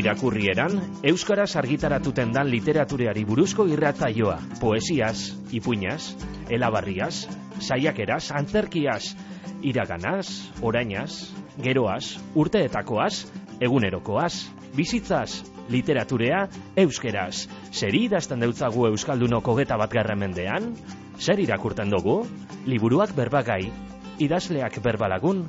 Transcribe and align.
irakurrieran, 0.00 0.78
Euskaraz 1.04 1.54
argitaratuten 1.60 2.32
dan 2.32 2.48
literatureari 2.50 3.24
buruzko 3.28 3.66
irratzaioa, 3.68 4.38
poesiaz, 4.60 5.36
ipuñaz, 5.52 6.14
elabarriaz, 6.48 7.26
saiakeraz, 7.60 8.30
antzerkiaz, 8.32 9.14
iraganaz, 9.62 10.26
orainaz, 10.62 11.30
geroaz, 11.60 12.16
urteetakoaz, 12.34 13.26
egunerokoaz, 13.60 14.34
bizitzaz, 14.76 15.42
literaturea, 15.70 16.46
euskeraz. 16.76 17.46
Zeri 17.72 18.06
idazten 18.08 18.40
deutzagu 18.42 18.86
Euskaldunoko 18.90 19.54
geta 19.58 19.76
bat 19.76 19.92
mendean? 20.16 20.74
Zer 21.20 21.38
irakurten 21.38 21.90
dugu? 21.90 22.26
Liburuak 22.66 23.14
berbagai, 23.14 23.70
idazleak 24.18 24.80
berbalagun, 24.82 25.48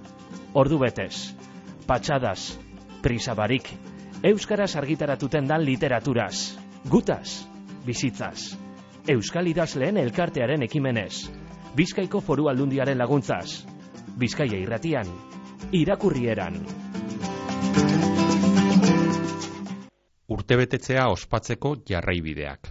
ordu 0.53 0.77
betez, 0.79 1.33
patxadas, 1.87 2.57
prisabarik, 3.01 3.71
Euskaraz 4.23 4.75
argitaratuten 4.77 5.47
dan 5.49 5.63
literaturaz, 5.65 6.53
gutaz, 6.85 7.41
bizitzaz, 7.81 8.53
Euskal 9.09 9.47
idazleen 9.49 9.95
elkartearen 9.97 10.61
ekimenez, 10.61 11.31
Bizkaiko 11.73 12.19
foru 12.21 12.45
aldundiaren 12.51 12.99
laguntzaz, 13.01 13.63
Bizkaia 14.21 14.59
irratian, 14.61 15.09
irakurrieran. 15.73 16.59
Urtebetetzea 20.29 21.07
ospatzeko 21.09 21.71
jarraibideak. 21.89 22.69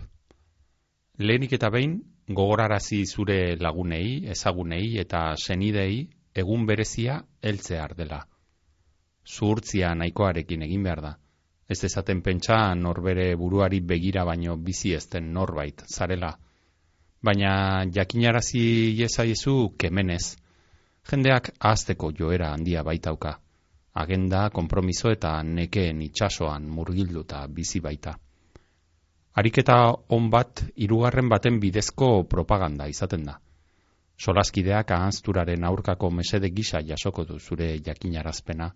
Lehenik 1.19 1.57
eta 1.59 1.73
behin, 1.75 1.97
gogorarazi 2.29 3.01
zure 3.07 3.57
lagunei, 3.59 4.21
ezagunei 4.37 5.01
eta 5.03 5.33
senidei 5.35 6.07
egun 6.45 6.63
berezia 6.71 7.19
heltzear 7.43 7.97
dela. 7.99 8.21
Zuhurtzia 9.27 9.97
nahikoarekin 9.99 10.63
egin 10.69 10.87
behar 10.87 11.05
da. 11.09 11.13
Ez 11.71 11.79
dezaten 11.79 12.21
pentsa 12.27 12.57
norbere 12.75 13.37
buruari 13.39 13.79
begira 13.81 14.25
baino 14.27 14.57
bizi 14.57 14.91
ezten 14.97 15.29
norbait, 15.35 15.85
zarela. 15.87 16.33
Baina 17.23 17.53
jakinarazi 17.95 18.63
iezaiezu 18.99 19.55
kemenez. 19.79 20.25
Jendeak 21.11 21.53
ahazteko 21.61 22.11
joera 22.19 22.51
handia 22.55 22.83
baitauka. 22.83 23.37
Agenda, 24.03 24.49
kompromiso 24.51 25.13
eta 25.15 25.37
nekeen 25.43 26.03
itxasoan 26.09 26.67
murgilduta 26.79 27.47
bizi 27.47 27.81
baita. 27.87 28.17
Ariketa 29.41 29.79
on 30.19 30.29
bat, 30.31 30.65
irugarren 30.75 31.29
baten 31.31 31.61
bidezko 31.63 32.11
propaganda 32.35 32.91
izaten 32.91 33.25
da. 33.31 33.39
Solaskideak 34.19 34.91
ahazturaren 34.91 35.65
aurkako 35.65 36.11
mesede 36.11 36.51
gisa 36.51 36.83
jasoko 36.83 37.25
du 37.25 37.39
zure 37.39 37.77
jakinarazpena. 37.87 38.73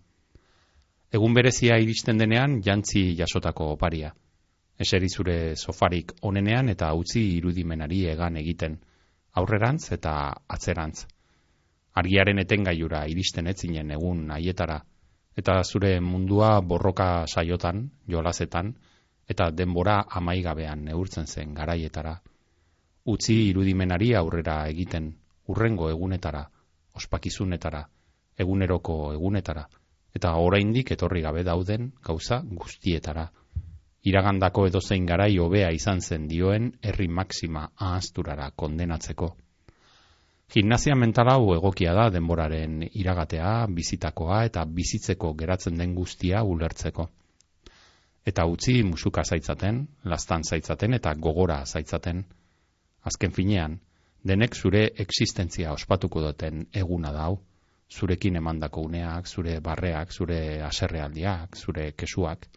Egun 1.15 1.35
berezia 1.37 1.75
iristen 1.79 2.17
denean 2.19 2.57
jantzi 2.63 3.01
jasotako 3.15 3.65
oparia. 3.75 4.09
Eseri 4.85 5.07
zure 5.07 5.35
sofarik 5.55 6.09
onenean 6.29 6.71
eta 6.73 6.89
utzi 7.01 7.21
irudimenari 7.37 8.01
egan 8.13 8.35
egiten, 8.41 8.75
aurrerantz 9.41 9.93
eta 9.95 10.15
atzerantz. 10.55 11.05
Argiaren 12.01 12.41
etengaiura 12.43 13.05
iristen 13.13 13.47
etzinen 13.47 13.93
egun 13.95 14.25
haietara, 14.37 14.81
eta 15.37 15.55
zure 15.63 15.93
mundua 16.09 16.49
borroka 16.73 17.07
saiotan, 17.27 17.85
jolazetan, 18.15 18.73
eta 19.29 19.49
denbora 19.61 20.01
amaigabean 20.21 20.83
neurtzen 20.89 21.31
zen 21.31 21.55
garaietara. 21.61 22.17
Utzi 23.15 23.39
irudimenari 23.53 24.11
aurrera 24.19 24.59
egiten, 24.75 25.13
urrengo 25.47 25.89
egunetara, 25.95 26.43
ospakizunetara, 26.99 27.87
eguneroko 28.37 28.99
egunetara 29.13 29.67
eta 30.15 30.31
oraindik 30.39 30.93
etorri 30.95 31.21
gabe 31.21 31.43
dauden 31.43 31.91
gauza 32.03 32.39
guztietara. 32.45 33.25
Iragandako 34.05 34.67
edozein 34.69 35.05
garai 35.09 35.33
hobea 35.41 35.71
izan 35.73 36.01
zen 36.01 36.27
dioen 36.29 36.69
herri 36.81 37.07
maxima 37.07 37.65
ahazturara 37.75 38.51
kondenatzeko. 38.55 39.31
Gimnazia 40.53 40.95
mental 40.95 41.31
hau 41.31 41.55
egokia 41.55 41.93
da 41.97 42.09
denboraren 42.13 42.83
iragatea, 42.85 43.65
bizitakoa 43.67 44.43
eta 44.45 44.65
bizitzeko 44.65 45.33
geratzen 45.33 45.77
den 45.81 45.95
guztia 45.95 46.43
ulertzeko. 46.43 47.07
Eta 48.25 48.45
utzi 48.45 48.83
musuka 48.83 49.23
zaitzaten, 49.23 49.81
lastan 50.03 50.43
zaitzaten 50.43 50.93
eta 50.93 51.13
gogora 51.15 51.63
zaitzaten. 51.65 52.23
Azken 53.05 53.33
finean, 53.33 53.79
denek 54.23 54.55
zure 54.55 54.85
existentzia 54.97 55.73
ospatuko 55.73 56.21
duten 56.21 56.65
eguna 56.73 57.11
da 57.11 57.25
hau 57.25 57.41
zurekin 57.91 58.35
emandako 58.35 58.81
uneak, 58.81 59.27
zure 59.27 59.59
barreak, 59.61 60.11
zure 60.11 60.61
aserrealdiak, 60.63 61.55
zure 61.55 61.91
kesuak. 61.97 62.47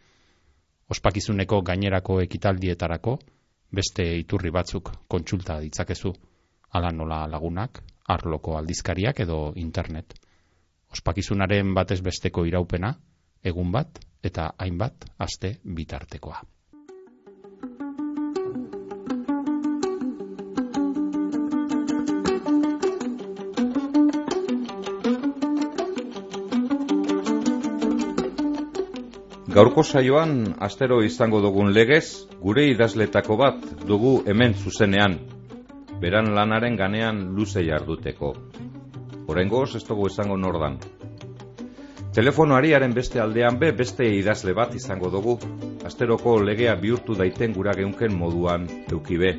Ospakizuneko 0.89 1.61
gainerako 1.61 2.19
ekitaldietarako 2.21 3.17
beste 3.71 4.05
iturri 4.17 4.51
batzuk 4.51 4.91
kontsulta 5.07 5.59
ditzakezu, 5.61 6.13
ala 6.73 6.91
nola 6.91 7.25
lagunak, 7.27 7.81
arloko 8.09 8.57
aldizkariak 8.57 9.19
edo 9.25 9.53
internet. 9.55 10.15
Ospakizunaren 10.91 11.73
batez 11.77 12.01
besteko 12.01 12.45
iraupena, 12.49 12.95
egun 13.43 13.71
bat 13.71 13.99
eta 14.23 14.51
hainbat 14.57 15.05
aste 15.17 15.59
bitartekoa. 15.63 16.41
Gaurko 29.49 29.81
saioan 29.81 30.33
astero 30.61 30.99
izango 31.01 31.39
dugun 31.41 31.71
legez, 31.73 32.27
gure 32.37 32.67
idazletako 32.69 33.37
bat 33.39 33.63
dugu 33.89 34.11
hemen 34.29 34.53
zuzenean, 34.53 35.15
beran 36.03 36.29
lanaren 36.35 36.77
ganean 36.77 37.23
luze 37.33 37.63
jarduteko. 37.65 38.29
Horengoz 39.25 39.71
ez 39.79 39.81
dugu 39.87 40.05
izango 40.11 40.37
nordan. 40.37 40.77
Telefonoariaren 42.13 42.93
beste 42.93 43.23
aldean 43.25 43.57
be 43.57 43.71
beste 43.81 44.05
idazle 44.19 44.53
bat 44.53 44.77
izango 44.77 45.09
dugu, 45.09 45.39
asteroko 45.85 46.37
legea 46.45 46.77
bihurtu 46.77 47.17
daiten 47.17 47.57
gura 47.57 47.73
geunken 47.73 48.13
moduan 48.21 48.69
eukibe. 48.91 49.33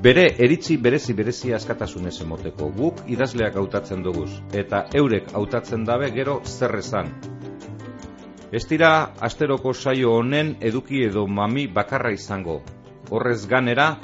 Bere 0.00 0.30
eritzi 0.48 0.80
berezi 0.80 1.12
berezi 1.12 1.52
askatasunez 1.52 2.16
emoteko 2.24 2.72
guk 2.80 3.04
idazleak 3.12 3.60
hautatzen 3.60 4.02
duguz, 4.04 4.30
eta 4.64 4.86
eurek 4.94 5.34
hautatzen 5.36 5.84
dabe 5.84 6.12
gero 6.16 6.40
zer 6.44 6.80
esan, 6.80 7.12
Ez 8.52 8.62
dira 8.70 9.12
asteroko 9.26 9.72
saio 9.74 10.12
honen 10.20 10.54
eduki 10.60 11.02
edo 11.02 11.26
mami 11.26 11.66
bakarra 11.66 12.12
izango. 12.14 12.60
Horrez 13.10 13.46
ganera, 13.50 13.96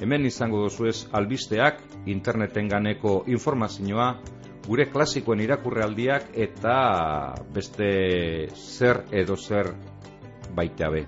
hemen 0.00 0.24
izango 0.24 0.62
dozu 0.62 0.88
ez 0.88 1.04
albisteak, 1.12 1.82
interneten 2.08 2.68
ganeko 2.68 3.22
informazioa, 3.28 4.08
gure 4.64 4.88
klasikoen 4.88 5.44
irakurrealdiak 5.44 6.32
eta 6.46 6.76
beste 7.52 7.90
zer 8.54 9.04
edo 9.12 9.36
zer 9.36 9.74
baita 10.56 10.88
be. 10.90 11.04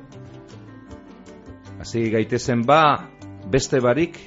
Hasi 1.80 2.10
gaitezen 2.12 2.64
ba, 2.68 3.08
beste 3.48 3.80
barik, 3.80 4.20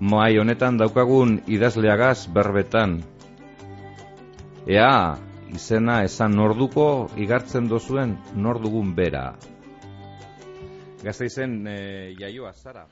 mai 0.00 0.38
honetan 0.42 0.78
daukagun 0.80 1.38
idazleagaz 1.46 2.26
berbetan. 2.34 2.98
Ea, 4.66 5.29
izena 5.54 6.02
esan 6.04 6.36
norduko 6.36 7.10
igartzen 7.18 7.68
dozuen 7.68 8.16
nordugun 8.34 8.94
bera. 8.94 9.34
Gazte 11.02 11.26
izen 11.30 11.66
e, 11.66 11.76
jaioa, 12.18 12.52
zara? 12.52 12.86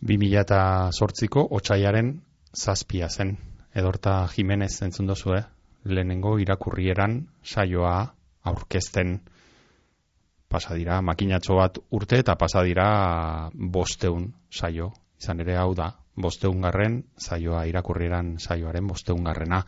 2008ko 0.00 1.46
otxaiaren 1.58 2.14
zazpia 2.56 3.08
zen. 3.08 3.36
Edorta 3.74 4.26
Jimenez 4.32 4.72
entzun 4.82 5.06
dozu, 5.06 5.34
eh? 5.36 5.44
Lehenengo 5.84 6.38
irakurrieran 6.40 7.20
saioa 7.44 7.94
aurkezten 8.44 9.20
pasadira, 10.50 11.00
makinatxo 11.00 11.56
bat 11.56 11.78
urte 11.96 12.18
eta 12.20 12.34
pasadira 12.36 13.50
bosteun 13.54 14.32
saio. 14.50 14.90
Izan 15.20 15.40
ere 15.44 15.56
hau 15.60 15.74
da, 15.76 15.92
bosteun 16.16 16.64
garren 16.64 17.02
saioa 17.16 17.66
irakurrieran 17.68 18.38
saioaren 18.40 18.86
bosteun 18.88 19.24
garrena. 19.24 19.62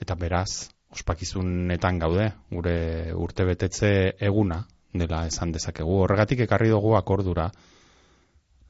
Eta 0.00 0.16
beraz, 0.16 0.70
ospakizunetan 0.94 1.98
gaude, 1.98 2.30
gure 2.50 2.76
urtebetetze 3.14 3.90
eguna 4.30 4.62
dela 4.92 5.26
esan 5.28 5.52
dezakegu. 5.52 5.98
Horregatik 6.04 6.40
ekarri 6.46 6.70
dugu 6.72 6.94
akordura 6.96 7.50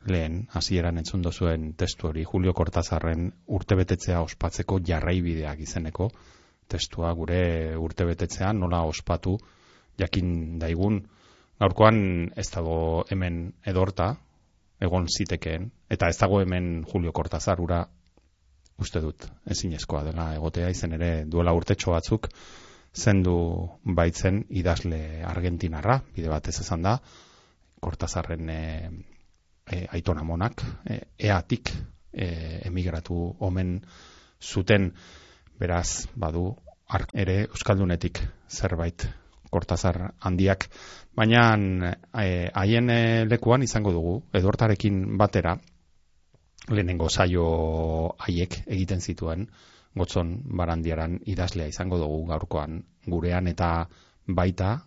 lehen 0.09 0.41
hasieran 0.55 0.99
entzun 0.99 1.23
dozuen 1.23 1.73
testu 1.79 2.09
hori 2.09 2.25
Julio 2.25 2.55
Cortazarren 2.55 3.29
urtebetetzea 3.59 4.21
ospatzeko 4.23 4.81
jarraibideak 4.87 5.61
izeneko 5.61 6.11
testua 6.69 7.13
gure 7.17 7.77
urtebetetzean 7.77 8.61
nola 8.61 8.83
ospatu 8.89 9.37
jakin 9.99 10.59
daigun 10.63 11.01
gaurkoan 11.61 12.01
ez 12.37 12.49
dago 12.55 13.05
hemen 13.11 13.41
edorta 13.67 14.15
egon 14.81 15.09
zitekeen 15.11 15.71
eta 15.91 16.09
ez 16.09 16.19
dago 16.21 16.41
hemen 16.41 16.85
Julio 16.93 17.13
Cortazar 17.13 17.61
ura 17.61 17.83
uste 18.79 19.03
dut 19.03 19.27
ezinezkoa 19.51 20.05
dela 20.07 20.33
egotea 20.37 20.71
izen 20.71 20.95
ere 20.99 21.11
duela 21.27 21.55
urtetxo 21.57 21.93
batzuk 21.97 22.29
zendu 22.95 23.35
baitzen 23.85 24.43
idazle 24.51 25.23
argentinarra, 25.27 26.01
bide 26.15 26.29
batez 26.29 26.59
esan 26.61 26.83
da, 26.83 26.99
Kortazarren 27.81 28.49
e, 28.51 28.63
e, 29.71 29.85
aitona 29.95 30.25
monak, 30.27 30.65
e, 30.91 30.99
eatik 31.31 31.71
e, 32.13 32.27
emigratu 32.67 33.37
omen 33.39 33.77
zuten, 34.43 34.91
beraz, 35.59 36.09
badu, 36.17 36.57
ere 37.15 37.45
Euskaldunetik 37.47 38.21
zerbait 38.49 39.07
Kortazar 39.51 40.13
handiak, 40.21 40.69
baina 41.17 41.45
haien 41.55 42.91
e, 42.91 43.01
lekuan 43.31 43.63
izango 43.63 43.93
dugu, 43.95 44.17
edortarekin 44.35 45.17
batera, 45.19 45.57
lehenengo 46.71 47.09
saio 47.09 47.49
haiek 48.19 48.63
egiten 48.67 49.01
zituen, 49.01 49.49
gotzon 49.99 50.35
barandiaran 50.59 51.19
idazlea 51.27 51.69
izango 51.73 51.99
dugu 51.99 52.27
gaurkoan 52.29 52.83
gurean 53.07 53.49
eta 53.51 53.71
baita 54.29 54.79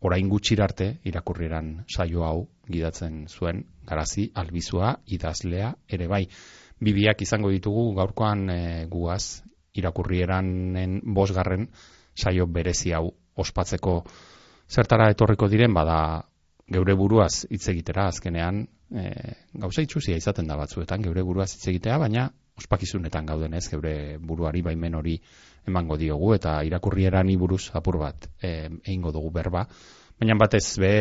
orain 0.00 0.28
gutxirarte 0.28 0.88
irakurrieran 1.04 1.84
saio 1.88 2.24
hau 2.24 2.48
gidatzen 2.70 3.26
zuen 3.28 3.64
garazi 3.86 4.30
albizua 4.34 4.94
idazlea 5.06 5.74
ere 5.88 6.08
bai. 6.08 6.26
Bibiak 6.80 7.22
izango 7.22 7.50
ditugu 7.52 7.90
gaurkoan 7.98 8.48
e, 8.50 8.60
guaz 8.88 9.42
irakurrieranen 9.76 11.00
bosgarren 11.14 11.68
saio 12.16 12.46
berezi 12.46 12.94
hau 12.96 13.10
ospatzeko 13.36 14.02
zertara 14.70 15.10
etorriko 15.12 15.48
diren 15.48 15.74
bada 15.74 15.98
geure 16.70 16.94
buruaz 16.94 17.46
hitz 17.50 17.66
egitera 17.72 18.06
azkenean 18.08 18.64
e, 18.94 19.10
gauza 19.62 19.82
itxuzia 19.82 20.18
izaten 20.20 20.46
da 20.46 20.56
batzuetan 20.60 21.02
geure 21.02 21.24
buruaz 21.26 21.52
hitz 21.54 21.66
egitea 21.72 21.98
baina 21.98 22.28
ospakizunetan 22.60 23.26
gauden 23.26 23.54
ez, 23.56 23.64
geure 23.72 23.94
buruari 24.20 24.62
baimen 24.62 24.98
hori 24.98 25.16
emango 25.68 25.96
diogu, 26.00 26.34
eta 26.36 26.60
irakurrieran 26.66 27.32
buruz 27.40 27.70
apur 27.74 27.98
bat 28.00 28.28
e, 28.42 28.68
egingo 28.84 29.12
dugu 29.12 29.30
berba, 29.32 29.66
baina 30.20 30.36
batez 30.36 30.78
be 30.80 30.92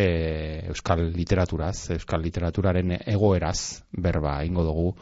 euskal 0.71 1.09
literaturaz, 1.15 1.91
euskal 1.97 2.23
literaturaren 2.23 2.95
egoeraz 2.99 3.83
berba 3.91 4.39
egingo 4.43 4.63
dugu, 4.67 4.93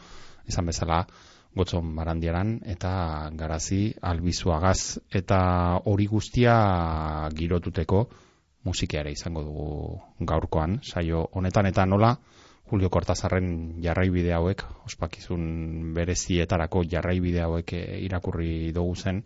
izan 0.48 0.66
bezala, 0.66 1.04
gotzon 1.58 1.94
barandiaran, 1.96 2.58
eta 2.66 3.30
garazi 3.38 3.92
albizuagaz, 4.02 4.98
eta 5.10 5.40
hori 5.90 6.06
guztia 6.10 6.56
girotuteko 7.34 8.06
musikeare 8.64 9.12
izango 9.12 9.42
dugu 9.42 9.68
gaurkoan, 10.26 10.80
saio 10.82 11.28
honetan 11.32 11.66
eta 11.66 11.86
nola, 11.86 12.16
Julio 12.68 12.90
Cortazarren 12.92 13.80
jarraibide 13.82 14.34
hauek, 14.36 14.64
ospakizun 14.84 15.94
berezietarako 15.96 16.82
jarraibide 16.84 17.40
hauek 17.46 17.72
eh, 17.72 18.00
irakurri 18.04 18.72
dugu 18.76 18.96
zen, 18.96 19.22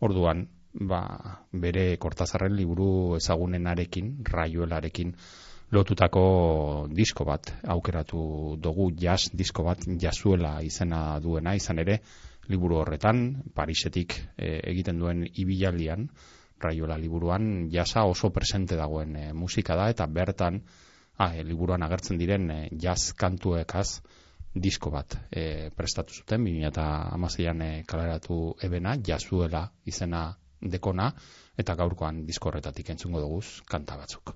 orduan, 0.00 0.48
ba, 0.74 1.04
bere 1.52 1.96
Cortazarren 2.02 2.56
liburu 2.56 3.16
ezagunenarekin, 3.20 4.16
raioelarekin, 4.26 5.14
lotutako 5.70 6.24
disko 6.90 7.24
bat 7.24 7.52
aukeratu 7.68 8.56
dugu. 8.58 8.90
Jazz 8.98 9.30
disko 9.32 9.64
bat 9.66 9.86
jazuela 10.02 10.58
izena 10.66 11.20
duena. 11.22 11.54
Izan 11.54 11.78
ere 11.78 12.00
liburu 12.50 12.80
horretan 12.82 13.42
Parisetik 13.54 14.16
e, 14.36 14.58
egiten 14.72 14.98
duen 14.98 15.22
ibilaldian 15.30 16.08
raiola 16.60 16.98
liburuan 16.98 17.68
jasa 17.72 18.04
oso 18.04 18.30
presente 18.30 18.76
dagoen 18.76 19.16
e, 19.16 19.32
musika 19.32 19.76
da 19.76 19.88
eta 19.90 20.06
bertan 20.06 20.60
ah, 21.18 21.34
e, 21.34 21.44
liburuan 21.44 21.82
agertzen 21.82 22.18
diren 22.18 22.50
e, 22.50 22.58
jazz 22.72 23.12
kantuekaz 23.12 24.00
disko 24.54 24.90
bat 24.90 25.16
e, 25.30 25.70
prestatu 25.76 26.14
zuten, 26.14 26.44
2008an 26.44 27.62
e, 27.62 27.70
kaleratu 27.86 28.40
ebena, 28.62 28.96
jazuela 29.06 29.68
izena 29.86 30.28
dekona, 30.60 31.10
eta 31.56 31.74
gaurkoan 31.78 32.24
disko 32.26 32.50
horretatik 32.50 32.90
entzungo 32.90 33.22
dugu 33.22 33.42
kanta 33.68 33.96
batzuk. 33.96 34.34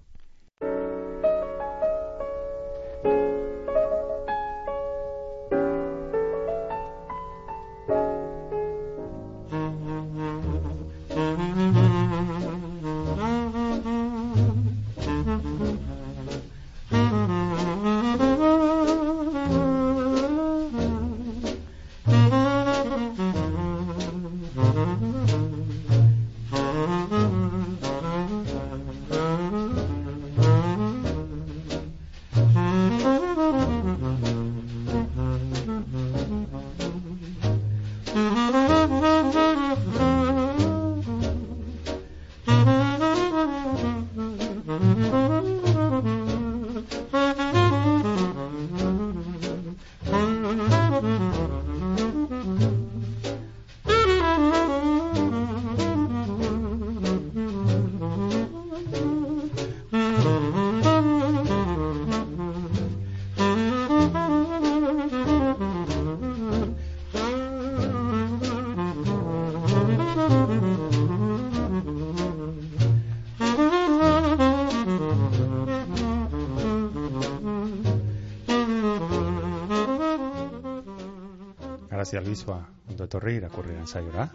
Garazi 82.15 82.29
albizua, 82.31 82.61
ondo 82.87 83.07
etorri, 83.09 83.33
irakurriaren 83.41 83.89
zaiora. 83.91 84.29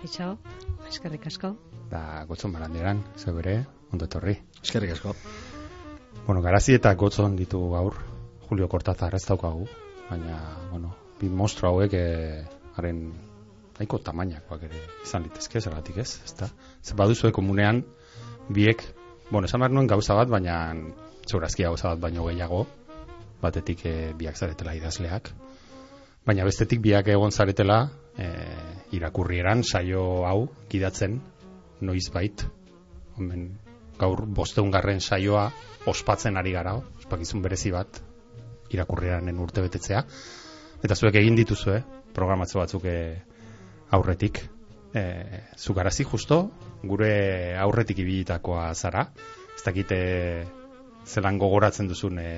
Kaixo, 0.00 0.24
eskerrik 0.88 1.28
asko. 1.30 1.52
Da, 1.92 2.24
gotzon 2.26 2.50
baranderan, 2.50 2.98
zebere, 3.14 3.52
ondo 3.94 4.08
etorri. 4.08 4.34
Eskerrik 4.58 4.96
asko. 4.96 5.12
Bueno, 6.26 6.42
garazi 6.42 6.74
eta 6.74 6.90
gotzon 6.98 7.36
ditu 7.38 7.60
gaur, 7.70 8.00
Julio 8.48 8.66
Cortázar 8.72 9.14
ez 9.14 9.22
daukagu, 9.28 9.68
baina, 10.08 10.40
bueno, 10.72 10.90
bi 11.20 11.30
mostro 11.30 11.70
hauek 11.70 11.94
eh, 11.94 12.42
haren 12.74 13.04
nahiko 13.76 14.02
tamainakoak 14.02 14.66
ere 14.66 14.82
izan 15.06 15.22
litezke, 15.28 15.62
zergatik 15.62 16.02
ez, 16.02 16.08
ezta? 16.26 16.50
Zer 16.82 16.98
baduzu 16.98 17.30
komunean, 17.30 17.84
biek, 18.50 18.82
bueno, 19.30 19.46
esan 19.46 19.62
behar 19.62 19.78
nuen 19.78 19.86
gauza 19.94 20.18
bat, 20.18 20.32
baina 20.32 20.58
zeurazkia 21.30 21.70
gauza 21.70 21.94
bat 21.94 22.02
baino 22.08 22.26
gehiago, 22.32 22.64
batetik 23.46 23.86
eh, 23.86 24.10
biak 24.18 24.42
zaretela 24.42 24.74
idazleak, 24.74 25.30
baina 26.26 26.44
bestetik 26.46 26.80
biak 26.82 27.08
egon 27.10 27.32
zaretela 27.34 27.78
e, 28.18 28.28
irakurrieran 28.94 29.64
saio 29.64 30.24
hau 30.28 30.48
gidatzen 30.70 31.20
noiz 31.80 32.08
bait 32.14 32.46
Omen, 33.18 33.50
gaur 33.98 34.24
bosteungarren 34.26 35.00
saioa 35.00 35.50
ospatzen 35.90 36.38
ari 36.40 36.54
gara 36.54 36.76
ospakizun 36.78 37.42
berezi 37.44 37.72
bat 37.74 38.00
irakurrieranen 38.72 39.38
urte 39.42 39.64
betetzea 39.64 40.04
eta 40.82 40.96
zuek 40.96 41.18
egin 41.20 41.36
dituzu 41.36 41.74
eh? 41.74 41.82
programatzo 42.14 42.60
batzuk 42.62 42.86
e, 42.88 42.96
aurretik 43.90 44.40
e, 44.94 45.04
zu 45.56 45.74
garazi 45.74 46.06
justo 46.08 46.40
gure 46.82 47.56
aurretik 47.58 48.02
ibilitakoa 48.04 48.72
zara 48.74 49.06
ez 49.56 49.62
dakite 49.66 50.00
zelan 51.06 51.38
gogoratzen 51.38 51.88
duzun 51.90 52.18
e, 52.22 52.30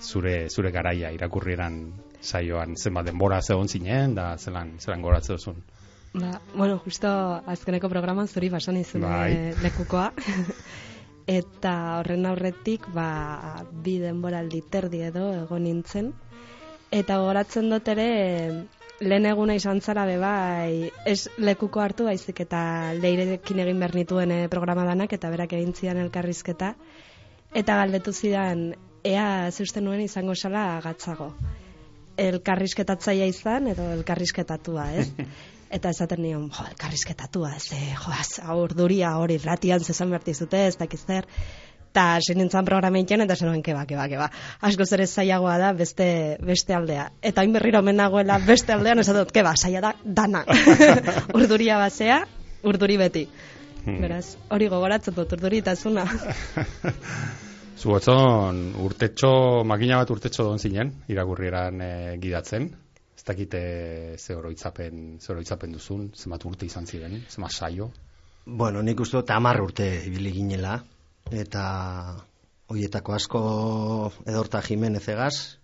zure 0.00 0.48
zure 0.48 0.72
garaia 0.72 1.12
irakurrieran 1.14 1.80
saioan 2.20 2.76
zenbat 2.76 3.06
denbora 3.06 3.40
zegon 3.42 3.68
zinen 3.68 4.14
da 4.14 4.36
zelan 4.36 4.76
zelan 4.80 5.02
gogoratzen 5.02 5.36
duzun. 5.36 5.62
Ba, 6.16 6.40
bueno, 6.54 6.78
justo 6.84 7.08
azkeneko 7.46 7.88
programan 7.92 8.28
zuri 8.28 8.48
basan 8.48 8.82
bai. 9.00 9.32
Eh, 9.32 9.54
lekukoa. 9.64 10.12
Eta 11.26 11.72
horren 11.98 12.26
aurretik, 12.26 12.86
ba, 12.94 13.64
bi 13.72 13.98
denboraldi 13.98 14.62
terdi 14.70 15.02
edo 15.02 15.32
egon 15.42 15.64
nintzen. 15.64 16.12
Eta 16.90 17.18
gogoratzen 17.18 17.68
dut 17.68 17.88
ere, 17.88 18.06
lehen 19.00 19.26
eguna 19.26 19.54
izan 19.54 19.80
zara 19.80 20.06
bai, 20.18 20.90
ez 21.04 21.28
lekuko 21.36 21.80
hartu 21.80 22.04
baizik 22.04 22.40
eta 22.40 22.92
leirekin 22.94 23.58
egin 23.58 23.78
behar 23.78 23.94
nituen 23.94 24.30
eh, 24.30 24.48
programa 24.48 24.84
danak, 24.84 25.12
eta 25.12 25.30
berak 25.30 25.52
egin 25.52 25.74
zian 25.74 25.98
elkarrizketa 25.98 26.74
eta 27.56 27.76
galdetu 27.80 28.12
zidan 28.12 28.74
ea 29.04 29.50
zeusten 29.50 29.84
nuen 29.84 30.02
izango 30.04 30.34
sala 30.34 30.80
gatzago. 30.84 31.30
Elkarrizketatzaia 32.16 33.26
izan 33.28 33.68
edo 33.72 33.90
elkarrizketatua, 33.98 34.88
ez? 35.00 35.10
Eta 35.76 35.90
esaten 35.90 36.20
nion, 36.22 36.44
jo, 36.54 36.64
elkarrizketatua, 36.70 37.56
ze, 37.58 37.78
jo, 37.90 38.12
az, 38.14 38.38
urduria 38.54 39.16
hori 39.18 39.38
ratian 39.42 39.82
zezan 39.82 40.12
berti 40.14 40.34
zute, 40.34 40.60
ez 40.68 40.76
dakiz 40.78 41.00
zer. 41.02 41.26
Eta 41.96 42.04
sinintzen 42.20 42.64
programeitzen, 42.68 43.24
eta 43.24 43.34
zen 43.34 43.62
keba, 43.64 43.86
keba, 43.88 44.04
keba. 44.12 44.28
Asko 44.68 44.84
zer 44.84 45.02
ez 45.02 45.08
zaiagoa 45.10 45.56
da 45.58 45.72
beste, 45.72 46.06
beste 46.44 46.76
aldea. 46.76 47.08
Eta 47.22 47.40
hain 47.42 47.56
berriro 47.56 47.80
menagoela 47.82 48.38
beste 48.46 48.76
aldean, 48.76 49.00
ez 49.00 49.08
dut, 49.08 49.32
keba, 49.32 49.54
zaila 49.56 49.80
da, 49.88 49.94
dana. 50.04 50.44
urduria 51.38 51.80
basea, 51.82 52.20
urduri 52.62 53.00
beti. 53.00 53.26
Hmm. 53.86 53.98
Beraz, 54.02 54.36
hori 54.50 54.68
gogoratzen 54.70 55.16
dut, 55.16 55.34
urduri 55.38 55.64
eta 55.64 55.74
zuna. 57.76 57.82
Zuotzon, 57.82 58.60
urtetxo, 58.82 59.64
makina 59.64 60.00
bat 60.00 60.10
urtetxo 60.10 60.44
don 60.44 60.58
zinen, 60.58 60.92
irakurrieran 61.08 61.80
e, 61.80 61.92
gidatzen. 62.20 62.70
Ez 63.16 63.24
dakite 63.24 64.16
ze 64.18 64.36
oroitzapen, 64.36 65.18
ze 65.20 65.32
oroitzapen 65.32 65.72
duzun, 65.72 66.10
zemat 66.14 66.44
urte 66.44 66.66
izan 66.66 66.86
ziren, 66.86 67.22
zemat 67.28 67.52
saio. 67.52 67.90
Bueno, 68.46 68.82
nik 68.82 69.00
uste 69.00 69.18
dut 69.18 69.30
amar 69.30 69.60
urte 69.60 69.86
ibili 70.06 70.32
ginela, 70.32 70.78
eta 71.32 71.62
hoietako 72.70 73.14
asko 73.14 73.40
edorta 74.26 74.62
Jimenez 74.62 75.06
egaz, 75.08 75.58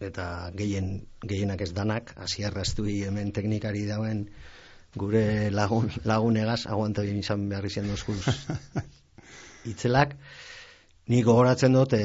eta 0.00 0.50
gehien, 0.56 1.06
gehienak 1.22 1.60
ez 1.60 1.72
danak, 1.72 2.14
asiarra 2.16 2.62
hemen 2.62 3.32
teknikari 3.32 3.86
dauen 3.86 4.28
gure 4.96 5.50
lagun, 5.50 5.90
lagunegaz, 6.04 6.66
aguanta 6.66 7.04
izan 7.04 7.48
behar 7.48 7.64
izan 7.66 7.88
dozkuz 7.88 8.20
itzelak, 9.72 10.16
Ni 11.12 11.20
gogoratzen 11.20 11.74
dut 11.76 11.92
e, 11.98 12.04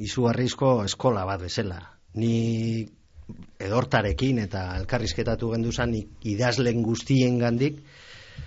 izugarrizko 0.00 0.72
eskola 0.86 1.26
bat 1.28 1.42
bezala. 1.42 1.80
Ni 2.16 2.86
edortarekin 3.60 4.40
eta 4.46 4.62
elkarrizketatu 4.80 5.50
gendu 5.52 5.72
zan 5.72 5.92
idazlen 5.94 6.80
guztien 6.82 7.36
gandik, 7.38 7.82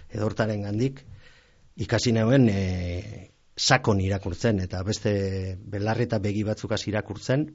edortaren 0.09 0.65
gandik, 0.65 1.03
ikasi 1.85 2.15
nauen 2.17 2.49
e, 2.49 2.63
sakon 3.55 4.01
irakurtzen 4.01 4.59
eta 4.63 4.81
beste 4.83 5.13
belarri 5.75 6.07
eta 6.09 6.19
begi 6.19 6.41
batzukaz 6.47 6.81
irakurtzen, 6.89 7.45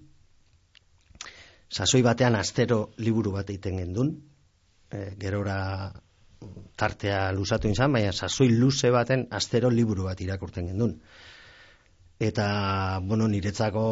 sasoi 1.68 2.02
batean 2.06 2.38
astero 2.38 2.92
liburu 3.02 3.34
bat 3.34 3.50
egiten 3.50 3.82
gendun, 3.82 4.14
e, 4.88 5.02
gerora 5.18 5.58
tartea 6.78 7.32
luzatu 7.34 7.68
izan, 7.74 7.90
baina 7.92 8.14
sasoi 8.14 8.52
luze 8.54 8.94
baten 8.94 9.26
astero 9.34 9.68
liburu 9.74 10.06
bat 10.06 10.22
irakurtzen 10.22 10.70
gendun 10.70 10.94
eta 12.18 12.98
bueno, 13.04 13.28
niretzako 13.30 13.84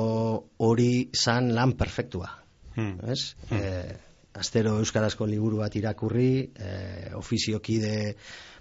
hori 0.58 1.10
zan 1.14 1.52
lan 1.54 1.76
perfektua. 1.78 2.32
Hmm. 2.74 2.98
Ez? 3.06 3.36
Hmm. 3.50 3.60
E, 3.60 3.98
astero 4.36 4.76
euskarazko 4.82 5.26
liburu 5.26 5.62
bat 5.62 5.76
irakurri, 5.78 6.50
e, 6.52 6.72
ofiziokide 7.16 8.16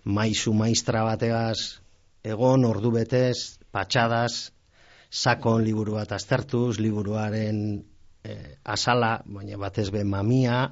maizu 0.05 0.53
maistra 0.53 1.03
bategaz 1.03 1.81
egon 2.25 2.65
ordu 2.65 2.91
betez, 2.95 3.59
patxadas, 3.73 4.51
sakon 5.11 5.61
liburu 5.63 5.99
bat 5.99 6.15
aztertuz, 6.15 6.79
liburuaren 6.79 7.59
e, 8.25 8.37
asala, 8.63 9.19
baina 9.25 9.59
batez 9.61 9.91
be 9.93 10.03
mamia, 10.03 10.63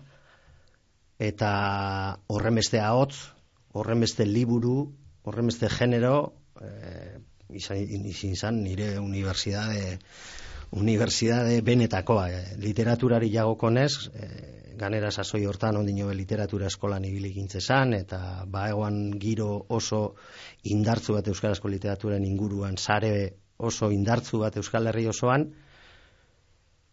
eta 1.22 1.52
horremeste 2.28 2.82
hotz, 2.82 3.16
horremeste 3.74 4.26
liburu, 4.26 4.88
horremeste 5.24 5.70
genero, 5.70 6.34
e, 6.60 7.22
izan, 7.50 7.78
izan 8.08 8.64
nire 8.64 8.98
unibertsitate 9.00 9.98
unibertsitate 10.74 11.62
benetakoa 11.62 12.30
eh, 12.30 12.44
literaturari 12.58 13.30
jagokonez 13.34 13.92
eh, 14.14 14.76
ganera 14.78 15.12
sasoi 15.12 15.46
hortan 15.46 15.78
ondino 15.78 16.10
literatura 16.14 16.68
eskolan 16.68 17.06
ibili 17.06 17.34
gintzezan 17.34 17.94
eta 17.94 18.46
ba 18.48 18.70
egoan 18.70 19.20
giro 19.20 19.66
oso 19.70 20.16
indartzu 20.64 21.20
bat 21.20 21.28
euskarazko 21.28 21.70
literaturen 21.70 22.26
inguruan 22.26 22.78
sare 22.78 23.14
oso 23.58 23.92
indartzu 23.92 24.40
bat 24.40 24.58
euskal 24.58 24.90
herri 24.90 25.08
osoan 25.08 25.52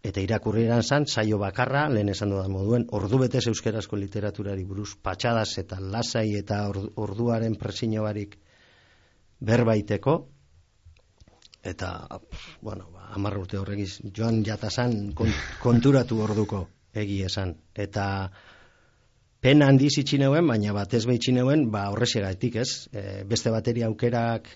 eta 0.02 0.20
irakurri 0.24 0.64
eran 0.64 0.82
zan, 0.82 1.04
saio 1.06 1.38
bakarra, 1.38 1.82
lehen 1.92 2.08
esan 2.08 2.30
da 2.32 2.46
moduen, 2.48 2.86
ordu 2.96 3.18
betez 3.20 3.42
euskarazko 3.50 3.98
literaturari 4.00 4.64
buruz, 4.64 4.94
patxadas 4.96 5.58
eta 5.60 5.76
lasai 5.80 6.38
eta 6.38 6.62
orduaren 6.96 7.56
presiño 7.60 8.06
barik 8.06 8.38
berbaiteko, 9.40 10.14
eta 11.62 12.08
bueno, 12.60 12.88
ba, 12.92 13.32
urte 13.38 13.58
horregiz 13.58 14.00
joan 14.16 14.44
jatazan 14.44 15.12
konturatu 15.60 16.20
orduko 16.22 16.68
egi 16.94 17.22
esan 17.22 17.54
eta 17.74 18.30
pena 19.40 19.68
handi 19.68 19.88
zitxineuen, 19.90 20.46
baina 20.46 20.72
bat 20.76 20.94
ez 20.94 21.04
behitxineuen, 21.08 21.70
ba 21.72 21.88
horrexegaitik 21.92 22.56
ez 22.56 22.88
e, 22.92 23.22
beste 23.28 23.50
bateria 23.50 23.88
aukerak 23.88 24.48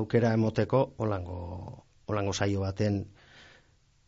aukera 0.00 0.32
emoteko 0.34 0.94
olango, 0.98 1.40
olango 2.06 2.32
saio 2.32 2.60
baten 2.60 3.02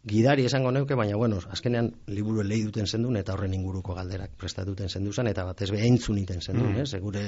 gidari 0.08 0.46
esango 0.48 0.72
neuke, 0.74 0.94
baina 0.98 1.16
bueno, 1.16 1.38
azkenean 1.50 1.92
liburu 2.06 2.42
lehi 2.42 2.64
duten 2.66 2.86
zendun 2.86 3.16
eta 3.20 3.34
horren 3.34 3.54
inguruko 3.54 3.94
galderak 3.94 4.34
prestatuten 4.38 4.88
zenduzan 4.88 5.28
eta 5.30 5.44
bat 5.44 5.62
ez 5.62 5.70
behintzun 5.70 6.18
iten 6.18 6.40
zendun, 6.40 6.72
mm. 6.72 6.80
ez? 6.82 7.02
gure, 7.02 7.26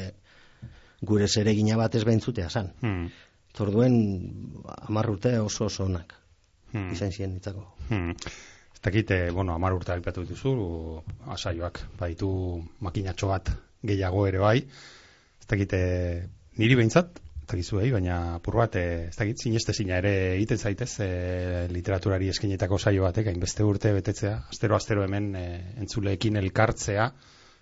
gure 1.03 1.29
zeregina 1.29 1.77
bat 1.79 1.95
ez 1.95 2.05
behintzutea 2.05 2.49
zan. 2.51 2.73
Mm. 2.81 3.13
Zorduen 3.55 3.97
amarrute 4.89 5.39
oso 5.39 5.69
oso 5.71 5.87
onak. 5.87 6.15
Hmm. 6.73 6.91
Izan 6.93 7.13
ziren 7.15 7.37
ditzako. 7.37 7.63
Hmm. 7.89 8.15
Ez 8.75 8.81
dakite, 8.83 9.31
bueno, 9.31 9.55
amar 9.55 9.77
urte 9.77 9.93
alipatu 9.95 10.25
dituzu, 10.27 10.55
asaioak, 11.37 11.81
baitu 12.01 12.29
makinatxo 12.83 13.31
bat 13.31 13.53
gehiago 13.87 14.25
ere 14.27 14.41
bai. 14.43 14.57
Ez 14.59 15.47
dakite, 15.51 15.79
niri 16.59 16.79
behintzat, 16.81 17.21
ez 17.45 17.47
dakizu 17.53 17.79
eh, 17.83 17.93
baina 17.93 18.41
pur 18.43 18.59
bat, 18.59 18.75
eh, 18.81 19.11
ez 19.13 19.17
dakit, 19.17 19.39
zineste 19.39 19.73
ere 19.99 20.15
egiten 20.35 20.59
zaitez, 20.59 20.99
e, 21.01 21.69
literaturari 21.71 22.29
eskenetako 22.29 22.79
saio 22.79 23.05
batek, 23.05 23.29
hain 23.29 23.41
beste 23.41 23.63
urte 23.63 23.93
betetzea, 23.93 24.47
astero 24.51 24.77
astero 24.77 25.05
hemen 25.05 25.35
e, 25.37 25.47
entzuleekin 25.85 26.37
elkartzea, 26.37 27.07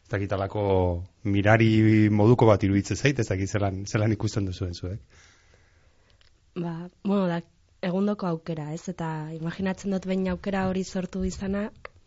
ez 0.05 0.09
dakitalako 0.09 0.65
mirari 1.25 2.09
moduko 2.11 2.47
bat 2.47 2.63
iruditzen 2.63 2.97
zait, 2.97 3.19
ez 3.19 3.29
dakit 3.29 3.51
zelan, 3.51 3.85
zelan 3.87 4.13
ikusten 4.13 4.47
duzuen 4.47 4.75
zuek. 4.75 5.01
Ba, 6.55 6.91
bueno, 7.03 7.27
da, 7.29 7.41
egundoko 7.89 8.27
aukera, 8.29 8.67
ez? 8.77 8.83
Eta 8.93 9.09
imaginatzen 9.33 9.95
dut 9.95 10.07
behin 10.11 10.27
aukera 10.33 10.67
hori 10.69 10.83
sortu 10.85 11.23
izana, 11.25 11.63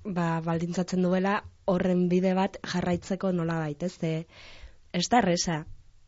ba, 0.06 0.28
baldintzatzen 0.46 1.02
duela 1.08 1.40
horren 1.74 2.04
bide 2.12 2.36
bat 2.38 2.60
jarraitzeko 2.74 3.32
nola 3.34 3.58
bait, 3.64 3.88
ez? 3.88 3.96
E, 4.04 4.14
ez 5.00 5.08
da 5.10 5.22
erresa, 5.24 5.58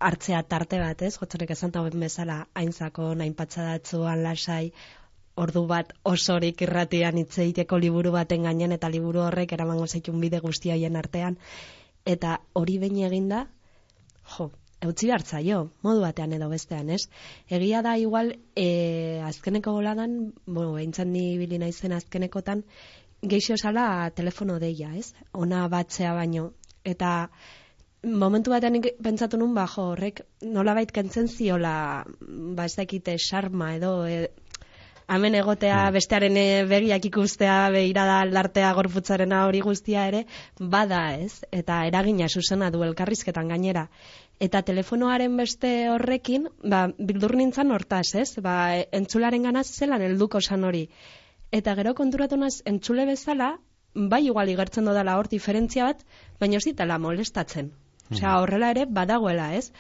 hartzea 0.10 0.44
tarte 0.54 0.80
bat, 0.84 1.02
ez? 1.02 1.16
Jotzenek 1.18 1.56
esan 1.58 1.74
tauen 1.74 2.06
bezala, 2.06 2.38
haintzako, 2.62 3.10
nahin 3.22 3.34
patxadatzuan 3.42 4.22
lasai, 4.28 4.72
ordu 5.46 5.66
bat 5.70 5.94
osorik 6.12 6.62
irratian 6.68 7.18
itzeiteko 7.24 7.82
liburu 7.82 8.14
baten 8.14 8.46
gainen, 8.50 8.78
eta 8.78 8.94
liburu 8.94 9.26
horrek 9.26 9.58
eramango 9.58 9.88
zeitun 9.88 10.22
bide 10.22 10.44
guztiaien 10.46 11.02
artean. 11.02 11.42
Eta 12.06 12.38
hori 12.54 12.78
behin 12.86 13.04
eginda, 13.10 13.44
jo, 14.38 14.52
eutzi 14.82 15.10
hartza 15.12 15.42
jo, 15.42 15.62
modu 15.84 16.02
batean 16.04 16.34
edo 16.38 16.50
bestean, 16.52 16.90
ez? 16.94 17.08
Egia 17.50 17.82
da 17.86 17.96
igual, 17.98 18.34
e, 18.56 19.22
azkeneko 19.26 19.74
goladan, 19.74 20.18
bueno, 20.46 20.74
behintzen 20.78 21.12
ni 21.14 21.38
bili 21.40 21.60
naizen 21.62 21.96
azkenekotan, 21.98 22.64
geixo 23.22 23.58
sala 23.58 24.10
telefono 24.16 24.60
deia, 24.60 24.94
ez? 24.96 25.14
Ona 25.34 25.68
batzea 25.74 26.14
baino. 26.14 26.52
Eta 26.86 27.30
momentu 28.04 28.54
batean 28.54 28.80
pentsatu 29.04 29.40
nun, 29.42 29.56
ba, 29.58 29.66
jo, 29.68 29.90
horrek 29.94 30.22
nolabait 30.46 30.92
kentzen 30.94 31.28
ziola, 31.28 32.06
ba, 32.20 32.68
ez 32.68 32.76
dakite, 32.78 33.18
sarma 33.18 33.74
edo, 33.80 33.96
e, 34.06 34.28
hemen 35.08 35.36
egotea 35.40 35.78
hmm. 35.86 35.96
bestearen 35.96 36.38
eh, 36.38 36.64
begiak 36.68 37.06
ikustea 37.10 37.58
behirada 37.72 38.20
lartea 38.28 38.74
gorputzaren 38.76 39.34
hori 39.40 39.62
guztia 39.64 40.08
ere 40.12 40.26
bada 40.60 41.02
ez 41.16 41.44
eta 41.52 41.86
eragina 41.88 42.28
zuzena 42.28 42.70
du 42.72 42.84
elkarrizketan 42.84 43.48
gainera 43.54 43.88
eta 44.40 44.62
telefonoaren 44.62 45.38
beste 45.38 45.72
horrekin 45.90 46.50
ba, 46.64 46.88
bildur 46.98 47.36
nintzen 47.36 47.72
hortaz 47.72 48.16
ez 48.16 48.36
ba, 48.42 48.84
entzularen 48.92 49.44
ganaz 49.50 49.68
zelan 49.72 50.02
helduko 50.02 50.42
san 50.42 50.64
hori 50.64 50.88
eta 51.52 51.76
gero 51.76 51.96
konturatu 51.96 52.38
naz 52.38 52.62
entzule 52.66 53.06
bezala 53.06 53.58
bai 53.94 54.26
igual 54.28 54.50
igertzen 54.50 54.86
dodala 54.86 55.18
hor 55.18 55.28
diferentzia 55.28 55.90
bat 55.90 56.06
baina 56.40 56.58
ez 56.58 56.66
ditela 56.70 57.00
molestatzen 57.00 57.74
Osea, 58.12 58.30
hmm. 58.30 58.42
horrela 58.42 58.72
ere 58.72 58.86
badagoela, 58.88 59.50
ez? 59.56 59.72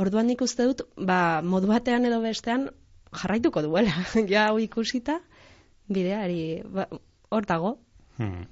Orduan 0.00 0.28
nik 0.28 0.42
uste 0.44 0.66
dut, 0.68 0.82
ba, 0.96 1.40
modu 1.40 1.70
batean 1.70 2.04
edo 2.08 2.20
bestean, 2.24 2.68
jarraituko 3.22 3.62
duela. 3.64 4.04
ja 4.32 4.48
hau 4.50 4.58
ikusita, 4.60 5.20
bideari, 5.88 6.40
ba, 6.76 6.86
hor 7.30 7.48
dago. 7.48 7.76
Hmm. 8.18 8.44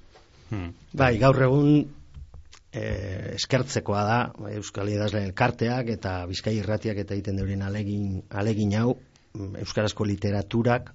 Hmm. 0.49 0.73
Bai, 0.97 1.15
gaur 1.21 1.37
egun 1.45 1.71
eh, 2.71 3.35
eskertzekoa 3.35 4.01
da 4.05 4.17
Euskal 4.53 4.89
Idazle 4.89 5.23
elkarteak 5.27 5.89
eta 5.95 6.25
Bizkai 6.29 6.55
irratiak 6.57 6.97
eta 7.03 7.15
egiten 7.15 7.39
deurin 7.41 7.63
alegin, 7.65 8.23
alegin 8.29 8.75
hau 8.79 8.95
Euskarazko 9.61 10.05
literaturak, 10.09 10.89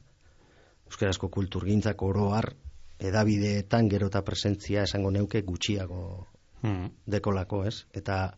Euskarazko 0.91 1.31
kulturgintzak 1.31 2.03
oroar, 2.03 2.51
edabideetan 2.99 3.89
gero 3.89 4.11
eta 4.11 4.23
presentzia 4.27 4.85
esango 4.89 5.11
neuke 5.15 5.43
gutxiago 5.43 6.27
hmm. 6.63 6.91
dekolako, 7.07 7.65
ez? 7.71 7.87
Eta 7.95 8.35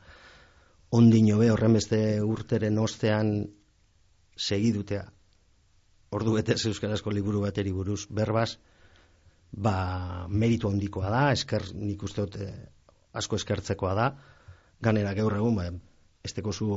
ondino 0.90 1.38
be 1.40 1.50
horren 1.50 1.76
beste 1.76 2.00
urteren 2.22 2.78
ostean 2.78 3.36
segidutea 4.36 5.06
ordu 6.16 6.36
bete 6.36 6.54
euskarazko 6.70 7.10
liburu 7.10 7.42
bateri 7.44 7.72
buruz 7.72 8.06
berbaz 8.10 8.56
ba 9.52 10.26
meritu 10.28 10.70
handikoa 10.70 11.10
da 11.10 11.22
esker 11.32 11.72
nik 11.74 12.02
uste 12.02 12.26
dut 12.26 12.36
eh, 12.44 12.52
asko 13.16 13.36
eskertzekoa 13.40 13.94
da 13.98 14.06
ganera 14.82 15.14
gaur 15.14 15.36
egun 15.36 15.56
ba 15.56 15.70
esteko 16.26 16.52
zu 16.52 16.68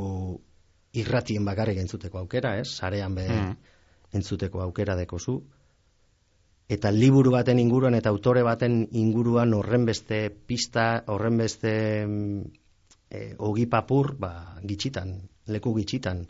irratien 0.93 1.45
bakarrik 1.45 1.77
entzuteko 1.77 2.17
aukera, 2.19 2.57
ez? 2.57 2.67
Sarean 2.69 3.15
be 3.15 3.27
hmm. 3.27 3.55
entzuteko 4.17 4.61
aukera 4.61 4.95
dekozu 4.97 5.39
eta 6.69 6.91
liburu 6.93 7.33
baten 7.33 7.59
inguruan 7.59 7.97
eta 7.97 8.11
autore 8.13 8.43
baten 8.45 8.83
inguruan 9.01 9.55
horren 9.57 9.87
beste 9.89 10.27
pista, 10.29 11.03
horren 11.09 11.41
beste 11.41 11.73
e, 12.05 13.21
ogi 13.37 13.65
papur, 13.65 14.13
ba, 14.21 14.31
gitxitan, 14.61 15.15
leku 15.49 15.73
gitxitan, 15.79 16.21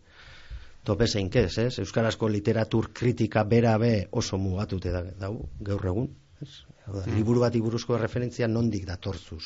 tope 0.88 1.10
zein 1.12 1.30
kez, 1.30 1.52
ez? 1.60 1.74
Euskarazko 1.84 2.32
literatur 2.32 2.94
kritika 2.96 3.44
bera 3.44 3.76
be 3.78 4.08
oso 4.12 4.40
mugatute 4.40 4.96
da, 4.96 5.04
dau, 5.26 5.34
gaur 5.60 5.90
egun, 5.92 6.14
ez? 6.40 6.54
Mm. 6.88 7.18
Liburu 7.18 7.44
bat 7.44 7.56
iburuzko 7.60 8.00
referentzia 8.00 8.48
nondik 8.48 8.88
datortzuz. 8.88 9.44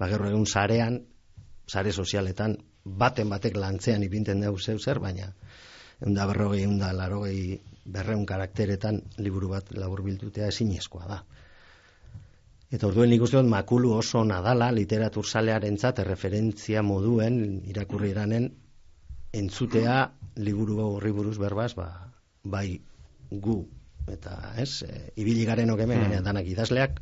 Ba, 0.00 0.08
gaur 0.08 0.24
egun 0.30 0.46
sarean, 0.48 0.96
sare 1.68 1.92
sozialetan, 1.92 2.56
baten 2.84 3.28
batek 3.28 3.58
lantzean 3.60 4.02
ipinten 4.06 4.40
dugu 4.40 4.58
zeu 4.58 4.78
zer, 4.78 4.98
baina, 4.98 5.28
egun 6.00 6.16
da 6.16 6.26
berrogei, 6.30 6.62
egun 6.64 6.78
da 6.80 6.94
larogei 6.96 7.60
berreun 7.84 8.24
karakteretan 8.26 9.02
liburu 9.18 9.50
bat 9.52 9.72
labur 9.76 10.02
bildutea 10.06 10.48
ezinezkoa 10.48 11.08
da. 11.10 11.20
Eta 12.70 12.86
orduen 12.86 13.10
nik 13.10 13.22
uste 13.26 13.42
makulu 13.42 13.92
oso 13.98 14.22
nadala 14.24 14.70
literatur 14.72 15.26
salearen 15.26 15.76
referentzia 16.06 16.82
moduen 16.82 17.62
irakurri 17.66 18.10
eranen 18.10 18.48
entzutea 19.32 20.12
liburu 20.36 20.78
horri 20.80 21.10
buruz 21.12 21.36
berbaz, 21.38 21.74
ba, 21.74 21.88
bai 22.44 22.80
gu, 23.30 23.58
eta 24.08 24.54
ez, 24.56 24.82
e, 24.82 25.12
ibili 25.16 25.44
garen 25.44 25.70
okemen, 25.70 25.98
mm. 25.98 26.24
danak 26.24 26.46
idazleak, 26.46 27.00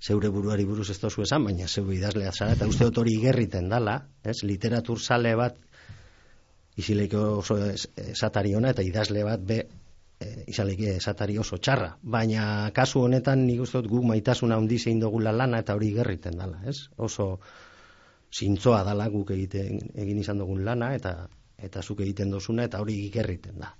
zeure 0.00 0.30
buruari 0.32 0.64
buruz 0.64 0.88
ez 0.90 0.98
tozu 0.98 1.22
esan, 1.26 1.44
baina 1.44 1.68
zeure 1.68 1.96
idazleak 1.96 2.36
zara, 2.36 2.56
eta 2.56 2.68
uste 2.68 2.88
dut 2.88 3.02
hori 3.02 3.18
igerriten 3.18 3.68
dala, 3.68 3.98
ez, 4.24 4.40
literatur 4.48 5.00
sale 5.00 5.34
bat, 5.36 5.58
izileiko 6.80 7.22
oso 7.42 7.58
esatari 7.60 8.54
ona, 8.56 8.72
eta 8.72 8.82
idazle 8.86 9.24
bat 9.26 9.42
be 9.44 9.58
e, 10.20 10.28
izaleke 10.52 10.94
esatari 10.96 11.36
oso 11.38 11.58
txarra. 11.58 11.90
Baina 12.16 12.44
kasu 12.76 13.04
honetan 13.06 13.44
nik 13.46 13.64
uste 13.66 13.82
dut 13.82 13.90
guk 13.92 14.06
maitasuna 14.08 14.56
handi 14.60 14.78
zein 14.78 15.02
dugula 15.02 15.34
lana 15.36 15.60
eta 15.64 15.76
hori 15.76 15.90
gerriten 15.96 16.40
dala, 16.40 16.62
ez? 16.70 16.78
Oso 16.96 17.34
zintzoa 18.32 18.84
dala 18.86 19.08
guk 19.12 19.34
egiten, 19.34 19.80
egin 19.98 20.22
izan 20.22 20.40
dugun 20.40 20.64
lana 20.64 20.94
eta 20.96 21.14
eta 21.60 21.82
zuk 21.82 22.00
egiten 22.00 22.30
dozuna 22.32 22.64
eta 22.64 22.80
hori 22.80 22.96
gerriten 23.12 23.58
da. 23.60 23.74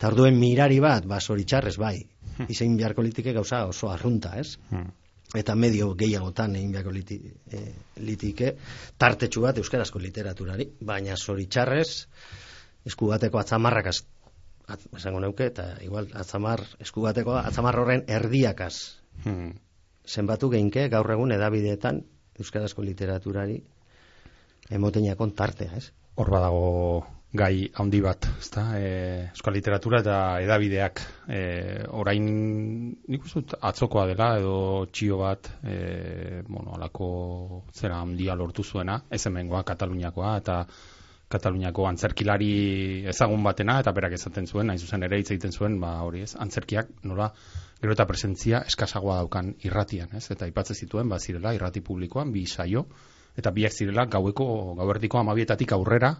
Tarduen 0.00 0.38
mirari 0.40 0.78
bat, 0.80 1.04
ba, 1.04 1.18
txarrez 1.20 1.76
bai, 1.76 1.98
hmm. 2.38 2.46
izein 2.48 2.76
beharko 2.78 3.02
litike 3.04 3.34
gauza 3.36 3.66
oso 3.68 3.90
arrunta, 3.92 4.32
ez? 4.40 4.56
Hmm. 4.70 4.86
Eta 5.36 5.54
medio 5.54 5.92
gehiagotan 5.94 6.56
egin 6.58 6.72
beharko 6.74 6.90
liti, 6.90 7.20
e, 7.54 7.60
litike, 8.02 8.54
tartetxu 8.98 9.44
bat 9.44 9.58
euskarazko 9.62 10.00
literaturari, 10.02 10.66
baina 10.80 11.14
txarrez 11.14 12.06
eskubateko 12.86 13.38
atzamarrak 13.38 13.92
at, 13.92 14.86
esango 14.96 15.20
neuke, 15.20 15.46
eta 15.52 15.76
igual 15.84 16.08
atzamar, 16.14 16.62
eskubateko 16.80 17.36
atzamar 17.38 17.78
horren 17.78 18.04
erdiakaz. 18.08 18.74
Hmm. 19.24 19.52
Zenbatu 20.06 20.50
geinke, 20.50 20.88
gaur 20.88 21.10
egun 21.10 21.32
edabideetan, 21.32 22.02
Euskarazko 22.40 22.82
literaturari, 22.82 23.58
emoteñakon 24.72 25.34
tartea, 25.36 25.76
ez? 25.76 25.90
Hor 26.16 26.30
badago 26.32 27.19
gai 27.32 27.70
handi 27.78 28.00
bat, 28.02 28.26
ezta? 28.40 28.64
E, 28.74 28.86
Euskal 29.30 29.54
literatura 29.54 30.00
eta 30.02 30.14
edabideak 30.42 31.02
e, 31.30 31.40
orain 31.94 32.24
nik 32.90 33.26
uste 33.28 33.58
atzokoa 33.68 34.08
dela 34.10 34.32
edo 34.40 34.86
txio 34.90 35.20
bat 35.20 35.46
e, 35.62 36.42
bueno, 36.48 36.74
alako 36.74 37.10
zera 37.70 38.00
handia 38.02 38.34
lortu 38.34 38.64
zuena, 38.64 38.98
ez 39.10 39.22
hemengoa 39.26 39.62
Kataluniakoa 39.68 40.32
eta 40.40 40.64
Kataluniako 41.30 41.84
antzerkilari 41.86 42.50
ezagun 43.12 43.44
batena 43.46 43.78
eta 43.78 43.92
berak 43.94 44.16
esaten 44.16 44.48
zuen, 44.50 44.66
nahi 44.66 44.82
zuzen 44.82 45.06
ere 45.06 45.20
hitz 45.20 45.30
egiten 45.30 45.54
zuen, 45.54 45.76
ba 45.78 46.00
hori 46.02 46.24
ez, 46.26 46.32
antzerkiak 46.34 46.90
nola 47.06 47.28
gero 47.80 47.94
eta 47.94 48.08
presentzia 48.10 48.64
eskasagoa 48.66 49.20
daukan 49.20 49.54
irratian, 49.62 50.10
ez? 50.18 50.26
Eta 50.34 50.50
ipatze 50.50 50.74
zituen, 50.74 51.06
ba 51.08 51.20
zirela 51.22 51.54
irrati 51.54 51.80
publikoan 51.86 52.34
bi 52.34 52.42
saio 52.46 52.88
eta 53.38 53.54
biak 53.54 53.70
zirela 53.70 54.08
gaueko 54.10 54.74
gauerdiko 54.82 55.22
12 55.22 55.78
aurrera 55.78 56.10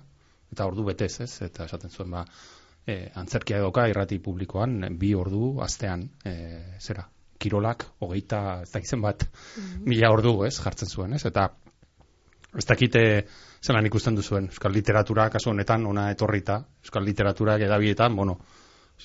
eta 0.52 0.66
ordu 0.66 0.84
betez, 0.84 1.20
ez? 1.20 1.32
Eta 1.46 1.64
esaten 1.68 1.90
zuen, 1.90 2.10
ba 2.10 2.24
e, 2.86 3.10
antzerkia 3.14 3.60
edoka 3.60 3.86
irrati 3.90 4.18
publikoan 4.22 4.78
bi 4.98 5.14
ordu 5.14 5.58
astean, 5.64 6.06
e, 6.24 6.34
zera, 6.80 7.06
kirolak 7.40 7.86
hogeita, 8.04 8.60
ez 8.64 8.70
dakizen 8.72 9.02
bat, 9.04 9.24
mm 9.56 9.88
mila 9.90 10.10
ordu, 10.12 10.34
ez? 10.44 10.56
Jartzen 10.60 10.88
zuen, 10.88 11.14
ez? 11.16 11.24
Eta 11.26 11.48
ez 12.56 12.66
dakite 12.66 13.02
zelan 13.62 13.86
ikusten 13.86 14.16
duzuen, 14.16 14.48
euskal 14.50 14.72
literatura, 14.74 15.28
kasu 15.30 15.52
honetan, 15.52 15.86
ona 15.86 16.10
etorrita, 16.12 16.60
euskal 16.84 17.04
literatura 17.06 17.56
edabietan, 17.60 18.16
bueno, 18.16 18.38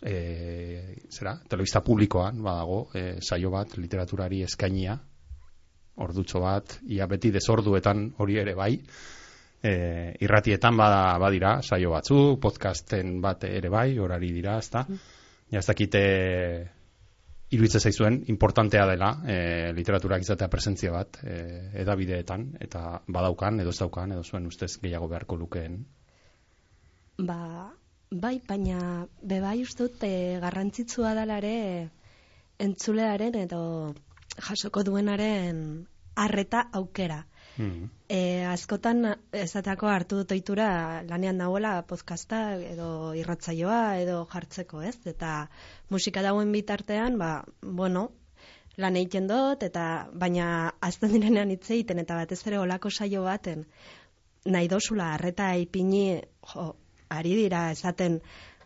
e, 0.01 0.95
zera, 1.11 1.37
telebista 1.47 1.83
publikoan, 1.83 2.41
badago, 2.43 2.87
e, 2.93 3.19
saio 3.21 3.51
bat, 3.53 3.77
literaturari 3.77 4.41
eskainia, 4.47 4.97
ordutxo 5.95 6.41
bat, 6.43 6.79
ia 6.91 7.07
beti 7.07 7.31
desorduetan 7.31 8.09
hori 8.19 8.39
ere 8.41 8.55
bai, 8.55 8.73
e, 9.65 10.15
irratietan 10.21 10.77
bada, 10.77 11.17
badira, 11.21 11.57
saio 11.63 11.91
batzu, 11.95 12.37
podcasten 12.41 13.19
bat 13.23 13.43
ere 13.49 13.71
bai, 13.73 13.97
horari 13.99 14.31
dira, 14.35 14.59
ezta, 14.61 14.85
mm. 14.87 15.13
ja 15.53 15.61
ez 15.61 15.67
dakite 15.67 16.01
iruditzen 17.55 17.81
zaizuen 17.81 18.19
importantea 18.33 18.85
dela 18.89 19.11
e, 19.27 19.37
literaturak 19.77 20.23
izatea 20.25 20.49
presentzia 20.51 20.91
bat 20.93 21.19
e, 21.23 21.35
edabideetan 21.83 22.47
eta 22.65 23.01
badaukan 23.07 23.61
edo 23.61 23.73
ez 23.73 23.79
daukan 23.79 24.15
edo 24.15 24.23
zuen 24.23 24.47
ustez 24.49 24.75
gehiago 24.81 25.09
beharko 25.11 25.37
lukeen. 25.37 25.83
Ba, 27.17 27.69
bai, 28.11 28.39
baina 28.47 29.05
bebai 29.21 29.61
ustut 29.63 30.03
e, 30.03 30.39
garrantzitsua 30.41 31.13
dalare 31.15 31.55
entzulearen 32.59 33.37
edo 33.45 33.61
jasoko 34.49 34.83
duenaren 34.83 35.61
arreta 36.15 36.65
aukera 36.73 37.23
Mm. 37.57 37.89
E, 38.11 38.19
askotan 38.49 39.13
ezatako 39.31 39.87
hartu 39.87 40.19
dut 40.21 40.33
oitura 40.35 40.67
lanean 41.07 41.39
dagoela 41.39 41.77
podcasta 41.87 42.41
edo 42.59 43.13
irratzaioa 43.15 43.97
edo 44.01 44.19
jartzeko, 44.31 44.81
ez? 44.83 44.97
Eta 45.07 45.47
musika 45.89 46.23
dauen 46.25 46.51
bitartean, 46.51 47.17
ba, 47.21 47.31
bueno, 47.61 48.09
lan 48.77 48.97
egiten 48.99 49.29
dut, 49.31 49.63
eta 49.63 49.85
baina 50.13 50.47
azten 50.83 51.13
direnean 51.15 51.53
hitz 51.53 51.69
egiten, 51.69 52.01
eta 52.03 52.17
batez 52.19 52.41
ere 52.47 52.59
olako 52.59 52.91
saio 52.91 53.23
baten, 53.23 53.63
nahi 54.45 54.67
dozula, 54.71 55.13
arreta 55.15 55.53
ipini, 55.57 56.21
jo, 56.53 56.73
ari 57.09 57.35
dira, 57.39 57.69
esaten, 57.71 58.19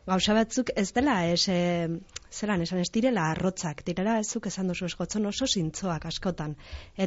gauza 0.09 0.33
batzuk 0.33 0.71
ez 0.75 0.87
dela, 0.95 1.15
ez, 1.29 1.43
e, 1.53 1.57
zelan, 2.33 2.63
esan 2.65 2.81
ez 2.81 2.89
direla 2.93 3.27
arrotzak, 3.33 3.83
direla 3.87 4.17
ezuk 4.23 4.49
esan 4.49 4.71
duzu 4.71 4.87
eskotzen 4.89 5.29
oso 5.29 5.47
zintzoak 5.47 6.07
askotan. 6.09 6.55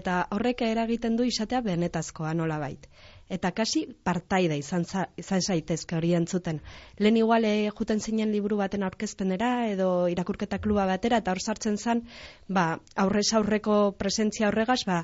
Eta 0.00 0.22
horrek 0.36 0.62
eragiten 0.68 1.18
du 1.18 1.26
izatea 1.26 1.62
benetazkoa 1.66 2.34
nola 2.38 2.60
bait 2.62 2.86
eta 3.32 3.50
kasi 3.56 3.86
partaida 4.04 4.56
izan, 4.60 4.84
za, 4.84 5.06
izan 5.16 5.40
zaitezke 5.40 5.96
hori 5.96 6.12
entzuten. 6.18 6.60
Lehen 7.00 7.16
igual 7.16 7.46
e, 7.48 7.70
juten 7.78 8.00
zinen 8.00 8.32
liburu 8.34 8.58
baten 8.60 8.84
aurkezpenera 8.84 9.52
edo 9.72 9.88
irakurketa 10.12 10.58
kluba 10.60 10.84
batera 10.90 11.22
eta 11.22 11.32
hor 11.32 11.40
sartzen 11.40 11.78
zen, 11.78 12.02
ba, 12.48 12.66
aurrez 13.04 13.30
aurreko 13.38 13.78
presentzia 13.96 14.50
horregaz, 14.50 14.82
ba, 14.86 15.00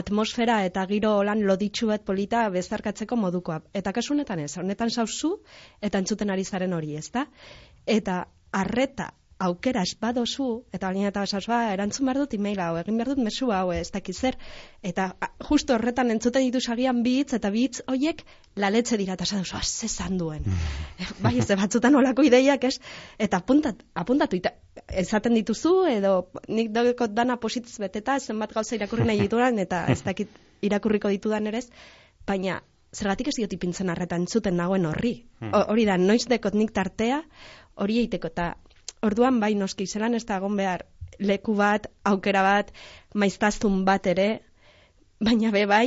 atmosfera 0.00 0.62
eta 0.70 0.86
giro 0.88 1.12
lan 1.28 1.44
loditsu 1.44 1.90
bat 1.92 2.06
polita 2.08 2.46
bezarkatzeko 2.54 3.20
modukoa. 3.20 3.60
Eta 3.76 3.92
kasu 3.92 4.16
honetan 4.16 4.40
ez, 4.46 4.54
honetan 4.56 4.90
sauzu 4.90 5.36
eta 5.82 6.00
entzuten 6.00 6.32
ari 6.32 6.48
zaren 6.48 6.72
hori, 6.72 6.96
ezta? 6.96 7.26
Eta 7.86 8.24
arreta 8.56 9.12
aukera 9.38 9.82
espadozu, 9.84 10.64
eta 10.72 10.88
baina 10.88 11.10
eta 11.10 11.20
basazua, 11.20 11.58
erantzun 11.74 12.08
behar 12.08 12.22
dut 12.22 12.34
email 12.38 12.60
hau, 12.64 12.70
egin 12.80 12.96
behar 12.96 13.10
dut 13.12 13.20
mesu 13.24 13.50
hau, 13.52 13.70
ez 13.74 13.90
dakit 13.92 14.16
zer. 14.16 14.38
Eta 14.82 15.10
justo 15.48 15.74
horretan 15.76 16.10
entzuten 16.14 16.46
ditu 16.46 16.60
sagian 16.60 17.02
bitz, 17.04 17.34
eta 17.36 17.50
bitz 17.52 17.82
hoiek 17.92 18.22
laletze 18.56 18.96
dira, 18.96 19.16
eta 19.18 19.26
zaduzu, 19.26 19.60
zezan 19.60 20.16
duen. 20.16 20.46
Mm. 20.46 21.18
bai, 21.26 21.34
ez 21.42 21.48
batzutan 21.52 22.00
olako 22.00 22.24
ideiak, 22.24 22.64
ez? 22.64 22.78
Eta 23.18 23.42
apuntat, 23.42 23.84
apuntatu, 23.94 24.40
eta 24.40 24.54
ezaten 25.04 25.36
dituzu, 25.36 25.74
edo 25.92 26.16
nik 26.48 26.72
dogeko 26.72 27.10
dana 27.12 27.36
positz 27.36 27.76
beteta, 27.82 28.18
zenbat 28.20 28.56
gauza 28.56 28.76
irakurri 28.78 29.04
nahi 29.04 29.20
dituran, 29.26 29.60
eta 29.60 29.84
ez 29.92 30.00
dakit 30.06 30.32
irakurriko 30.64 31.12
ditudan 31.12 31.52
ere, 31.52 31.60
baina 32.26 32.62
zergatik 32.96 33.28
ez 33.28 33.36
diot 33.36 33.52
ipintzen 33.52 33.92
arretan 33.92 34.24
zuten 34.26 34.56
nagoen 34.56 34.86
horri. 34.88 35.18
Mm. 35.42 35.52
Hori 35.68 35.84
da, 35.84 35.98
noiz 36.00 36.24
dekot 36.30 36.56
nik 36.56 36.72
tartea, 36.72 37.20
hori 37.76 37.98
eiteko, 38.00 38.32
eta 38.32 38.54
Orduan 39.06 39.40
bai 39.40 39.54
noski 39.54 39.86
zelan 39.86 40.14
ez 40.18 40.24
da 40.26 40.40
egon 40.40 40.56
behar 40.58 40.84
leku 41.18 41.54
bat, 41.56 41.86
aukera 42.04 42.42
bat, 42.42 42.72
maiztaztun 43.14 43.84
bat 43.86 44.06
ere, 44.12 44.28
baina 45.22 45.52
be 45.54 45.64
bai, 45.70 45.86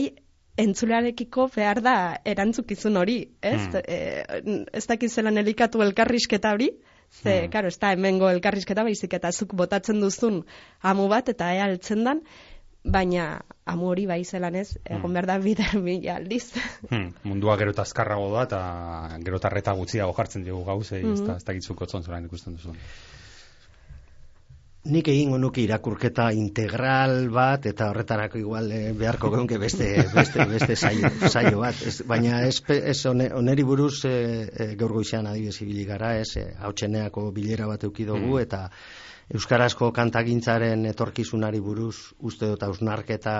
entzulearekiko 0.59 1.47
behar 1.55 1.81
da 1.85 1.95
erantzukizun 2.27 2.99
hori, 2.99 3.19
ez? 3.41 3.61
Hmm. 3.61 3.81
E, 3.85 4.63
ez 4.79 4.85
dakiz 4.89 5.11
zelan 5.13 5.39
elikatu 5.41 5.83
elkarrizketa 5.85 6.53
hori, 6.55 6.71
ze, 7.09 7.41
Hmm. 7.41 7.51
karo, 7.51 7.67
ez 7.67 7.79
da 7.79 7.93
hemengo 7.95 8.29
elkarrizketa 8.29 8.83
baizik 8.83 9.13
eta 9.13 9.31
zuk 9.31 9.53
botatzen 9.53 10.01
duzun 10.01 10.43
amu 10.81 11.07
bat 11.07 11.29
eta 11.29 11.53
ea 11.55 11.65
altzen 11.65 12.03
dan, 12.03 12.21
baina 12.83 13.41
amu 13.65 13.89
hori 13.91 14.05
bai 14.07 14.23
zelan 14.25 14.55
ez, 14.55 14.77
egon 14.85 15.13
behar 15.13 15.25
da 15.27 15.37
bider 15.43 15.75
mila 15.83 16.15
aldiz. 16.15 16.45
Hmm, 16.89 17.11
mundua 17.23 17.57
gero 17.59 17.71
eta 17.75 17.83
azkarrago 17.83 18.31
da 18.33 18.43
eta 18.47 18.59
gero 19.25 19.37
eta 19.37 19.47
arreta 19.51 19.73
gutxiago 19.77 20.13
jartzen 20.17 20.43
dugu 20.47 20.63
gauzei, 20.65 21.03
ez 21.13 21.21
da, 21.21 21.35
ez 21.37 21.43
dakitzuko 21.45 21.85
zontzolan 21.85 22.25
ikusten 22.25 22.55
duzun. 22.55 22.77
Nik 24.89 25.09
egingo 25.11 25.37
nuke 25.37 25.59
irakurketa 25.61 26.29
integral 26.33 27.27
bat 27.35 27.65
eta 27.67 27.89
horretarako 27.91 28.39
igual 28.39 28.71
eh, 28.71 28.93
beharko 28.97 29.29
geunke 29.33 29.57
beste 29.59 29.89
beste 30.13 30.45
beste 30.47 30.77
saio, 30.79 31.11
saio 31.29 31.59
bat. 31.59 31.75
Ez, 31.85 31.97
baina 32.07 32.39
ez, 32.47 32.61
ez 32.73 32.95
one- 33.11 33.27
oneri 33.35 33.65
buruz 33.67 34.05
eh, 34.07 34.47
eh, 34.47 34.69
gaur 34.79 34.95
goizean 34.95 35.27
adibidez 35.27 35.59
ibili 35.61 35.83
gara, 35.85 36.13
ez 36.23 36.31
hautseneako 36.63 37.27
bilera 37.35 37.67
bat 37.67 37.83
eduki 37.83 38.07
dugu 38.07 38.39
eta 38.39 38.69
euskarazko 39.29 39.91
kantagintzaren 39.93 40.87
etorkizunari 40.89 41.59
buruz 41.61 42.15
uste 42.25 42.47
dut 42.49 42.63
hausnarketa 42.65 43.33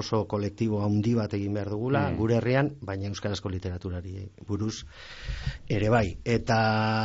oso 0.00 0.24
kolektibo 0.32 0.80
handi 0.82 1.14
bat 1.14 1.36
egin 1.38 1.54
behar 1.54 1.70
dugula 1.70 2.02
gure 2.18 2.38
herrian, 2.40 2.72
baina 2.82 3.06
euskarazko 3.12 3.52
literaturari 3.52 4.26
buruz 4.48 4.82
ere 5.70 5.92
bai. 5.94 6.18
Eta 6.24 6.58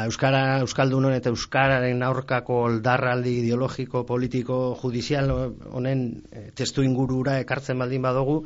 euskara 0.09 0.43
euskaldunon 0.65 1.13
eta 1.13 1.29
euskararen 1.29 2.01
aurkako 2.09 2.63
oldarraldi 2.71 3.37
ideologiko, 3.43 4.03
politiko, 4.09 4.59
judizial 4.81 5.29
honen 5.69 6.05
eh, 6.31 6.49
testu 6.57 6.81
ingurura 6.81 7.37
ekartzen 7.45 7.77
baldin 7.77 8.01
badugu 8.01 8.41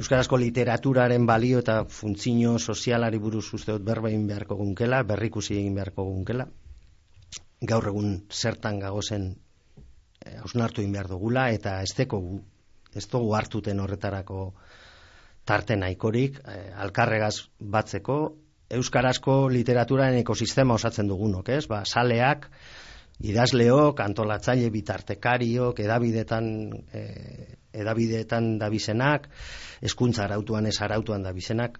euskarazko 0.00 0.36
literaturaren 0.40 1.24
balio 1.26 1.64
eta 1.64 1.84
funtzio 1.88 2.58
sozialari 2.58 3.18
buruz 3.18 3.46
uste 3.56 3.72
dut 3.72 3.88
berba 3.88 4.12
egin 4.12 4.26
beharko 4.28 4.60
gunkela, 4.60 5.02
berrikusi 5.02 5.56
egin 5.56 5.80
beharko 5.80 6.04
gunkela. 6.04 6.46
Gaur 7.60 7.90
egun 7.90 8.12
zertan 8.32 8.78
gagozen 8.80 9.30
eh, 10.24 10.36
hausnartu 10.40 10.80
egin 10.82 10.92
behar 10.96 11.08
dugula 11.08 11.50
eta 11.52 11.80
ez 11.84 11.92
dekogu, 11.96 12.40
ez 12.96 13.06
dugu 13.08 13.34
hartuten 13.36 13.80
horretarako 13.80 14.52
tarte 15.44 15.76
nahikorik, 15.76 16.40
eh, 16.44 16.70
alkarregaz 16.84 17.34
batzeko, 17.60 18.20
euskarazko 18.70 19.48
literaturaren 19.50 20.20
ekosistema 20.22 20.76
osatzen 20.78 21.08
dugunok, 21.10 21.48
ez? 21.50 21.66
Ba, 21.68 21.82
saleak, 21.84 22.46
idazleok, 23.20 24.00
antolatzaile 24.00 24.70
bitartekariok, 24.72 25.80
edabidetan, 25.84 26.50
eh, 26.92 27.56
edabideetan 27.72 28.56
dabizenak, 28.58 29.28
hezkuntza 29.82 30.24
arautuan 30.24 30.66
ez 30.66 30.78
arautuan 30.80 31.22
dabizenak, 31.26 31.78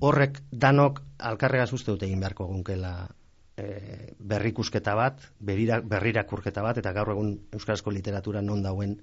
horrek 0.00 0.40
danok 0.52 1.00
alkarregaz 1.18 1.72
uste 1.72 1.90
dute 1.92 2.06
egin 2.06 2.20
beharko 2.20 2.46
gunkela 2.46 3.08
e, 3.56 4.14
berrikusketa 4.18 4.94
bat, 4.94 5.20
berira, 5.40 5.80
berrirakurketa 5.80 6.62
bat, 6.62 6.78
eta 6.78 6.92
gaur 6.96 7.14
egun 7.16 7.34
euskarazko 7.56 7.90
literatura 7.94 8.42
non 8.42 8.62
dauen, 8.62 8.96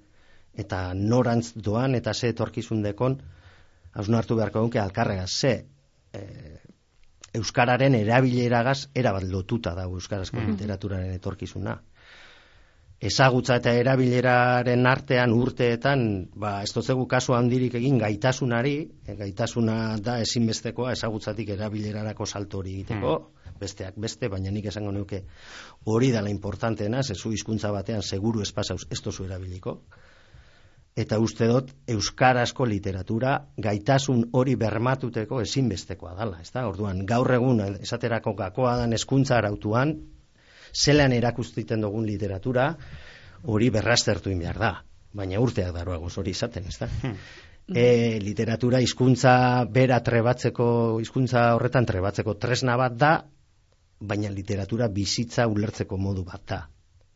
eta 0.53 0.93
norantz 0.93 1.53
doan, 1.55 1.95
eta 1.95 2.13
ze 2.13 2.29
etorkizun 2.33 2.83
dekon, 2.85 3.17
hausnartu 3.93 4.37
beharko 4.37 4.61
gunke 4.61 4.79
alkarregaz, 4.79 5.31
ze 5.31 5.53
e, 6.13 6.23
euskararen 7.33 7.95
erabileragaz 7.97 8.89
erabat 8.93 9.25
lotuta 9.29 9.73
dago 9.77 9.97
euskarazko 9.97 10.43
literaturaren 10.45 11.17
etorkizuna. 11.17 11.79
Ezagutza 13.03 13.57
eta 13.59 13.73
erabileraren 13.75 14.85
artean 14.87 15.33
urteetan, 15.35 16.03
ba, 16.39 16.61
ez 16.63 16.71
dotzegu 16.71 17.03
kasu 17.11 17.33
handirik 17.35 17.73
egin 17.75 17.97
gaitasunari, 17.99 18.75
e, 19.03 19.15
gaitasuna 19.19 19.97
da 19.99 20.19
ezinbestekoa 20.23 20.93
ezagutzatik 20.93 21.49
erabilerarako 21.57 22.25
salto 22.29 22.61
hori 22.61 22.77
egiteko, 22.77 23.17
besteak 23.59 23.97
beste, 23.97 24.29
baina 24.29 24.51
nik 24.51 24.65
esango 24.71 24.91
nuke 24.91 25.23
hori 25.85 26.11
dela 26.11 26.29
importanteena, 26.29 27.03
zezu 27.03 27.31
hizkuntza 27.31 27.71
batean 27.71 28.01
seguru 28.01 28.41
espasauz 28.41 28.83
ez 28.89 29.01
dozu 29.01 29.25
erabiliko, 29.25 29.79
eta 30.95 31.17
uste 31.19 31.47
dut 31.49 31.71
euskarazko 31.89 32.65
literatura 32.69 33.37
gaitasun 33.57 34.27
hori 34.37 34.55
bermatuteko 34.55 35.41
ezinbestekoa 35.41 36.13
dala, 36.19 36.39
ezta? 36.41 36.67
Orduan 36.69 37.05
gaur 37.09 37.31
egun 37.33 37.63
esaterako 37.79 38.35
gakoa 38.37 38.75
dan 38.83 38.93
hezkuntza 38.93 39.39
arautuan 39.39 39.95
zelan 40.73 41.13
erakustiten 41.13 41.81
dugun 41.81 42.05
literatura 42.05 42.73
hori 43.43 43.69
berraztertu 43.73 44.31
in 44.31 44.39
behar 44.45 44.59
da, 44.59 44.71
baina 45.13 45.41
urteak 45.41 45.73
daroagoz 45.75 46.13
hori 46.17 46.33
izaten, 46.37 46.69
ezta? 46.69 46.89
E, 47.63 48.19
literatura 48.19 48.81
hizkuntza 48.83 49.63
bera 49.71 50.01
trebatzeko, 50.03 50.65
hizkuntza 50.99 51.53
horretan 51.55 51.85
trebatzeko 51.87 52.33
tresna 52.35 52.75
bat 52.75 52.97
da, 52.99 53.11
baina 54.03 54.31
literatura 54.31 54.89
bizitza 54.91 55.47
ulertzeko 55.47 55.97
modu 55.97 56.25
bat 56.27 56.43
da. 56.49 56.59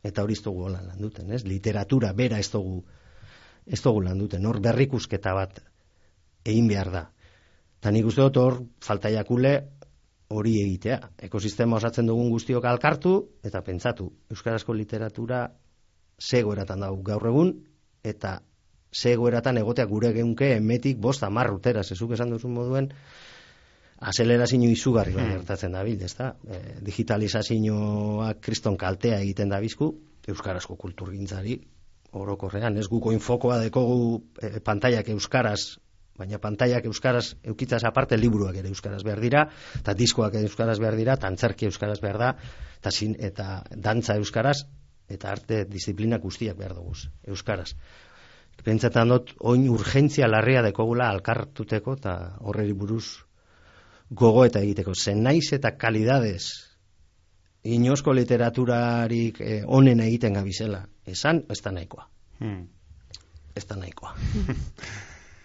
Eta 0.04 0.24
hori 0.24 0.38
ez 0.38 0.44
dugu 0.46 0.68
holan 0.70 0.88
landuten, 0.88 1.32
ez? 1.36 1.44
Literatura 1.44 2.14
bera 2.14 2.40
ez 2.40 2.50
dugu 2.54 2.84
ez 3.68 3.82
dugu 3.84 4.02
landuten, 4.06 4.46
hor 4.48 4.62
berrikusketa 4.64 5.34
bat 5.36 5.60
egin 6.48 6.68
behar 6.72 6.92
da. 6.94 7.04
Eta 7.82 7.92
nik 7.92 8.08
uste 8.08 8.24
dut 8.24 8.40
hor 8.42 8.62
faltaiakule 8.82 9.54
hori 10.34 10.54
egitea. 10.62 11.00
Ekosistema 11.28 11.78
osatzen 11.78 12.08
dugun 12.08 12.32
guztiok 12.32 12.66
alkartu 12.66 13.18
eta 13.48 13.62
pentsatu. 13.64 14.10
Euskarazko 14.32 14.76
literatura 14.76 15.48
zegoeratan 16.18 16.86
dago 16.86 17.02
gaur 17.06 17.28
egun 17.30 17.54
eta 18.04 18.40
zegoeratan 18.96 19.60
egotea 19.62 19.86
gure 19.86 20.14
geunke 20.16 20.54
emetik 20.56 20.98
bost 21.04 21.24
amar 21.24 21.52
urtera, 21.52 21.84
zezuk 21.84 22.14
esan 22.16 22.32
duzun 22.34 22.56
moduen, 22.56 22.90
azelerazio 24.00 24.70
izugarri 24.70 25.16
bat 25.16 25.32
gertatzen 25.32 25.74
da 25.74 25.84
bil, 25.84 26.02
ezta? 26.04 26.36
E, 26.46 26.60
digitalizazioak 26.86 28.42
kriston 28.44 28.78
kaltea 28.78 29.20
egiten 29.24 29.50
da 29.50 29.60
bizku, 29.60 29.90
euskarazko 30.28 30.76
kulturgintzari, 30.78 31.58
orokorrean, 32.18 32.78
ez 32.78 32.88
guko 32.88 33.12
infokoa 33.16 33.60
dekogu 33.66 34.22
e, 34.42 34.60
pantaiak 34.64 35.10
euskaraz, 35.16 35.78
baina 36.18 36.40
pantaiak 36.42 36.86
euskaraz 36.90 37.36
eukitzaz 37.46 37.84
aparte 37.86 38.18
liburuak 38.18 38.58
ere 38.58 38.70
euskaraz 38.70 39.04
behar 39.06 39.22
dira, 39.22 39.46
eta 39.80 39.94
diskoak 39.94 40.36
ere 40.36 40.50
euskaraz 40.50 40.80
behar 40.80 40.98
dira, 40.98 41.18
eta 41.18 41.28
antzerki 41.28 41.70
euskaraz 41.70 42.00
behar 42.02 42.18
da, 42.22 42.34
eta, 42.80 42.92
zin, 42.92 43.16
eta 43.20 43.64
dantza 43.72 44.18
euskaraz, 44.18 44.60
eta 45.10 45.32
arte 45.32 45.64
disiplina 45.70 46.20
guztiak 46.20 46.58
behar 46.58 46.76
dugu 46.76 46.94
euskaraz. 47.28 47.74
Pentsetan 48.66 49.14
dut, 49.14 49.36
oin 49.46 49.68
urgentzia 49.70 50.28
larria 50.28 50.64
dekogula 50.66 51.12
alkartuteko 51.14 51.94
eta 52.00 52.14
horreri 52.42 52.74
buruz 52.74 53.27
gogo 54.10 54.46
eta 54.46 54.62
egiteko. 54.64 54.94
Zen 54.96 55.24
naiz 55.24 55.52
eta 55.54 55.74
kalidadez 55.78 56.44
inozko 57.68 58.14
literaturarik 58.14 59.42
eh, 59.42 59.62
onen 59.66 60.00
egiten 60.06 60.40
gabizela. 60.40 60.86
Esan, 61.06 61.44
ez 61.50 61.62
da 61.64 61.72
nahikoa. 61.72 62.08
Hmm. 62.40 62.64
Ez 63.56 63.66
da 63.68 63.76
nahikoa. 63.76 64.16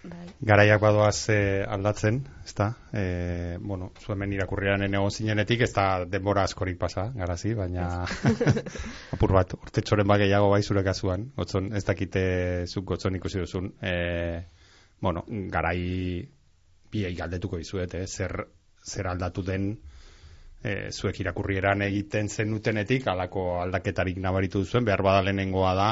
Bai. 0.03 0.33
Garaiak 0.43 0.81
badoaz 0.83 1.29
eh, 1.31 1.63
aldatzen, 1.63 2.17
ezta? 2.43 2.73
Eh, 2.93 3.57
bueno, 3.63 3.93
zu 4.03 4.11
hemen 4.13 4.33
irakurriaren 4.35 4.91
egon 4.91 5.13
zinenetik, 5.15 5.61
ez 5.63 5.71
da 5.77 5.85
denbora 6.11 6.43
askorik 6.43 6.79
pasa, 6.81 7.05
garazi, 7.15 7.53
baina 7.55 8.03
apur 9.15 9.35
bat, 9.37 9.55
urtetxoren 9.61 10.09
bat 10.11 10.19
gehiago 10.25 10.51
bai 10.51 10.59
zure 10.67 10.83
kasuan, 10.83 11.29
gotzon, 11.37 11.71
ez 11.79 11.85
dakite 11.87 12.25
zuk 12.67 12.89
gotzon 12.91 13.21
ikusi 13.21 13.45
duzun, 13.45 13.71
eh, 13.79 14.43
bueno, 14.99 15.23
garai 15.55 15.79
biei 16.93 17.15
galdetuko 17.17 17.59
dizuet, 17.61 17.95
eh, 17.95 18.07
zer, 18.07 18.37
zer 18.85 19.09
aldatu 19.09 19.43
den 19.47 19.73
e, 20.63 20.91
zuek 20.93 21.21
irakurrieran 21.21 21.83
egiten 21.89 22.29
zenutenetik 22.29 23.07
alako 23.11 23.47
aldaketarik 23.63 24.19
nabaritu 24.23 24.63
duzuen, 24.63 24.85
behar 24.87 25.03
bada 25.03 25.23
lehenengoa 25.27 25.73
da, 25.79 25.89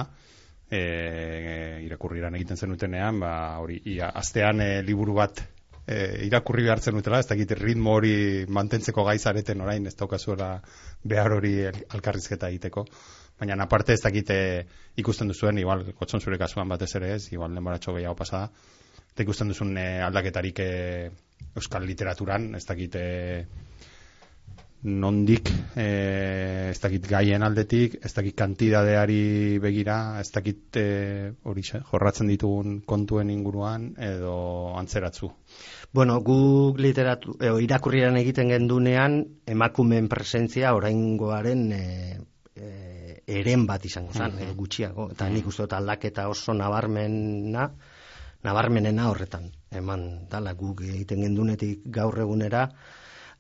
e, 0.70 0.82
irakurrieran 1.86 2.36
egiten 2.38 2.60
zenutenean, 2.60 3.20
ba, 3.20 3.32
hori, 3.62 3.80
ia, 3.96 4.10
astean 4.22 4.62
e, 4.62 4.70
liburu 4.86 5.16
bat 5.18 5.42
e, 5.86 6.26
irakurri 6.28 6.66
behartzen 6.68 6.98
dutela, 6.98 7.20
ez 7.20 7.30
dakit 7.30 7.56
ritmo 7.58 7.96
hori 7.98 8.14
mantentzeko 8.48 9.04
gaizareten 9.08 9.64
orain, 9.66 9.86
ez 9.86 9.96
daukazuela 9.98 10.52
behar 11.02 11.38
hori 11.38 11.56
elkarrizketa 11.66 12.52
egiteko. 12.52 12.86
Baina 13.40 13.56
aparte 13.64 13.94
ez 13.96 14.02
dakite 14.04 14.36
ikusten 15.00 15.30
duzuen, 15.32 15.58
igual, 15.58 15.86
gotzon 15.98 16.20
zure 16.20 16.38
kasuan 16.38 16.68
batez 16.68 16.92
ere 17.00 17.14
ez, 17.16 17.24
igual 17.32 17.56
denboratxo 17.56 17.96
gehiago 17.96 18.18
pasada, 18.18 18.50
eta 19.12 19.26
ikusten 19.26 19.52
duzun 19.52 19.76
e, 19.78 19.88
aldaketarik 20.06 20.62
e, 20.64 20.70
euskal 21.56 21.84
literaturan, 21.88 22.54
ez 22.54 22.64
dakite 22.68 23.02
nondik, 24.82 25.50
e, 25.76 26.70
ez 26.70 26.78
dakit 26.80 27.04
gaien 27.08 27.42
aldetik, 27.44 27.98
ez 28.04 28.12
dakit 28.16 28.36
kantidadeari 28.36 29.58
begira, 29.60 30.20
ez 30.20 30.30
dakit 30.32 30.78
e, 30.80 31.32
hori 31.44 31.64
jorratzen 31.66 32.30
ditugun 32.32 32.80
kontuen 32.88 33.30
inguruan, 33.30 33.90
edo 34.00 34.72
antzeratzu. 34.80 35.28
Bueno, 35.92 36.20
gu 36.24 36.76
literatu, 36.80 37.36
e, 37.40 37.52
irakurrian 37.66 38.16
egiten 38.22 38.54
gendunean 38.54 39.20
emakumeen 39.46 40.08
presentzia 40.08 40.72
oraingoaren 40.78 41.66
e, 41.76 41.84
e, 42.56 42.70
eren 43.40 43.66
bat 43.68 43.84
izango 43.84 44.16
zen, 44.16 44.38
edo 44.40 44.56
gutxiago. 44.56 45.10
Eta 45.12 45.28
nik 45.28 45.50
uste 45.50 45.66
dut 45.66 45.76
aldaketa 45.76 46.28
oso 46.32 46.56
nabarmena 46.56 47.68
nabarmenena 48.46 49.08
horretan. 49.10 49.50
Eman, 49.70 50.26
dala, 50.30 50.54
guk 50.58 50.82
egiten 50.86 51.22
gendunetik 51.26 51.84
gaur 51.94 52.18
egunera, 52.18 52.66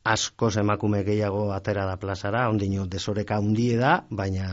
askoz 0.04 0.54
emakume 0.62 1.02
gehiago 1.04 1.50
atera 1.52 1.86
da 1.88 1.96
plazara, 2.00 2.48
ondino 2.48 2.86
desoreka 2.86 3.38
hundie 3.40 3.76
da, 3.80 4.00
baina 4.10 4.50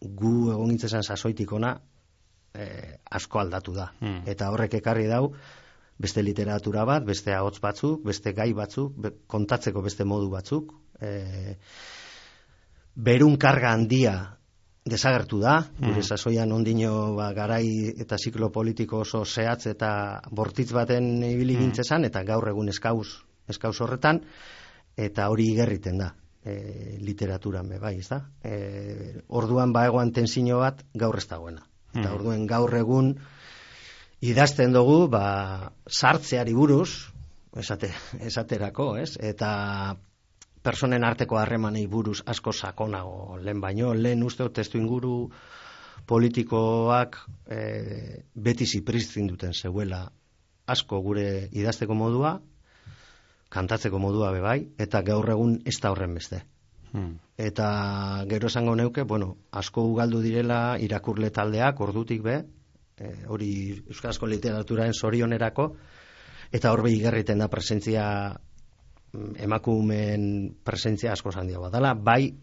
gu 0.00 0.32
egon 0.52 0.74
gintzen 0.74 1.02
sasoitik 1.02 1.52
ona, 1.52 1.74
eh, 2.54 2.96
asko 3.10 3.40
aldatu 3.40 3.74
da. 3.76 3.90
Hmm. 4.00 4.22
Eta 4.28 4.50
horrek 4.52 4.80
ekarri 4.80 5.06
dau, 5.08 5.32
beste 5.98 6.22
literatura 6.22 6.84
bat, 6.84 7.04
beste 7.06 7.34
ahots 7.34 7.60
batzuk, 7.62 8.02
beste 8.04 8.32
gai 8.34 8.52
batzuk, 8.52 8.96
kontatzeko 9.30 9.82
beste 9.82 10.04
modu 10.04 10.30
batzuk, 10.32 10.74
e, 11.00 11.56
berun 12.94 13.36
karga 13.38 13.72
handia 13.74 14.14
desagertu 14.84 15.38
da, 15.40 15.58
mm. 15.60 15.86
gure 15.88 16.02
sasoian 16.02 16.52
ondino 16.52 17.14
ba, 17.16 17.30
garai 17.36 17.94
eta 18.04 18.18
ziklo 18.18 18.50
politiko 18.52 19.00
oso 19.04 19.24
zehatz 19.24 19.66
eta 19.70 20.20
bortitz 20.30 20.72
baten 20.76 21.22
ibili 21.24 21.56
mm. 21.56 21.62
gintzezan, 21.62 22.04
eta 22.04 22.22
gaur 22.24 22.48
egun 22.52 22.68
eskauz, 22.68 23.08
eskauz 23.48 23.78
horretan, 23.80 24.20
eta 24.96 25.30
hori 25.32 25.48
igerriten 25.54 26.04
da 26.04 26.12
e, 26.44 26.98
literaturan 27.00 27.68
be, 27.72 27.78
bai, 27.80 27.96
ez 27.98 28.08
da? 28.10 28.20
E, 28.44 29.22
orduan 29.28 29.72
ba 29.72 29.86
egoan 29.88 30.12
tensino 30.12 30.60
bat 30.60 30.84
gaur 30.94 31.18
ez 31.18 31.26
dagoena. 31.30 31.64
Eta 31.94 32.08
mm. 32.08 32.14
orduan 32.18 32.46
gaur 32.50 32.76
egun 32.76 33.14
idazten 34.24 34.74
dugu, 34.74 35.06
ba, 35.12 35.72
sartzeari 35.88 36.54
buruz, 36.56 36.90
esate, 37.56 37.90
esaterako, 38.20 38.94
ez? 39.00 39.14
Eta 39.20 39.96
personen 40.64 41.04
arteko 41.04 41.36
harremanei 41.38 41.84
buruz 41.86 42.22
asko 42.26 42.52
sakonago 42.52 43.36
lehen 43.38 43.60
baino, 43.60 43.92
lehen 43.94 44.24
uste 44.24 44.48
testu 44.48 44.80
inguru 44.80 45.28
politikoak 46.08 47.18
e, 47.48 47.60
beti 48.34 48.66
zipristin 48.66 49.28
duten 49.28 49.52
zeuela 49.52 50.06
asko 50.66 51.00
gure 51.04 51.48
idazteko 51.52 51.94
modua, 51.94 52.38
kantatzeko 53.52 54.00
modua 54.00 54.32
bebai, 54.32 54.58
eta 54.80 55.02
gaur 55.04 55.28
egun 55.34 55.58
ez 55.68 55.76
da 55.82 55.92
horren 55.92 56.14
beste. 56.16 56.40
Hmm. 56.94 57.18
Eta 57.36 57.66
gero 58.30 58.48
esango 58.48 58.74
neuke, 58.78 59.02
bueno, 59.02 59.34
asko 59.52 59.84
ugaldu 59.90 60.22
direla 60.24 60.78
irakurle 60.80 61.30
taldeak, 61.34 61.80
ordutik 61.84 62.22
be, 62.24 62.38
e, 62.96 63.12
hori 63.28 63.50
Euskarazko 63.90 64.30
literaturaren 64.30 64.94
zorionerako, 64.94 65.68
eta 66.54 66.72
horbe 66.72 66.92
igerriten 66.94 67.42
da 67.42 67.50
presentzia 67.52 68.06
emakumeen 69.38 70.56
presentzia 70.64 71.12
asko 71.12 71.32
handiagoa 71.34 71.70
dela, 71.70 71.94
bai 71.94 72.34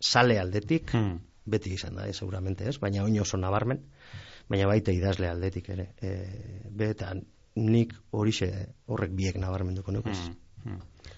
sale 0.00 0.38
aldetik, 0.40 0.92
hmm. 0.92 1.18
beti 1.46 1.72
izan 1.74 1.96
da, 1.96 2.06
eh, 2.08 2.12
seguramente 2.12 2.68
ez, 2.68 2.78
baina 2.82 3.04
oin 3.04 3.18
oso 3.20 3.38
nabarmen, 3.40 3.82
baina 4.48 4.66
baita 4.70 4.92
idazle 4.92 5.28
aldetik 5.30 5.70
ere. 5.74 5.90
E, 6.02 6.12
Beta 6.76 7.12
nik 7.56 7.94
horixe 8.10 8.50
horrek 8.86 9.14
biek 9.16 9.38
nabarmenduko 9.40 9.92
nuke 9.92 10.12
ez. 10.12 10.20
Hmm. 10.20 10.36
Hmm. 10.64 11.12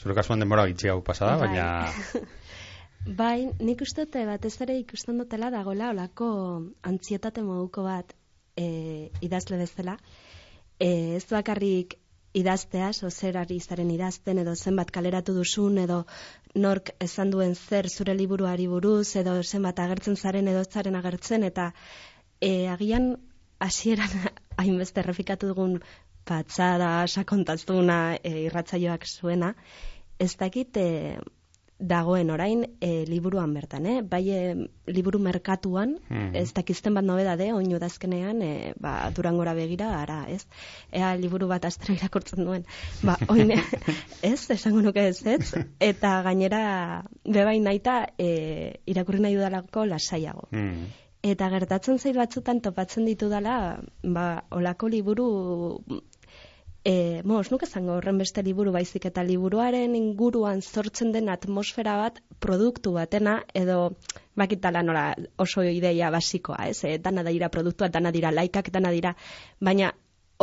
Zure 0.00 0.16
kasuan 0.16 0.42
denbora 0.42 0.66
gitzi 0.66 0.90
hau 0.90 1.00
pasada, 1.06 1.36
bai. 1.38 1.48
baina... 1.48 2.26
bai, 3.20 3.38
nik 3.60 3.84
uste 3.86 4.06
dute 4.06 4.24
bat 4.26 4.44
ez 4.44 4.54
ere 4.66 4.78
ikusten 4.80 5.20
dutela 5.22 5.50
dagoela 5.54 5.92
olako 5.94 6.28
antzietate 6.82 7.44
moduko 7.46 7.86
bat 7.86 8.16
e, 8.56 9.10
idazle 9.22 9.60
bezala. 9.60 9.98
E, 10.78 11.16
ez 11.20 11.26
bakarrik 11.30 11.98
idaztea, 12.34 12.90
zer 12.92 13.36
ari 13.38 13.60
zaren 13.60 13.90
idazten, 13.94 14.38
edo 14.42 14.54
zenbat 14.54 14.90
kaleratu 14.90 15.34
duzun, 15.36 15.78
edo 15.78 16.04
nork 16.54 16.90
esan 17.00 17.30
duen 17.30 17.54
zer 17.54 17.88
zure 17.88 18.14
liburuari 18.14 18.66
buruz, 18.66 19.16
edo 19.16 19.36
zenbat 19.42 19.78
agertzen 19.78 20.16
zaren, 20.16 20.48
edo 20.48 20.64
zaren 20.64 20.96
agertzen, 20.96 21.44
eta 21.44 21.72
e, 22.40 22.66
agian 22.68 23.14
hasieran 23.60 24.10
hainbeste 24.60 25.00
errefikatu 25.04 25.52
dugun 25.52 25.78
patxada, 26.24 27.06
sakontaztuna 27.06 28.16
e, 28.22 28.34
irratzaioak 28.48 29.06
zuena, 29.06 29.54
ez 30.18 30.34
dakit 30.40 30.76
e, 30.76 30.88
dagoen 31.78 32.30
orain 32.30 32.64
e, 32.80 33.04
liburuan 33.08 33.52
bertan, 33.54 33.86
eh? 33.86 34.02
bai 34.02 34.22
e, 34.30 34.68
liburu 34.86 35.18
merkatuan, 35.18 35.96
hmm. 36.08 36.30
ez 36.38 36.52
dakizten 36.54 36.94
bat 36.94 37.04
nobedade, 37.04 37.50
oinu 37.52 37.80
dazkenean, 37.82 38.42
e, 38.42 38.72
ba, 38.80 39.10
durangora 39.14 39.54
begira, 39.58 39.90
ara, 40.00 40.22
ez? 40.30 40.44
Ea 40.94 41.14
liburu 41.18 41.48
bat 41.50 41.66
astra 41.66 41.94
irakurtzen 41.94 42.44
duen. 42.46 42.66
Ba, 43.02 43.18
oin, 43.28 43.50
ez, 44.30 44.38
esango 44.54 44.84
nuke 44.86 45.08
ez, 45.10 45.18
ez? 45.26 45.64
Eta 45.82 46.20
gainera, 46.26 46.64
bebai 47.26 47.58
naita, 47.60 48.04
e, 48.18 48.80
irakurri 48.86 49.24
nahi 49.24 49.38
dudalako 49.38 49.88
lasaiago. 49.90 50.48
Hmm. 50.54 50.86
Eta 51.24 51.48
gertatzen 51.48 51.98
zait 51.98 52.16
batzutan 52.16 52.60
topatzen 52.60 53.06
ditu 53.08 53.30
dela, 53.32 53.80
ba, 54.04 54.44
olako 54.52 54.90
liburu 54.92 55.28
E, 56.84 57.22
mo, 57.24 57.38
ez 57.40 57.48
nuke 57.48 57.64
zango 57.64 57.94
horren 57.96 58.18
beste 58.20 58.42
liburu 58.44 58.72
baizik 58.74 59.06
eta 59.08 59.22
liburuaren 59.24 59.94
inguruan 59.96 60.60
sortzen 60.60 61.14
den 61.14 61.30
atmosfera 61.32 61.94
bat 61.96 62.18
produktu 62.44 62.92
batena 62.92 63.38
edo 63.56 63.78
bakitala 64.36 64.82
nola 64.84 65.04
oso 65.40 65.64
ideia 65.64 66.10
basikoa, 66.12 66.66
ez? 66.68 66.84
E, 66.84 66.98
dana 66.98 67.24
dira 67.24 67.48
produktua, 67.48 67.88
dana 67.88 68.12
dira 68.12 68.34
laikak, 68.36 68.68
dana 68.74 68.92
dira, 68.92 69.14
baina 69.60 69.94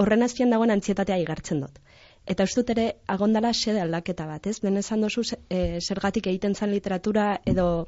horren 0.01 0.25
azpian 0.25 0.49
dagoen 0.49 0.73
antzietatea 0.73 1.19
igartzen 1.21 1.61
dut. 1.61 1.77
Eta 2.31 2.45
dut 2.55 2.69
ere 2.73 2.87
agondala 3.09 3.51
xede 3.53 3.81
aldaketa 3.81 4.25
bat, 4.29 4.45
ez? 4.47 4.59
Ben 4.65 4.77
esan 4.81 5.01
dozu 5.01 5.21
e, 5.49 5.79
zergatik 5.81 6.27
egiten 6.31 6.53
zan 6.55 6.73
literatura 6.73 7.41
edo 7.45 7.87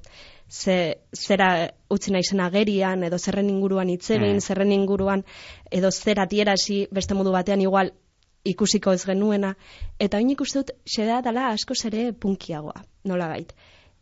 ze, 0.50 0.78
zera 1.14 1.72
utzi 1.90 2.12
nahi 2.12 2.40
agerian 2.46 3.04
edo 3.04 3.18
zerren 3.18 3.50
inguruan 3.50 3.90
itzegin, 3.90 4.38
mm. 4.38 4.42
zerren 4.42 4.72
inguruan 4.72 5.24
edo 5.72 5.92
zera 5.92 6.28
tierasi 6.28 6.88
beste 6.92 7.14
modu 7.14 7.32
batean 7.32 7.62
igual 7.62 7.94
ikusiko 8.44 8.94
ez 8.94 9.04
genuena, 9.08 9.54
eta 10.00 10.20
oin 10.20 10.32
ikusten 10.34 10.64
dut, 10.64 10.74
xeda 10.96 11.22
dala 11.24 11.50
asko 11.54 11.76
ere 11.88 12.12
punkiagoa, 12.14 12.84
nola 13.06 13.30
gait. 13.32 13.54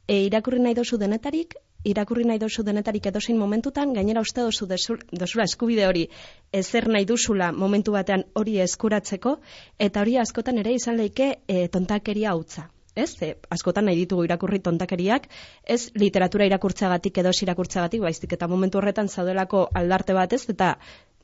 E, 0.07 0.23
irakurri 0.25 0.59
nahi 0.59 0.73
dozu 0.73 0.97
denetarik, 0.97 1.55
irakurri 1.85 2.25
nahi 2.25 2.39
dozu 2.41 2.63
denetarik 2.65 3.05
edozein 3.05 3.37
momentutan, 3.37 3.93
gainera 3.93 4.21
uste 4.21 4.41
dozu 4.41 4.67
dozula 4.67 5.45
eskubide 5.45 5.85
hori 5.87 6.07
ezer 6.51 6.87
nahi 6.89 7.05
duzula 7.05 7.51
momentu 7.51 7.93
batean 7.93 8.25
hori 8.33 8.59
eskuratzeko, 8.65 9.37
eta 9.79 10.01
hori 10.01 10.17
askotan 10.17 10.57
ere 10.57 10.73
izan 10.73 10.97
leike 10.97 11.35
e, 11.47 11.67
tontakeria 11.67 12.33
hautza. 12.33 12.67
Ez, 12.95 13.13
e, 13.21 13.35
askotan 13.49 13.85
nahi 13.85 14.01
ditugu 14.01 14.25
irakurri 14.25 14.59
tontakeriak, 14.59 15.29
ez 15.63 15.91
literatura 15.95 16.49
irakurtzagatik 16.49 17.21
edo 17.23 17.31
irakurtzagatik, 17.45 18.01
baizik 18.01 18.33
eta 18.33 18.49
momentu 18.51 18.81
horretan 18.81 19.07
zaudelako 19.07 19.67
aldarte 19.73 20.17
bat 20.17 20.33
ez, 20.33 20.43
eta 20.49 20.75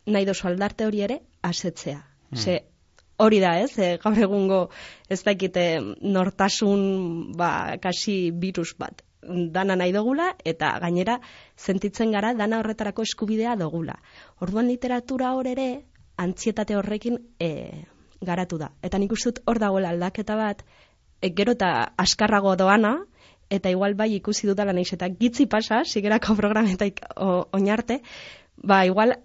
nahi 0.06 0.25
dozu 0.25 0.47
aldarte 0.47 0.86
hori 0.86 1.01
ere 1.10 1.21
asetzea. 1.41 2.01
Hmm 2.32 2.75
hori 3.17 3.39
da, 3.41 3.58
ez? 3.60 3.73
E, 3.77 3.97
gaur 4.03 4.17
egungo 4.17 4.62
ez 5.10 5.21
dakite 5.25 5.65
nortasun 6.01 7.34
ba 7.38 7.77
kasi 7.82 8.32
virus 8.32 8.73
bat 8.77 9.03
dana 9.27 9.75
nahi 9.75 9.91
dugula 9.91 10.32
eta 10.45 10.77
gainera 10.80 11.19
sentitzen 11.56 12.12
gara 12.12 12.34
dana 12.34 12.60
horretarako 12.60 13.03
eskubidea 13.03 13.56
dugula. 13.60 13.97
Orduan 14.39 14.67
literatura 14.67 15.34
hor 15.36 15.47
ere 15.47 15.67
antzietate 16.17 16.77
horrekin 16.77 17.19
e, 17.39 17.84
garatu 18.21 18.58
da. 18.58 18.71
Eta 18.82 18.97
nik 18.97 19.12
uste 19.12 19.41
hor 19.45 19.60
dagoela 19.60 19.89
aldaketa 19.89 20.38
bat 20.38 20.63
e, 21.21 21.30
gero 21.30 21.58
eta 21.58 21.93
askarrago 21.97 22.56
doana 22.56 22.97
eta 23.49 23.71
igual 23.71 23.95
bai 23.95 24.13
ikusi 24.15 24.47
dudala 24.47 24.73
naiz 24.73 24.91
eta 24.93 25.10
gitzi 25.10 25.47
pasa 25.47 25.84
sigerako 25.84 26.36
programetak 26.41 27.01
oinarte, 27.51 28.01
ba 28.58 28.86
igual 28.86 29.15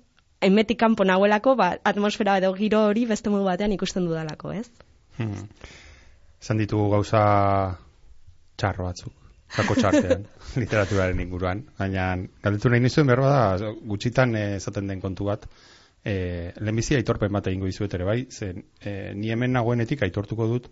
emetik 0.43 0.79
kanpo 0.81 1.07
nagoelako, 1.09 1.57
ba, 1.59 1.73
atmosfera 1.85 2.37
edo 2.41 2.53
giro 2.59 2.85
hori 2.91 3.07
beste 3.11 3.31
modu 3.31 3.47
batean 3.49 3.73
ikusten 3.77 4.07
dudalako, 4.09 4.53
ez? 4.53 4.69
Hmm. 5.19 5.49
Zan 6.43 6.61
ditugu 6.61 6.89
gauza 6.93 7.23
txarro 8.59 8.89
batzuk, 8.89 9.13
zako 9.55 9.77
txartean, 9.79 10.27
literaturaren 10.63 11.21
inguruan. 11.25 11.63
Baina, 11.79 12.15
galdetu 12.45 12.73
nahi 12.73 12.83
nizuen 12.85 13.11
berba 13.11 13.31
da, 13.35 13.73
gutxitan 13.93 14.35
eh, 14.39 14.49
esaten 14.59 14.91
den 14.91 15.01
kontu 15.05 15.29
bat, 15.31 15.47
e, 16.05 16.53
lehenbizi 16.59 16.97
aitorpen 16.99 17.33
bat 17.33 17.49
egingo 17.51 17.71
dizuet 17.71 17.95
ere 17.99 18.09
bai, 18.09 18.19
zen, 18.31 18.65
e, 18.81 19.13
ni 19.15 19.31
hemen 19.35 19.55
nagoenetik 19.55 20.03
aitortuko 20.07 20.49
dut, 20.51 20.69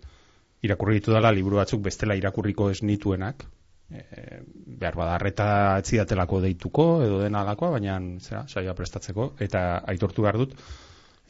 irakurri 0.61 0.99
ditu 0.99 1.15
dela 1.15 1.31
liburu 1.33 1.61
batzuk 1.61 1.81
bestela 1.87 2.17
irakurriko 2.19 2.69
ez 2.71 2.81
nituenak, 2.83 3.45
e, 3.93 4.39
behar 4.81 4.95
badarreta 4.97 5.49
etzidatelako 5.81 6.41
deituko 6.45 6.85
edo 7.05 7.19
dena 7.23 7.43
alakoa, 7.45 7.75
baina 7.77 7.97
zera, 8.19 8.45
saia 8.47 8.75
prestatzeko, 8.77 9.33
eta 9.43 9.81
aitortu 9.91 10.25
behar 10.25 10.39
dut, 10.41 10.55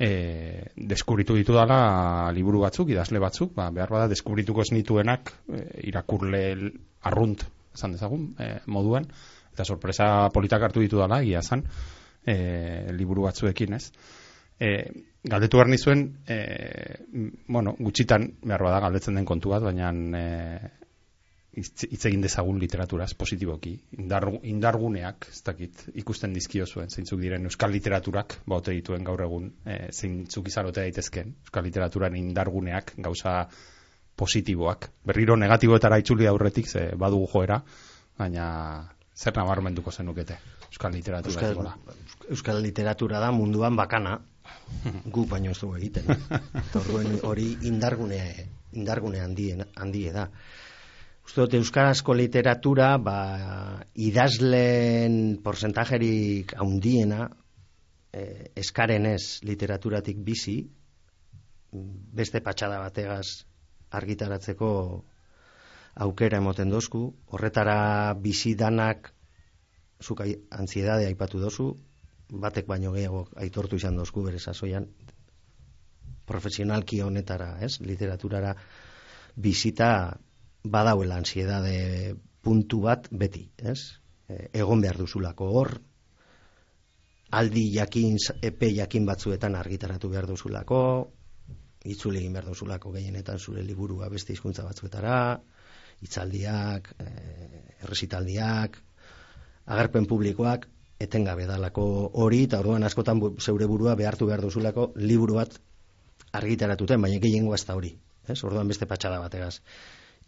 e, 0.01 0.09
deskubritu 0.75 1.35
ditu 1.37 1.55
dala 1.57 2.31
liburu 2.35 2.63
batzuk, 2.65 2.89
idazle 2.93 3.21
batzuk, 3.21 3.53
ba, 3.57 3.69
behar 3.73 3.91
bada 3.93 4.09
deskubrituko 4.11 4.65
esnituenak 4.65 5.33
e, 5.49 5.61
irakurle 5.91 6.43
arrunt, 7.09 7.45
esan 7.75 7.97
dezagun, 7.97 8.31
e, 8.39 8.51
moduan, 8.67 9.07
eta 9.51 9.65
sorpresa 9.67 10.29
politak 10.33 10.69
hartu 10.69 10.83
ditu 10.83 11.01
dala, 11.01 11.21
ia 11.23 11.41
zan, 11.41 11.63
e, 12.25 12.35
liburu 12.97 13.27
batzuekin, 13.27 13.77
ez? 13.77 13.85
E, 14.61 14.75
galdetu 15.25 15.57
behar 15.57 15.69
nizuen, 15.69 16.05
e, 16.29 16.37
bueno, 17.47 17.75
gutxitan 17.79 18.27
behar 18.43 18.63
bada 18.67 18.83
galdetzen 18.87 19.17
den 19.17 19.25
kontu 19.25 19.53
bat, 19.53 19.63
baina 19.65 19.91
e, 19.91 20.80
hitz 21.51 22.05
egin 22.07 22.21
dezagun 22.23 22.59
literaturaz 22.61 23.11
positiboki. 23.19 23.73
Indar, 23.99 24.27
indarguneak, 24.47 25.27
ez 25.33 25.41
dakit, 25.43 25.83
ikusten 25.99 26.33
dizkio 26.33 26.65
zuen, 26.65 26.89
zeintzuk 26.89 27.19
diren 27.19 27.49
euskal 27.49 27.73
literaturak, 27.75 28.37
baute 28.47 28.71
dituen 28.77 29.03
gaur 29.07 29.23
egun, 29.25 29.49
e, 29.65 29.77
zeintzuk 29.91 30.47
izarote 30.47 30.79
daitezken, 30.85 31.35
euskal 31.45 31.67
literaturan 31.67 32.15
indarguneak, 32.15 32.95
gauza 33.03 33.35
positiboak. 34.15 34.87
Berriro 35.07 35.35
negatiboetara 35.35 35.99
itzuli 35.99 36.29
aurretik, 36.31 36.71
ze 36.71 36.87
badugu 36.95 37.27
joera, 37.33 37.59
baina 38.17 38.47
zer 39.15 39.35
nabarmenduko 39.35 39.91
zenukete, 39.91 40.39
euskal 40.69 40.95
literatura. 40.95 41.51
Euskal, 41.51 41.71
euskal 42.29 42.63
literatura 42.63 43.19
da 43.19 43.31
munduan 43.35 43.75
bakana, 43.75 44.21
gu 45.13 45.27
baino 45.27 45.51
ez 45.51 45.59
dugu 45.59 45.75
egiten. 45.75 46.15
hori 47.27 47.57
indargune, 47.67 48.23
indargune 48.71 49.19
handie, 49.19 49.59
handie 49.75 50.15
da. 50.15 50.29
Uste 51.25 51.43
dut, 51.43 51.53
Euskarazko 51.59 52.15
literatura, 52.17 52.95
ba, 52.97 53.17
idazleen 53.93 55.37
porcentajerik 55.43 56.55
haundiena, 56.57 57.29
eh, 58.11 58.51
eskarenez 58.55 59.43
literaturatik 59.47 60.17
bizi, 60.25 60.57
beste 61.71 62.41
patxada 62.43 62.81
bategaz 62.83 63.45
argitaratzeko 63.91 64.71
aukera 66.05 66.39
emoten 66.41 66.69
dozku, 66.71 67.03
horretara 67.31 68.13
bizi 68.19 68.55
danak, 68.55 69.11
zuk 70.01 70.23
antziedade 70.25 71.05
aipatu 71.07 71.39
dozu, 71.39 71.69
batek 72.31 72.67
baino 72.67 72.91
gehiago 72.95 73.25
aitortu 73.43 73.75
izan 73.75 73.97
dozku 73.99 74.23
bere 74.23 74.39
sasoian, 74.39 74.87
profesionalki 76.25 77.01
honetara, 77.03 77.57
ez, 77.61 77.79
literaturara 77.83 78.55
bizita 79.35 79.91
badauela 80.63 81.17
ansiedade 81.17 82.15
puntu 82.41 82.81
bat 82.81 83.07
beti, 83.11 83.49
ez? 83.57 83.79
E, 84.29 84.49
egon 84.61 84.81
behar 84.81 84.97
duzulako 84.97 85.47
hor, 85.59 85.73
aldi 87.31 87.65
jakin, 87.73 88.17
epe 88.41 88.71
jakin 88.75 89.05
batzuetan 89.05 89.55
argitaratu 89.55 90.09
behar 90.09 90.27
duzulako, 90.29 90.81
itzuli 91.85 92.21
egin 92.21 92.33
behar 92.33 92.51
duzulako 92.51 92.91
gehienetan 92.93 93.39
zure 93.39 93.63
liburua 93.65 94.09
beste 94.09 94.33
hizkuntza 94.33 94.65
batzuetara, 94.67 95.39
itzaldiak, 96.01 96.93
e, 96.99 97.07
erresitaldiak, 97.85 98.77
agerpen 99.65 100.05
publikoak, 100.09 100.67
etengabe 101.01 101.47
dalako 101.49 101.83
hori, 102.21 102.43
eta 102.45 102.59
orduan 102.61 102.83
askotan 102.85 103.21
zeure 103.39 103.65
burua 103.65 103.95
behartu 103.97 104.27
behar 104.29 104.41
duzulako 104.41 104.91
liburu 105.01 105.39
bat 105.39 105.57
argitaratuten, 106.37 107.01
baina 107.01 107.17
gehiengoa 107.21 107.57
ez 107.57 107.65
da 107.65 107.75
hori. 107.75 107.95
Ez? 108.29 108.37
Orduan 108.45 108.69
beste 108.69 108.85
patxada 108.85 109.17
bategaz 109.19 109.55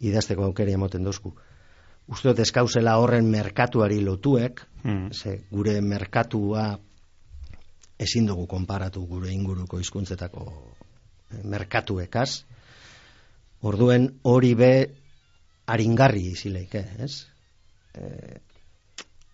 idazteko 0.00 0.44
aukeri 0.44 0.74
emoten 0.74 1.04
dozku. 1.04 1.34
Uste 2.08 2.28
dut 2.28 2.42
eskauzela 2.44 2.98
horren 3.00 3.30
merkatuari 3.32 4.00
lotuek, 4.04 4.60
hmm. 4.82 5.12
ze 5.12 5.38
gure 5.50 5.80
merkatua 5.80 6.66
ezin 7.98 8.26
dugu 8.26 8.46
konparatu 8.50 9.06
gure 9.08 9.32
inguruko 9.32 9.78
hizkuntzetako 9.80 10.44
eh, 10.50 11.44
merkatuekaz. 11.44 12.44
Orduen 13.64 14.10
hori 14.28 14.52
be 14.54 14.72
aringarri 15.66 16.26
izileik, 16.34 16.74
ez? 16.74 17.24
Eh, 17.96 18.40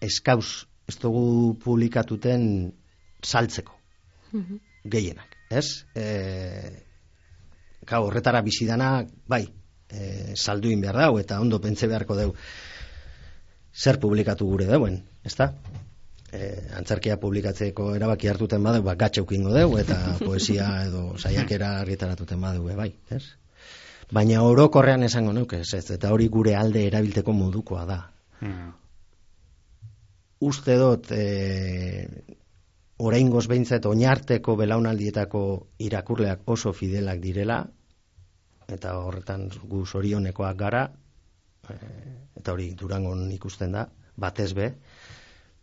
eskauz 0.06 0.66
ez 0.86 0.96
dugu 1.02 1.56
publikatuten 1.62 2.44
saltzeko 3.22 3.74
hmm. 4.30 4.60
gehienak, 4.84 5.34
ez? 5.50 5.66
Eh, 5.98 6.70
horretara 7.90 8.38
bizidana, 8.46 9.00
bai, 9.26 9.48
e, 9.92 10.36
salduin 10.36 10.80
behar 10.80 10.98
dau, 11.04 11.18
eta 11.20 11.40
ondo 11.40 11.60
pentsa 11.60 11.88
beharko 11.90 12.16
deu 12.18 12.34
zer 13.74 14.00
publikatu 14.02 14.46
gure 14.46 14.66
dauen, 14.66 15.00
ez 15.24 15.34
da? 15.38 15.50
E, 16.30 16.40
antzarkia 16.78 17.16
publikatzeko 17.22 17.94
erabaki 17.96 18.30
hartuten 18.30 18.62
badeu, 18.62 18.84
ba, 18.86 18.96
gatxeukingo 18.98 19.54
deu, 19.54 19.76
eta 19.78 19.98
poesia 20.26 20.70
edo 20.86 21.18
saiakera 21.18 21.76
argitaratuten 21.80 22.40
badeu, 22.40 22.68
e, 22.70 22.76
bai, 22.78 22.90
ez? 23.10 23.24
Baina 24.10 24.42
orokorrean 24.42 25.06
esango 25.06 25.32
nuke, 25.32 25.62
ez, 25.62 25.84
eta 25.94 26.10
hori 26.10 26.26
gure 26.28 26.56
alde 26.58 26.82
erabilteko 26.88 27.32
modukoa 27.32 27.84
da. 27.86 28.00
Hmm. 28.40 28.72
Uste 30.40 30.76
dut, 30.80 31.10
e, 31.14 32.08
orain 33.06 33.30
gozbeintzat, 33.30 33.86
oinarteko 33.86 34.56
belaunaldietako 34.58 35.42
irakurleak 35.86 36.48
oso 36.50 36.72
fidelak 36.76 37.20
direla, 37.22 37.62
eta 38.70 38.96
horretan 38.98 39.48
gu 39.70 39.84
sorionekoak 39.86 40.58
gara, 40.58 40.84
e, 41.68 41.76
eta 42.40 42.52
hori 42.52 42.70
durangon 42.78 43.26
ikusten 43.34 43.74
da, 43.76 43.86
batez 44.20 44.52
be, 44.54 44.70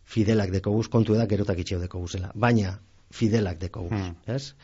fidelak 0.08 0.52
deko 0.54 0.72
guz, 0.76 0.88
kontu 0.92 1.16
edak 1.16 1.30
gerotak 1.30 1.58
itxeo 1.62 1.80
deko 1.82 2.00
guzela. 2.04 2.30
Baina, 2.34 2.78
fidelak 3.12 3.58
deko 3.60 3.88
guz, 3.88 3.98
hmm. 3.98 4.14
ez? 4.26 4.54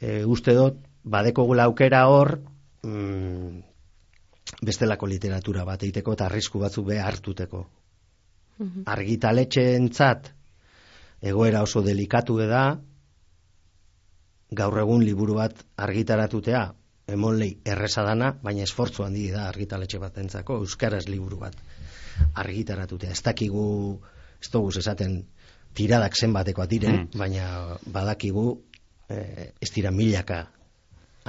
E, 0.00 0.24
uste 0.24 0.54
dut, 0.56 0.80
badeko 1.04 1.44
gula 1.48 1.68
aukera 1.68 2.06
hor, 2.08 2.38
mm, 2.84 3.60
bestelako 4.66 5.08
literatura 5.08 5.64
bat 5.68 5.82
eiteko 5.84 6.16
eta 6.16 6.28
arrisku 6.28 6.60
batzu 6.60 6.84
be 6.84 6.98
hartuteko. 7.00 7.66
Mm 8.58 8.66
-hmm. 8.66 8.82
egoera 11.20 11.62
oso 11.62 11.82
delikatu 11.82 12.38
da, 12.38 12.80
gaur 14.50 14.78
egun 14.78 15.04
liburu 15.04 15.34
bat 15.34 15.64
emonlei 17.12 17.50
errezadana, 17.64 18.32
baina 18.42 18.64
esfortzu 18.66 19.04
handi 19.04 19.28
da 19.32 19.48
argitaletxe 19.48 19.98
bat 20.02 20.18
entzako, 20.22 20.60
euskaraz 20.64 21.06
liburu 21.08 21.38
bat 21.40 21.56
argitaratutea. 22.40 23.12
Ez 23.12 23.22
dakigu, 23.24 23.64
ez 24.40 24.50
dugu 24.52 24.72
esaten 24.78 25.20
tiradak 25.74 26.16
zenbatekoa 26.16 26.66
diren, 26.70 27.04
mm. 27.04 27.18
baina 27.18 27.76
badakigu 27.86 28.46
e, 29.08 29.52
ez 29.60 29.70
dira 29.74 29.92
milaka 29.94 30.42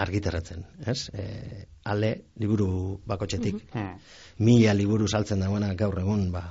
argitaratzen, 0.02 0.66
ez? 0.88 1.10
E, 1.14 1.66
ale, 1.84 2.12
liburu 2.40 3.02
bakotxetik. 3.06 3.56
Mm 3.74 3.80
-hmm. 3.80 3.98
Mila 4.40 4.74
liburu 4.74 5.08
saltzen 5.08 5.40
dagoena 5.40 5.74
gaur 5.76 6.00
egun, 6.00 6.32
ba, 6.32 6.44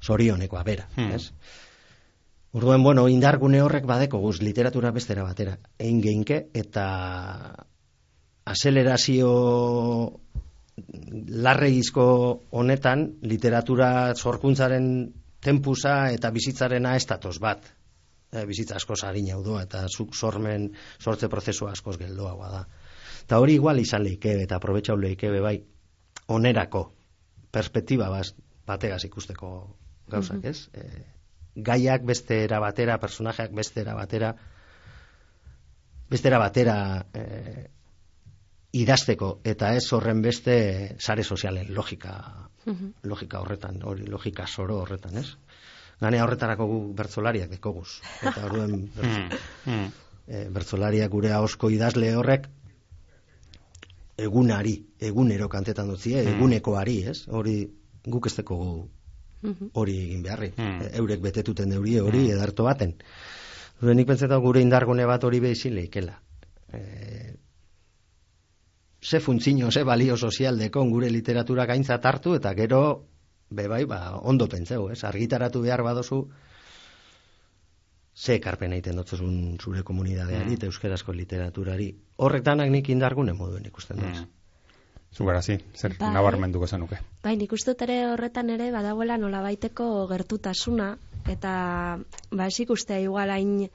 sorionekoa 0.00 0.62
bera, 0.62 0.88
mm. 0.96 1.10
ez? 1.10 1.30
Urduen, 2.52 2.82
bueno, 2.82 3.08
indargune 3.08 3.60
horrek 3.62 3.84
badeko 3.84 4.18
guz, 4.18 4.40
literatura 4.40 4.90
bestera 4.90 5.22
batera. 5.22 5.58
Egin 5.78 6.00
geinke, 6.00 6.48
eta 6.54 6.84
aselerazio 8.48 9.30
larregizko 11.46 12.04
honetan 12.50 13.04
literatura 13.22 14.14
sorkuntzaren 14.14 14.86
tempusa 15.42 16.10
eta 16.14 16.30
bizitzarena 16.34 16.94
estatoz 16.96 17.38
bat. 17.42 17.66
E, 18.28 18.44
bizitza 18.44 18.76
asko 18.76 18.96
zarin 18.96 19.30
hau 19.32 19.58
eta 19.60 19.86
zuk 19.88 20.14
sormen, 20.14 20.70
sortze 21.00 21.28
prozesu 21.28 21.68
askoz 21.68 21.96
geldoa 21.98 22.50
da. 22.50 22.64
Eta 23.24 23.38
hori 23.40 23.54
igual 23.58 23.80
izan 23.80 24.04
leike 24.04 24.34
eta 24.42 24.56
aprobetxau 24.56 24.96
leike 24.96 25.30
bai 25.40 25.58
onerako 26.28 26.84
perspektiba 27.52 28.10
bat, 28.12 28.34
bategaz 28.66 29.04
ikusteko 29.04 29.52
gauzak, 30.08 30.44
ez? 30.44 30.68
E, 30.74 30.84
gaiak 31.56 32.04
beste 32.04 32.42
era 32.44 32.60
batera, 32.60 32.98
personajeak 33.00 33.52
beste 33.56 33.80
era 33.80 33.94
batera, 33.94 34.34
beste 36.10 36.28
era 36.28 36.38
batera 36.38 36.78
e, 37.14 37.24
idazteko 38.82 39.38
eta 39.44 39.72
ez 39.76 39.86
horren 39.92 40.22
beste 40.22 40.58
sare 40.98 41.24
sozialen 41.24 41.72
logika 41.74 42.14
logika 43.02 43.40
horretan, 43.40 43.80
hori 43.84 44.06
logika 44.06 44.46
soro 44.46 44.82
horretan, 44.82 45.16
ez? 45.16 45.36
Ganea 46.00 46.24
horretarako 46.24 46.66
gu 46.70 46.78
bertzolariak 46.98 47.50
dekoguz. 47.50 48.00
Eta 48.22 48.44
horren 48.46 48.74
e, 49.66 50.44
bertzolariak 50.54 51.10
gure 51.10 51.32
ahosko 51.32 51.70
idazle 51.74 52.12
horrek 52.16 52.46
egunari, 54.18 54.74
egunero 55.00 55.48
kantetan 55.48 55.90
dutzi, 55.90 56.14
eh? 56.18 56.26
egunekoari, 56.34 57.00
ez? 57.10 57.18
Hori 57.28 57.58
guk 58.06 58.28
ez 58.30 58.34
dekogu 58.36 58.88
hori 59.78 59.98
egin 60.04 60.22
beharri. 60.22 60.52
E, 60.58 60.92
eurek 61.02 61.22
betetuten 61.24 61.74
euri 61.78 61.98
hori 62.02 62.28
edarto 62.30 62.66
baten. 62.66 62.94
Nik 63.80 64.06
pentsetan 64.06 64.42
gure 64.42 64.62
indargune 64.62 65.06
bat 65.06 65.24
hori 65.24 65.40
behizin 65.40 65.76
lehikela. 65.78 66.18
E, 66.74 66.82
ze 69.08 69.20
funtzio, 69.20 69.70
ze 69.70 69.84
balio 69.84 70.16
sozial 70.16 70.58
dekon 70.58 70.90
gure 70.90 71.08
literatura 71.10 71.64
gaintza 71.66 71.96
hartu 72.02 72.34
eta 72.36 72.52
gero 72.54 72.80
be 73.48 73.66
bai, 73.66 73.84
ba, 73.84 74.18
ondo 74.20 74.48
pentseu, 74.48 74.90
ez? 74.92 75.02
Argitaratu 75.04 75.62
behar 75.62 75.82
badozu 75.82 76.26
ze 78.14 78.34
ekarpen 78.34 78.72
egiten 78.72 78.98
dotzun 78.98 79.56
zure 79.62 79.82
komunidadeari 79.82 80.50
mm. 80.50 80.56
eta 80.58 80.66
euskerazko 80.66 81.14
literaturari. 81.14 81.92
Horretanak 82.16 82.68
nik 82.74 82.90
indargune 82.90 83.32
moduen 83.32 83.64
ikusten 83.70 84.02
dut. 84.02 84.20
Mm. 84.20 84.26
Zugarazi, 85.14 85.56
zer 85.74 85.94
bai. 85.96 86.10
nabarmenduko 86.12 86.66
zenuke. 86.66 86.98
Bai, 87.24 87.36
nik 87.40 87.52
uste 87.56 87.72
ere 87.86 88.02
horretan 88.10 88.50
ere 88.52 88.68
badagoela 88.74 89.16
nola 89.16 89.40
baiteko 89.40 90.06
gertutasuna, 90.10 90.90
eta 91.32 91.52
ba 92.30 92.46
esik 92.52 92.74
uste 92.76 93.00
igual 93.00 93.30
hain 93.32 93.70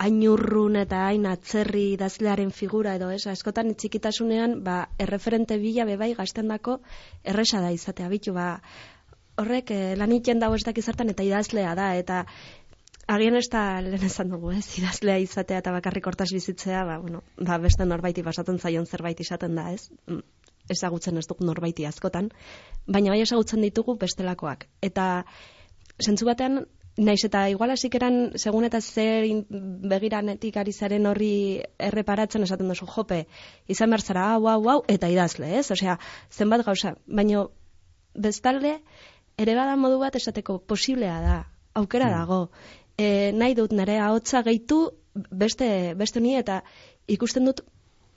hain 0.00 0.20
urrun 0.28 0.78
eta 0.80 1.02
hain 1.08 1.26
atzerri 1.28 1.90
idazlearen 1.94 2.54
figura 2.56 2.94
edo 2.96 3.10
ez, 3.12 3.26
askotan 3.28 3.74
txikitasunean, 3.74 4.60
ba, 4.64 4.86
erreferente 4.98 5.58
bila 5.60 5.84
bebai 5.88 6.14
gaztendako 6.16 6.78
erresa 7.32 7.60
da 7.60 7.72
izatea, 7.74 8.08
bitu, 8.08 8.32
ba, 8.36 8.54
horrek 9.40 9.74
eh, 9.76 9.92
lan 10.00 10.16
iten 10.16 10.40
dago 10.40 10.56
ez 10.56 10.64
dakizartan 10.64 11.12
eta 11.12 11.26
idazlea 11.26 11.74
da, 11.76 11.90
eta 12.00 12.24
agian 13.10 13.36
ez 13.36 13.46
da 13.52 13.64
lehen 13.84 14.06
esan 14.08 14.32
dugu, 14.32 14.54
ez, 14.56 14.64
idazlea 14.80 15.18
izatea 15.20 15.60
eta 15.60 15.76
bakarrik 15.76 16.08
hortaz 16.08 16.30
bizitzea, 16.32 16.84
ba, 16.88 16.98
bueno, 17.04 17.22
ba, 17.36 17.60
beste 17.60 17.84
norbaiti 17.84 18.24
basatzen 18.24 18.58
zaion 18.58 18.88
zerbait 18.88 19.20
izaten 19.20 19.60
da, 19.60 19.68
ez, 19.74 19.90
mm, 20.06 20.24
ezagutzen 20.72 21.20
ez 21.20 21.26
dugu 21.28 21.44
norbaiti 21.44 21.84
askotan, 21.88 22.30
baina 22.86 23.12
bai 23.12 23.20
ezagutzen 23.26 23.68
ditugu 23.68 23.98
bestelakoak. 24.00 24.68
Eta, 24.86 25.10
zentzu 26.00 26.28
batean, 26.28 26.62
Naiz 27.00 27.22
eta 27.24 27.46
igual 27.48 27.70
hasik 27.72 27.94
eran 27.96 28.16
segun 28.36 28.66
eta 28.66 28.80
zer 28.80 29.24
begiranetik 29.92 30.58
ari 30.60 30.72
zaren 30.72 31.06
horri 31.08 31.62
erreparatzen 31.78 32.44
esaten 32.44 32.68
duzu 32.68 32.88
jope 32.94 33.22
izan 33.74 33.94
ber 33.94 34.04
zara 34.04 34.26
hau 34.34 34.42
hau 34.52 34.60
hau 34.68 34.82
eta 34.94 35.08
idazle, 35.08 35.48
ez? 35.58 35.70
Osea, 35.70 35.96
zenbat 36.30 36.64
gauza, 36.66 36.94
baino 37.06 37.46
bestalde 38.14 38.74
ere 39.38 39.56
bada 39.56 39.78
modu 39.80 39.98
bat 40.02 40.16
esateko 40.20 40.58
posiblea 40.72 41.16
da, 41.24 41.38
aukera 41.74 42.10
hmm. 42.10 42.18
dago. 42.18 42.40
E, 42.98 43.32
nahi 43.32 43.56
dut 43.56 43.72
nere 43.72 43.96
ahotsa 44.04 44.42
gehitu 44.44 44.82
beste 45.14 45.94
beste 45.96 46.20
ni 46.20 46.36
eta 46.36 46.60
ikusten 47.08 47.48
dut 47.48 47.64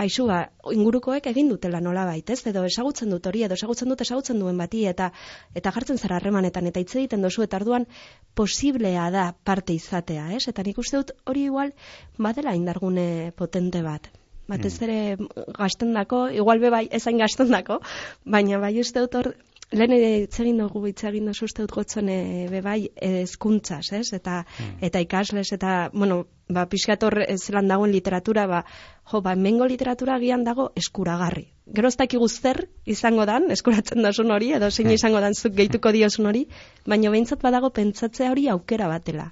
aizu 0.04 0.28
ba, 0.30 0.40
ingurukoek 0.72 1.28
egin 1.32 1.50
dutela 1.52 1.82
nola 1.84 2.06
baitez, 2.10 2.40
edo 2.52 2.64
esagutzen 2.68 3.12
dut 3.14 3.28
hori, 3.30 3.44
edo 3.48 3.58
esagutzen 3.60 3.92
dut 3.92 4.04
esagutzen 4.06 4.42
duen 4.42 4.60
bati, 4.60 4.86
eta 4.90 5.12
eta 5.56 5.74
jartzen 5.76 6.02
zara 6.02 6.20
harremanetan, 6.20 6.68
eta 6.72 6.84
hitz 6.84 6.96
egiten 6.96 7.24
dozu, 7.26 7.46
eta 7.48 7.60
arduan 7.62 7.88
posiblea 8.36 9.10
da 9.14 9.30
parte 9.46 9.76
izatea, 9.78 10.32
ez? 10.38 10.48
Eta 10.52 10.66
nik 10.66 10.82
uste 10.84 11.00
dut 11.00 11.16
hori 11.30 11.48
igual 11.52 11.74
badela 12.18 12.56
indargune 12.60 13.32
potente 13.38 13.84
bat. 13.86 14.12
Batez 14.48 14.74
mm. 14.76 14.84
ere 14.84 15.54
gaztendako, 15.56 16.26
igual 16.36 16.60
be 16.60 16.70
bai 16.74 16.84
ezain 16.92 17.22
gaztendako, 17.22 17.80
baina 18.26 18.60
bai 18.60 18.76
uste 18.82 19.06
dut 19.06 19.16
hor 19.16 19.34
lehen 19.72 19.94
egin 19.96 20.60
dugu 20.60 20.84
hitz 20.88 21.04
egin 21.10 21.30
duzu 21.30 21.48
uste 21.48 21.64
dut 21.64 21.74
gotzen 21.74 22.10
e, 22.10 22.48
bebai 22.52 22.90
ezkuntzaz, 22.96 23.86
ez? 23.96 24.14
Eta, 24.14 24.44
mm. 24.44 24.78
eta 24.90 25.02
ikasles, 25.04 25.52
eta, 25.56 25.90
bueno, 25.94 26.24
ba, 26.50 26.66
pixkator 26.70 27.18
zelan 27.38 27.70
dagoen 27.72 27.92
literatura, 27.92 28.46
ba, 28.48 28.64
jo, 29.12 29.22
ba, 29.26 29.36
mengo 29.36 29.68
literatura 29.70 30.20
gian 30.22 30.44
dago 30.44 30.70
eskuragarri. 30.80 31.48
Gero 31.74 31.90
ez 31.90 31.98
dakigu 31.98 32.28
zer 32.28 32.66
izango 32.86 33.26
dan, 33.30 33.50
eskuratzen 33.56 34.04
dozun 34.04 34.34
hori, 34.36 34.52
edo 34.58 34.70
zein 34.72 34.90
mm. 34.90 34.98
izango 35.00 35.24
dan 35.24 35.34
zuk 35.34 35.56
gehituko 35.58 35.94
diozun 35.96 36.30
hori, 36.30 36.48
baina 36.86 37.14
behintzat 37.14 37.42
badago 37.42 37.72
pentsatzea 37.74 38.32
hori 38.32 38.50
aukera 38.52 38.90
batela. 38.92 39.32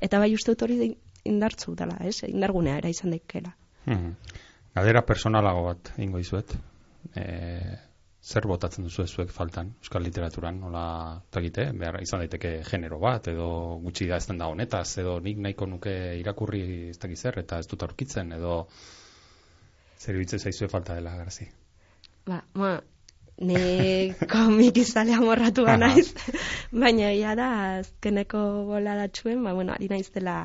Eta 0.00 0.20
bai 0.22 0.32
uste 0.34 0.54
dut 0.54 0.66
hori 0.66 0.94
indartzu 1.24 1.74
dela, 1.74 1.98
ez? 2.04 2.22
Indargunea 2.28 2.78
era 2.78 2.92
izan 2.92 3.14
daikela. 3.14 3.54
Mm. 3.86 4.14
Gadera 4.74 5.04
personalago 5.06 5.64
bat, 5.68 5.92
ingo 6.02 6.18
izuet. 6.18 6.54
Eh, 7.14 7.76
zer 8.24 8.46
botatzen 8.48 8.86
duzu 8.86 9.04
zuek 9.06 9.32
faltan 9.32 9.74
euskal 9.82 10.04
literaturan? 10.06 10.60
Nola 10.64 10.84
tagite 11.30 11.66
behar 11.80 12.00
izan 12.02 12.24
daiteke 12.24 12.54
genero 12.70 12.98
bat 13.02 13.28
edo 13.32 13.48
gutxi 13.84 14.08
da 14.08 14.16
ezten 14.22 14.40
da 14.40 14.48
honetaz 14.52 14.86
edo 15.02 15.18
nik 15.26 15.42
nahiko 15.46 15.68
nuke 15.68 15.94
irakurri 16.20 16.64
ez 16.88 16.98
dakiz 17.02 17.20
zer 17.20 17.38
eta 17.44 17.60
ez 17.60 17.68
dut 17.68 17.84
aurkitzen 17.84 18.32
edo 18.38 18.56
zer 20.00 20.14
iruditzen 20.14 20.40
zaizue 20.40 20.72
falta 20.72 20.96
dela 20.96 21.14
garzi? 21.20 21.50
Ba 22.24 22.40
ma 22.54 22.74
ni 23.38 24.14
komik 24.32 24.76
izale 24.78 25.14
amorratu 25.18 25.64
naiz 25.66 26.14
baina 26.82 27.10
ia 27.12 27.34
da 27.34 27.48
azkeneko 27.80 28.40
bola 28.68 28.94
datxuen 29.02 29.42
ba 29.44 29.54
bueno 29.54 29.74
ari 29.74 29.88
naiz 29.90 30.10
dela 30.14 30.36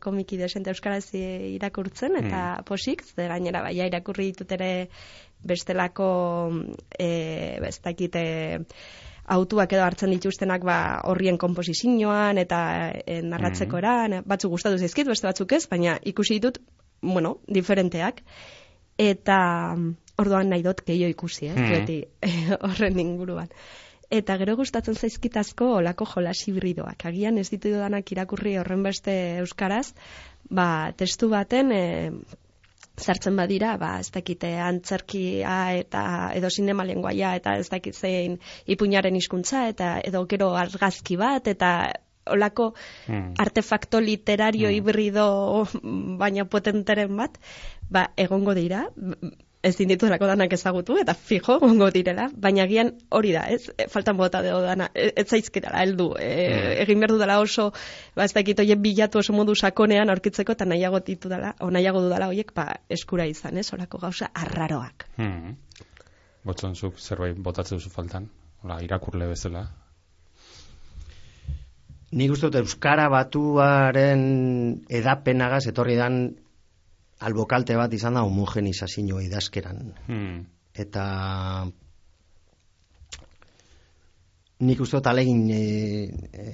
komiki 0.00 0.36
desente 0.36 0.70
euskaraz 0.70 1.14
irakurtzen 1.14 2.16
eta 2.22 2.40
hmm. 2.56 2.64
posik 2.68 3.02
ze 3.02 3.28
gainera 3.28 3.62
baia 3.62 3.86
irakurri 3.86 4.32
ditut 4.32 4.52
ere 4.52 4.88
bestelako 5.46 6.08
e, 6.98 7.08
ez 7.68 7.76
dakite 7.84 8.24
autuak 9.26 9.72
edo 9.74 9.82
hartzen 9.82 10.12
dituztenak 10.14 10.64
ba 10.64 10.78
horrien 11.10 11.38
konposizioan 11.38 12.38
eta 12.38 12.60
e, 13.02 13.20
narratzeko 13.22 13.78
eran, 13.82 14.20
mm 14.20 14.28
batzuk 14.30 14.54
gustatu 14.54 14.78
zaizkit, 14.78 15.08
beste 15.08 15.26
batzuk 15.26 15.52
ez, 15.52 15.64
baina 15.70 15.98
ikusi 16.04 16.38
ditut, 16.38 16.60
bueno, 17.02 17.38
diferenteak. 17.46 18.22
Eta 18.98 19.38
orduan 20.16 20.48
nahi 20.48 20.62
dut 20.64 20.80
gehiago 20.86 21.10
ikusi, 21.12 21.50
eh, 21.50 22.06
mm 22.22 22.62
horren 22.68 23.00
inguruan. 23.02 23.50
Eta 24.10 24.36
gero 24.38 24.54
gustatzen 24.56 24.94
zaizkitazko 24.94 25.72
olako 25.80 26.06
jolas 26.06 26.38
hibridoak. 26.46 27.08
Agian 27.08 27.38
ez 27.38 27.48
ditu 27.50 27.72
danak 27.74 28.12
irakurri 28.14 28.54
horren 28.60 28.84
beste 28.86 29.12
euskaraz, 29.40 29.94
ba, 30.48 30.92
testu 30.96 31.28
baten, 31.28 31.72
e, 31.72 32.12
sartzen 32.96 33.36
badira, 33.36 33.76
ba, 33.80 33.98
ez 34.00 34.10
dakite 34.14 34.54
antzerkia 34.62 35.56
eta 35.80 36.02
edo 36.36 36.50
sinema 36.50 36.84
lenguaia 36.88 37.34
eta 37.36 37.56
ez 37.60 37.68
dakit 37.68 37.94
zein 37.94 38.38
ipuñaren 38.66 39.16
hizkuntza 39.16 39.66
eta 39.68 39.96
edo 40.04 40.24
gero 40.30 40.54
argazki 40.56 41.18
bat 41.20 41.48
eta 41.52 41.70
olako 42.26 42.72
hmm. 43.06 43.34
artefakto 43.38 44.00
literario 44.00 44.68
hmm. 44.68 44.76
hibrido 44.76 45.26
baina 46.18 46.44
potenteren 46.44 47.16
bat, 47.16 47.38
ba, 47.90 48.08
egongo 48.16 48.54
dira, 48.58 48.86
ez 49.62 49.74
dituelako 49.76 50.28
danak 50.28 50.52
ezagutu, 50.52 50.96
eta 51.00 51.14
fijo, 51.14 51.58
ongo 51.64 51.88
direla, 51.90 52.28
baina 52.32 52.66
gian 52.70 52.92
hori 53.10 53.32
da, 53.34 53.46
ez? 53.50 53.70
E, 53.76 53.88
faltan 53.90 54.16
bota 54.16 54.42
deo 54.44 54.60
dana, 54.62 54.88
e, 54.94 55.10
ez 55.16 55.26
zaizkitara, 55.26 55.82
heldu. 55.82 56.12
E, 56.20 56.30
mm. 56.30 56.72
Egin 56.84 57.02
behar 57.02 57.16
dela 57.18 57.40
oso, 57.42 57.72
ba, 58.14 58.24
ez 58.24 58.32
dakit 58.36 58.62
oie 58.62 58.76
bilatu 58.76 59.18
oso 59.18 59.34
modu 59.34 59.56
sakonean 59.56 60.12
aurkitzeko, 60.14 60.54
eta 60.54 60.68
nahiago 60.68 61.00
ditu 61.06 61.32
dela, 61.32 61.54
o 61.60 61.70
nahiago 61.70 62.04
du 62.04 62.12
dela 62.12 62.30
oiek, 62.30 62.54
ba, 62.54 62.68
eskura 62.88 63.26
izan, 63.26 63.58
ez? 63.58 63.68
Horako 63.72 64.02
gauza 64.06 64.30
arraroak. 64.34 65.08
Mm. 65.18 65.56
Botzen 66.46 66.76
zuk, 66.78 67.00
zerbait 67.02 67.38
botatzen 67.42 67.80
duzu 67.80 67.90
faltan, 67.90 68.30
Ola, 68.66 68.80
irakurle 68.82 69.28
bezala. 69.30 69.66
Nik 72.16 72.32
uste 72.32 72.48
dut 72.48 72.60
Euskara 72.62 73.08
batuaren 73.12 74.22
edapenagaz 74.98 75.66
etorri 75.70 75.96
dan 75.98 76.20
albokalte 77.18 77.76
bat 77.76 77.92
izan 77.94 78.14
da 78.14 78.22
homogenizazio 78.26 79.20
idazkeran. 79.24 79.92
Hmm. 80.06 80.38
Eta 80.76 81.04
nik 84.58 84.80
uste 84.80 84.96
dut 84.96 85.08
alegin 85.10 85.42
e, 85.52 85.60
e, 86.32 86.44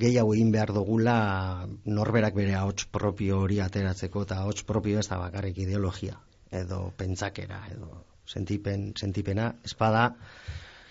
gehiago 0.00 0.32
egin 0.34 0.52
behar 0.52 0.72
dugula 0.72 1.66
norberak 1.84 2.34
bere 2.34 2.54
ahots 2.56 2.86
propio 2.88 3.42
hori 3.44 3.60
ateratzeko 3.60 4.22
eta 4.24 4.38
ahots 4.40 4.64
propio 4.64 5.00
ez 5.00 5.08
da 5.08 5.18
bakarrik 5.20 5.58
ideologia 5.58 6.16
edo 6.50 6.90
pentsakera 6.96 7.60
edo 7.74 8.06
sentipen, 8.26 8.92
sentipena 8.96 9.50
espada 9.64 10.14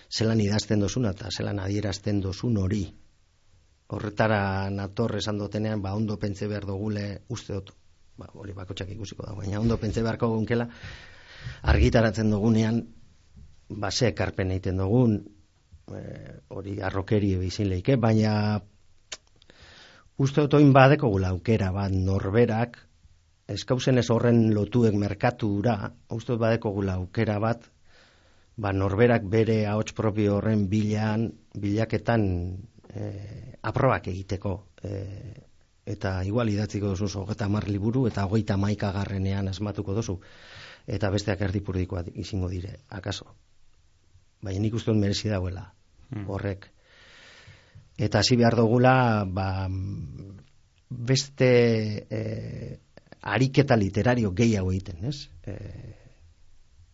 zelan 0.10 0.42
idazten 0.42 0.86
dozuna 0.86 1.16
eta 1.18 1.34
zelan 1.36 1.60
adierazten 1.60 2.22
dozun 2.22 2.58
hori 2.62 2.84
horretara 3.90 4.70
nator 4.70 5.16
esan 5.18 5.42
dotenean 5.42 5.82
ba 5.82 5.96
ondo 5.98 6.20
pentse 6.20 6.48
behar 6.48 6.70
dugule 6.70 7.22
uste 7.30 7.54
dut 7.54 7.74
ba, 8.20 8.30
hori 8.36 8.54
bakotxak 8.58 8.92
ikusiko 8.96 9.26
da, 9.26 9.34
baina 9.38 9.62
ondo 9.62 9.78
pentsa 9.82 10.04
beharko 10.04 10.30
gunkela, 10.34 10.68
argitaratzen 11.72 12.32
dugunean, 12.34 12.82
ba, 13.70 13.92
ze 13.92 14.12
ekarpen 14.12 14.52
egiten 14.56 14.82
dugun, 14.84 15.16
e, 15.96 16.04
hori 16.56 16.80
arrokeri 16.84 17.34
ebizin 17.38 17.70
leike, 17.72 17.96
baina 17.96 18.60
uste 20.20 20.44
otoin 20.44 20.74
badeko 20.76 21.10
gula 21.16 21.34
aukera 21.36 21.72
bat 21.76 21.96
norberak, 21.96 22.78
eskauzen 23.50 23.98
ez 23.98 24.10
horren 24.14 24.50
lotuek 24.54 24.96
merkatura, 25.00 25.94
uste 26.14 26.36
badeko 26.38 26.74
gula 26.76 27.00
aukera 27.00 27.40
bat, 27.42 27.64
ba, 28.60 28.74
norberak 28.76 29.26
bere 29.32 29.62
ahots 29.72 29.96
propio 29.98 30.38
horren 30.38 30.68
bilan, 30.70 31.30
bilaketan 31.56 32.26
e, 32.92 33.06
aprobak 33.64 34.12
egiteko. 34.12 34.56
E, 34.84 35.49
eta 35.90 36.20
igual 36.26 36.50
idatziko 36.54 36.94
duzu 36.94 37.24
hogeta 37.24 37.50
mar 37.50 37.68
liburu 37.70 38.06
eta 38.08 38.26
hogeita 38.30 38.58
maika 38.58 38.92
garrenean 38.94 39.50
asmatuko 39.50 39.96
duzu 39.98 40.20
eta 40.88 41.10
besteak 41.14 41.42
erdipurdikoa 41.50 42.04
izango 42.16 42.50
dire, 42.50 42.80
akaso 42.90 43.34
baina 44.42 44.62
nik 44.64 44.76
uste 44.78 44.94
merezi 44.94 45.32
dauela 45.32 45.66
hmm. 46.12 46.28
horrek 46.30 46.70
eta 48.00 48.22
hasi 48.22 48.38
behar 48.40 48.56
dugula 48.56 49.26
ba, 49.26 49.68
beste 50.90 51.50
e, 52.10 52.22
ariketa 53.22 53.76
literario 53.76 54.32
gehiago 54.32 54.72
egiten 54.72 55.10
ez? 55.12 55.18
E, 55.44 55.56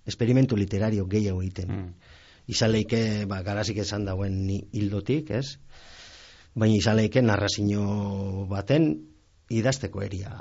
esperimentu 0.10 0.58
literario 0.58 1.06
gehiago 1.12 1.44
egiten 1.44 1.70
hmm. 1.70 1.92
izan 2.56 2.74
leike 2.74 3.02
ba, 3.30 3.44
garazik 3.46 3.84
esan 3.86 4.08
dauen 4.10 4.40
hildotik 4.50 5.32
ez? 5.36 5.60
Baina 6.56 6.76
izaleike 6.76 7.22
narrazio 7.22 8.46
baten 8.50 8.92
idazteko 9.50 10.02
eria 10.02 10.32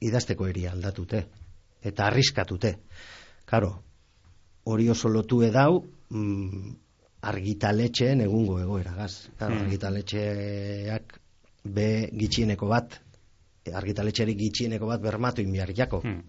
idazteko 0.00 0.48
eria 0.48 0.72
aldatute 0.72 1.24
eta 1.82 2.06
arriskatute 2.06 2.74
karo 3.44 3.74
hori 4.64 4.88
oso 4.88 5.08
lotu 5.08 5.42
edau 5.44 5.82
mm, 6.10 6.72
argitaletxeen 7.24 8.24
egungo 8.24 8.58
egoera 8.60 8.92
gaz 8.96 9.28
karo, 9.38 9.54
hmm. 9.54 9.64
argitaletxeak 9.66 11.16
be 11.64 11.88
gitxieneko 12.12 12.68
bat 12.68 12.98
argitaletxerik 13.72 14.36
gitxieneko 14.38 14.88
bat 14.90 15.00
bermatu 15.00 15.40
inbiar 15.40 15.72
jako. 15.72 16.02
Hmm. 16.04 16.20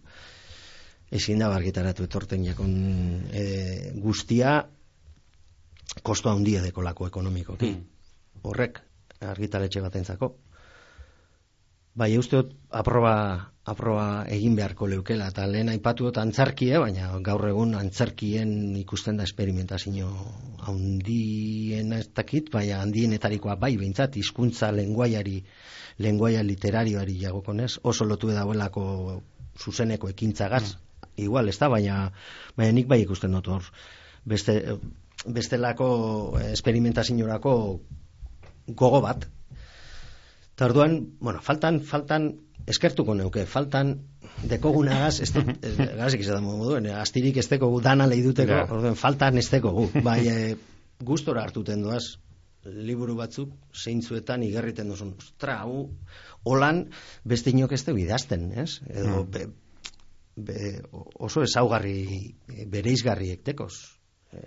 Ezin 1.12 1.44
da 1.44 1.52
argitaratu 1.54 2.06
etorten 2.08 2.46
jakon 2.48 2.72
e, 3.30 3.44
guztia 4.02 4.56
kostoa 6.02 6.34
handia 6.34 6.64
dekolako 6.64 7.10
ekonomikoki. 7.12 7.74
Hmm. 7.74 7.84
Horrek 8.48 8.80
argitaletxe 9.22 9.82
batentzako. 9.82 10.36
Bai, 11.96 12.10
usteot 12.20 12.50
aproba, 12.76 13.14
aproba 13.64 14.26
egin 14.28 14.58
beharko 14.58 14.90
leukela, 14.92 15.30
eta 15.32 15.46
lehen 15.48 15.70
aipatu 15.72 16.10
dut 16.10 16.18
antzarkie, 16.20 16.74
baina 16.84 17.08
gaur 17.24 17.48
egun 17.48 17.72
antzarkien 17.80 18.50
ikusten 18.82 19.16
da 19.16 19.24
esperimentazio 19.24 20.10
handien 20.68 21.94
ez 21.96 22.10
dakit, 22.12 22.52
baina 22.52 22.82
handienetarikoa 22.84 23.56
bai, 23.62 23.72
behintzat, 23.80 24.20
hizkuntza 24.20 24.74
lenguaiari, 24.76 25.38
lenguaia 26.04 26.44
literarioari 26.44 27.16
jagokonez, 27.22 27.78
oso 27.84 28.04
lotu 28.04 28.34
edabelako 28.36 28.86
zuzeneko 29.56 30.12
ekintzagaz, 30.12 30.66
mm. 30.74 31.24
igual, 31.30 31.48
ez 31.48 31.58
da, 31.64 31.72
baina, 31.72 32.02
baina 32.60 32.76
nik 32.76 32.92
bai 32.92 33.00
ikusten 33.06 33.40
dut 33.40 33.48
hor, 33.56 33.72
beste, 34.28 34.60
bestelako 35.26 35.88
esperimentaziorako 36.52 37.56
gogo 38.68 39.02
bat, 39.02 39.28
Eta 40.56 40.70
orduan, 40.70 40.94
bueno, 41.20 41.42
faltan, 41.44 41.82
faltan, 41.84 42.30
eskertuko 42.72 43.14
neuke, 43.20 43.42
faltan 43.46 43.90
dekogunagaz, 44.48 45.18
ez 45.26 45.34
dut, 45.36 45.50
gazik 46.02 46.22
izan 46.24 46.46
modu, 46.46 46.78
astirik 46.96 47.42
ez 47.42 47.50
dekogu, 47.52 47.82
dana 47.84 48.08
lehi 48.08 48.24
duteko, 48.24 48.62
orduan, 48.78 48.96
faltan 48.96 49.42
ez 49.42 49.50
dekogu, 49.52 49.90
bai, 50.06 50.22
e, 50.32 50.54
gustora 51.04 51.44
hartuten 51.44 51.84
duaz, 51.84 52.06
liburu 52.64 53.18
batzuk, 53.20 53.52
zeintzuetan 53.76 54.48
igerriten 54.48 54.88
duzun, 54.94 55.12
ostra, 55.20 55.60
hau, 55.66 55.90
holan, 56.48 56.86
beste 57.28 57.52
inok 57.52 57.76
ez 57.76 57.84
dugu 57.90 58.06
idazten, 58.06 58.48
ez? 58.64 58.80
Edo, 58.88 59.26
mm. 59.26 59.52
be, 60.40 60.72
oso 61.20 61.44
ezaugarri, 61.44 62.00
bereizgarri 62.72 63.34
ektekoz, 63.36 63.74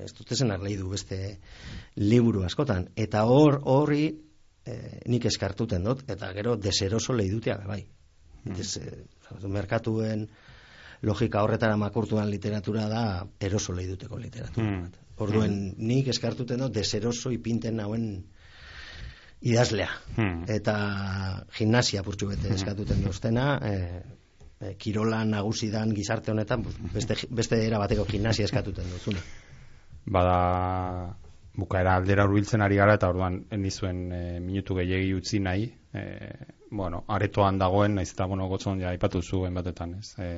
ez 0.05 0.13
dut 0.17 0.33
lehi 0.41 0.77
du 0.77 0.89
beste 0.89 1.39
liburu 1.97 2.45
askotan, 2.45 2.89
eta 2.97 3.25
hor, 3.25 3.61
horri, 3.65 4.05
e, 4.67 5.01
nik 5.07 5.25
eskartuten 5.25 5.85
dut, 5.85 6.05
eta 6.11 6.33
gero 6.33 6.57
deseroso 6.57 7.13
lehi 7.13 7.31
dutea, 7.31 7.59
bai. 7.67 7.87
Hmm. 8.45 8.55
Des, 8.55 8.77
e, 8.77 9.05
merkatuen 9.49 10.29
logika 11.03 11.43
horretara 11.43 11.77
makurtuan 11.77 12.31
literatura 12.31 12.89
da 12.89 13.05
eroso 13.41 13.73
lehi 13.73 13.89
duteko 13.89 14.19
literatura. 14.19 14.67
Hmm. 14.67 14.91
Orduen, 15.19 15.55
hmm. 15.55 15.87
nik 15.91 16.09
eskartuten 16.09 16.61
dut 16.65 16.75
deseroso 16.75 17.31
ipinten 17.35 17.79
nauen 17.79 18.09
idazlea. 19.41 19.91
Hmm. 20.17 20.45
Eta 20.51 20.77
gimnasia 21.57 22.03
purtsu 22.07 22.31
bete 22.33 22.49
hmm. 22.49 22.59
eskatuten 22.59 23.05
duztena, 23.05 23.49
e, 23.63 23.75
e, 24.61 24.75
kirola 24.81 25.23
nagusidan 25.25 25.95
gizarte 25.95 26.35
honetan, 26.35 26.67
beste, 26.95 27.21
beste 27.31 27.61
era 27.67 27.79
bateko 27.83 28.07
gimnasia 28.09 28.49
eskatuten 28.49 28.91
duzuna. 28.97 29.23
Bada 30.07 31.17
bukaera 31.59 31.97
aldera 31.99 32.25
urbiltzen 32.29 32.63
ari 32.63 32.79
gara 32.79 32.95
eta 32.99 33.09
orduan 33.11 33.41
enizuen 33.55 34.05
e, 34.13 34.21
minutu 34.41 34.77
gehiagi 34.79 35.11
utzi 35.17 35.41
nahi. 35.43 35.67
E, 35.95 36.05
bueno, 36.71 37.03
aretoan 37.09 37.59
dagoen 37.59 37.97
naiz 37.99 38.11
eta 38.13 38.27
bueno, 38.31 38.47
gotzon 38.49 38.81
ja 38.83 38.93
ipatu 38.95 39.23
zuen 39.23 39.57
batetan 39.59 39.97
ez? 39.99 40.13
E, 40.23 40.29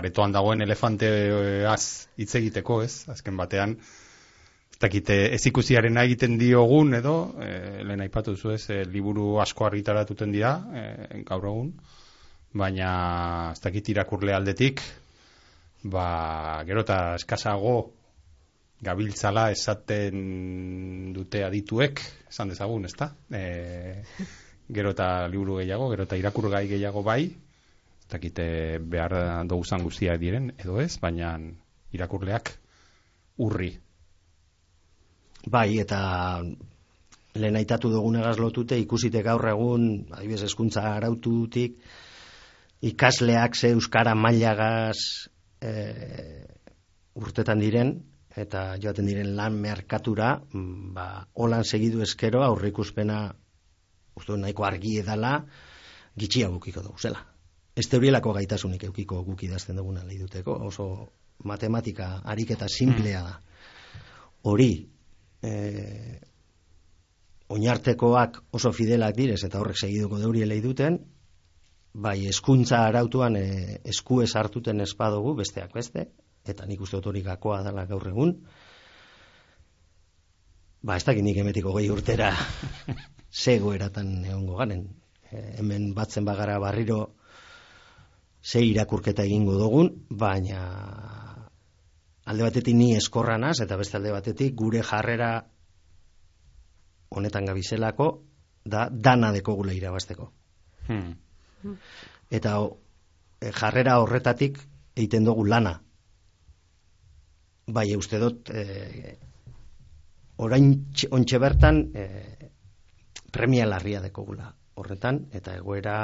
aretoan 0.00 0.34
dagoen 0.34 0.64
elefanteaz 0.66 1.82
hitz 2.16 2.34
egiteko 2.40 2.80
ez? 2.82 3.06
Azken 3.12 3.36
batean 3.36 3.76
ez 3.76 4.80
dakite 4.82 5.18
ez 5.36 5.42
ikusiaren 5.48 5.96
egiten 6.02 6.38
diogun 6.40 6.94
edo 6.98 7.16
e, 7.40 7.50
lehen 7.84 8.02
aipatu 8.04 8.36
zu 8.36 8.54
ez? 8.56 8.64
E, 8.70 8.82
liburu 8.90 9.36
asko 9.44 9.68
argitaratuten 9.68 10.34
dira 10.34 10.56
e, 10.72 11.22
gaur 11.28 11.50
egun. 11.52 11.72
Baina 12.56 12.90
ez 13.52 13.60
dakit 13.60 13.92
irakurle 13.92 14.34
aldetik 14.34 14.82
ba, 15.84 16.62
gero 16.66 16.82
eta 16.82 17.14
eskazago 17.20 17.76
gabiltzala 18.84 19.50
esaten 19.54 21.12
dute 21.16 21.44
adituek, 21.46 22.02
esan 22.28 22.52
dezagun, 22.52 22.84
ezta? 22.88 23.10
E, 23.32 24.02
gero 24.68 24.92
eta 24.92 25.26
liburu 25.32 25.60
gehiago, 25.62 25.88
gero 25.94 26.04
eta 26.04 26.18
irakurgai 26.20 26.66
gehiago 26.68 27.02
bai, 27.06 27.22
ez 27.26 28.08
dakite 28.12 28.46
behar 28.82 29.16
doguzan 29.48 29.84
guztia 29.86 30.16
diren, 30.20 30.52
edo 30.58 30.80
ez, 30.82 30.98
baina 31.02 31.36
irakurleak 31.96 32.52
urri. 33.42 33.72
Bai, 35.46 35.78
eta 35.78 36.00
lehen 37.36 37.56
aitatu 37.56 37.90
dugunegaz 37.92 38.36
lotute, 38.40 38.78
ikusite 38.80 39.22
gaur 39.22 39.44
egun, 39.48 40.06
adibes 40.16 40.42
eskuntza 40.48 40.82
araututik, 40.96 41.78
ikasleak 42.86 43.56
ze 43.56 43.72
euskara 43.76 44.14
mailagaz 44.14 44.98
e, 45.62 45.72
urtetan 47.16 47.62
diren, 47.62 47.94
eta 48.36 48.76
joaten 48.82 49.06
diren 49.08 49.32
lan 49.36 49.56
merkatura, 49.60 50.36
mm, 50.52 50.92
ba, 50.94 51.06
holan 51.34 51.64
segidu 51.64 52.02
eskero 52.04 52.42
aurrikuspena 52.44 53.20
uste 54.16 54.36
nahiko 54.36 54.64
argi 54.64 54.98
edala 55.00 55.38
gitxia 56.16 56.48
gukiko 56.52 56.82
dugu 56.82 56.98
zela. 56.98 57.24
Ez 57.76 57.88
teorielako 57.92 58.32
gaitasunik 58.32 58.84
eukiko 58.88 59.22
guk 59.24 59.42
idazten 59.44 59.76
duguna 59.76 60.04
lehi 60.04 60.18
duteko, 60.18 60.54
oso 60.68 60.86
matematika 61.44 62.22
ariketa 62.24 62.68
simplea 62.68 63.22
da. 63.22 63.34
Hori, 64.48 64.70
e, 65.42 65.52
oinartekoak 67.52 68.40
oso 68.56 68.72
fidelak 68.72 69.16
direz 69.16 69.42
eta 69.44 69.60
horrek 69.60 69.76
segiduko 69.76 70.18
deuri 70.22 70.46
lehi 70.48 70.64
duten, 70.64 70.98
bai 71.92 72.26
eskuntza 72.28 72.80
arautuan 72.86 73.36
e, 73.36 73.80
esku 73.84 74.22
ez 74.24 74.32
hartuten 74.36 74.80
espadugu, 74.80 75.34
besteak 75.36 75.76
beste, 75.76 76.08
eta 76.48 76.66
nik 76.66 76.80
uste 76.80 76.98
otorik 76.98 77.24
gakoa 77.26 77.62
dela 77.66 77.86
gaur 77.86 78.06
egun, 78.08 78.34
ba, 80.86 80.96
ez 80.96 81.04
dakit 81.04 81.24
nik 81.24 81.38
emetiko 81.42 81.74
gehi 81.76 81.90
urtera 81.90 82.30
zego 83.44 83.74
eratan 83.74 84.24
egongo 84.24 84.60
garen. 84.60 84.86
E, 85.30 85.58
hemen 85.60 85.90
batzen 85.94 86.24
bagara 86.24 86.58
barriro 86.62 87.16
ze 88.42 88.62
irakurketa 88.62 89.24
egingo 89.26 89.56
dugun, 89.58 89.90
baina 90.10 90.60
alde 92.26 92.46
batetik 92.46 92.74
ni 92.74 92.94
eskorranaz, 92.94 93.58
eta 93.64 93.78
beste 93.78 93.98
alde 93.98 94.14
batetik 94.14 94.54
gure 94.54 94.82
jarrera 94.86 95.30
honetan 97.10 97.46
gabizelako, 97.46 98.08
da 98.66 98.88
dana 98.90 99.32
dekogula 99.34 99.74
irabazteko. 99.74 100.30
Hmm. 100.86 101.14
Eta 102.30 102.56
e, 103.40 103.50
jarrera 103.50 103.98
horretatik 104.02 104.58
egiten 104.96 105.26
dugu 105.26 105.44
lana 105.46 105.80
bai 107.66 107.88
uste 107.96 108.18
dut 108.22 108.50
e, 108.50 109.16
orain 110.38 110.70
ontxe 111.10 111.38
bertan 111.42 111.82
e, 111.94 112.04
premia 113.32 113.66
larria 113.66 114.00
dekogula 114.04 114.52
horretan 114.76 115.26
eta 115.34 115.56
egoera 115.56 115.96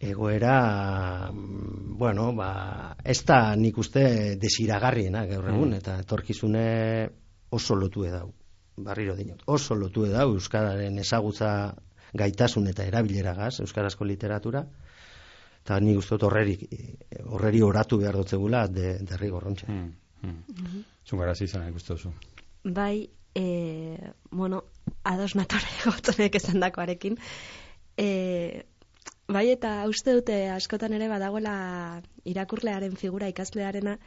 egoera 0.00 1.30
mm, 1.32 1.98
bueno 1.98 2.32
ba 2.34 2.96
ez 3.04 3.20
da 3.24 3.56
nik 3.56 3.78
uste 3.78 4.36
desiragarriena 4.40 5.26
gaur 5.26 5.48
egun 5.52 5.70
mm. 5.70 5.80
eta 5.82 5.98
etorkizune 6.00 6.64
oso 7.50 7.76
lotu 7.76 8.06
edau 8.08 8.32
barriro 8.76 9.16
dinot 9.16 9.44
oso 9.46 9.74
lotu 9.74 10.06
edau 10.06 10.32
euskararen 10.34 10.98
ezagutza 10.98 11.50
gaitasun 12.14 12.68
eta 12.70 12.86
erabileragaz 12.86 13.60
euskarazko 13.60 14.04
literatura 14.04 14.64
eta 15.64 15.80
ni 15.80 15.94
gustot 15.96 16.22
horreri 16.28 16.58
horreri 17.24 17.62
oratu 17.64 17.96
behar 18.02 18.18
dut 18.20 18.28
zegula 18.36 18.66
de 18.68 18.98
derri 19.08 19.30
gorrontza. 19.32 19.66
Mm, 19.72 19.92
mm. 20.20 20.28
mm 20.28 20.66
-hmm. 20.66 20.82
Bai, 22.64 23.10
eh, 23.34 24.12
bueno, 24.30 24.64
ados 25.02 25.34
natore 25.34 25.66
gotzonek 25.84 26.34
esan 26.34 26.60
dakoarekin. 26.60 27.16
Eh, 27.96 28.64
bai 29.26 29.50
eta 29.50 29.88
uste 29.88 30.12
dute 30.12 30.50
askotan 30.50 30.92
ere 30.92 31.08
badagoela 31.08 32.02
irakurlearen 32.24 32.96
figura 32.96 33.28
ikaslearena 33.28 33.98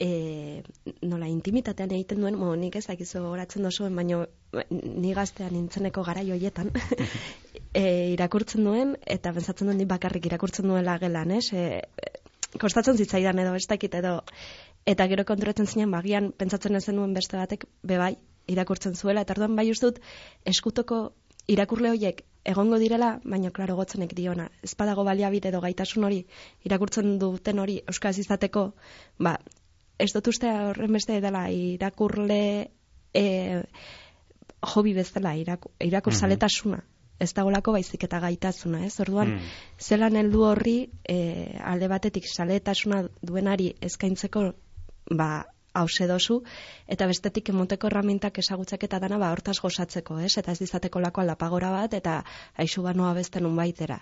e, 0.00 0.62
nola 1.02 1.28
intimitatean 1.30 1.92
egiten 1.94 2.22
duen, 2.24 2.36
mo, 2.38 2.54
nik 2.58 2.76
ez 2.76 2.86
dakizu 2.88 3.22
horatzen 3.30 3.66
dozuen, 3.66 3.94
baina 3.96 4.24
ni 4.70 5.14
gaztean 5.14 5.54
nintzeneko 5.54 6.04
gara 6.06 6.24
joietan, 6.26 6.70
e, 7.80 7.84
irakurtzen 8.14 8.66
duen, 8.66 8.94
eta 9.06 9.32
benzatzen 9.36 9.70
duen 9.70 9.88
bakarrik 9.88 10.26
irakurtzen 10.30 10.68
duela 10.70 10.98
gelan, 11.02 11.34
ez? 11.38 11.46
E, 11.52 11.82
kostatzen 12.60 12.98
zitzaidan 12.98 13.40
edo, 13.42 13.54
ez 13.54 13.66
dakit 13.70 13.94
edo, 13.98 14.20
eta 14.86 15.08
gero 15.10 15.24
konturatzen 15.26 15.66
zinen, 15.66 15.90
bagian, 15.94 16.32
pentsatzen 16.32 16.76
ezen 16.80 17.00
duen 17.00 17.14
beste 17.16 17.38
batek, 17.40 17.66
bebai, 17.82 18.14
irakurtzen 18.50 18.94
zuela, 18.94 19.24
eta 19.24 19.34
orduan 19.36 19.56
bai 19.56 19.70
ustut, 19.72 20.00
eskutoko 20.44 21.06
irakurle 21.48 21.90
horiek 21.92 22.22
egongo 22.48 22.78
direla, 22.80 23.18
baina 23.24 23.50
klaro 23.56 23.76
gotzenek 23.76 24.12
diona. 24.16 24.50
Ez 24.64 24.74
badago 24.76 25.04
baliabide 25.04 25.48
edo 25.48 25.60
gaitasun 25.64 26.04
hori, 26.04 26.22
irakurtzen 26.68 27.18
duten 27.20 27.60
hori 27.60 27.78
euskaz 27.88 28.18
izateko, 28.20 28.70
ba, 29.18 29.38
ez 29.98 30.10
dut 30.12 30.28
uste 30.32 30.50
horren 30.50 30.92
beste 30.92 31.20
dela 31.20 31.46
irakurle 31.50 32.40
e, 33.14 33.24
hobi 34.74 34.94
bezala 34.94 35.36
irakur, 35.36 35.72
irakur 35.80 36.12
mm 36.12 36.82
ez 37.20 37.32
dagolako 37.32 37.72
baizik 37.76 38.04
eta 38.04 38.18
gaitasuna, 38.20 38.80
ez? 38.84 38.98
Orduan, 39.00 39.36
mm. 39.36 39.50
zelan 39.78 40.16
heldu 40.18 40.42
horri 40.48 40.76
e, 41.08 41.16
alde 41.62 41.88
batetik 41.88 42.26
saletasuna 42.26 43.04
duenari 43.22 43.68
eskaintzeko 43.80 44.42
ba 45.14 45.28
hause 45.74 46.06
dozu, 46.06 46.40
eta 46.86 47.06
bestetik 47.10 47.50
emoteko 47.50 47.88
erramintak 47.90 48.38
esagutzak 48.38 48.86
eta 48.86 49.00
dana 49.02 49.18
ba 49.18 49.32
hortaz 49.34 49.56
gozatzeko, 49.62 50.18
ez? 50.22 50.36
Eta 50.38 50.54
ez 50.54 50.60
dizateko 50.62 51.02
lako 51.02 51.24
lapagora 51.26 51.70
bat, 51.74 51.94
eta 51.94 52.20
aixu 52.64 52.82
banoa 52.82 53.14
beste 53.14 53.42
nun 53.42 53.56
baitera. 53.58 54.00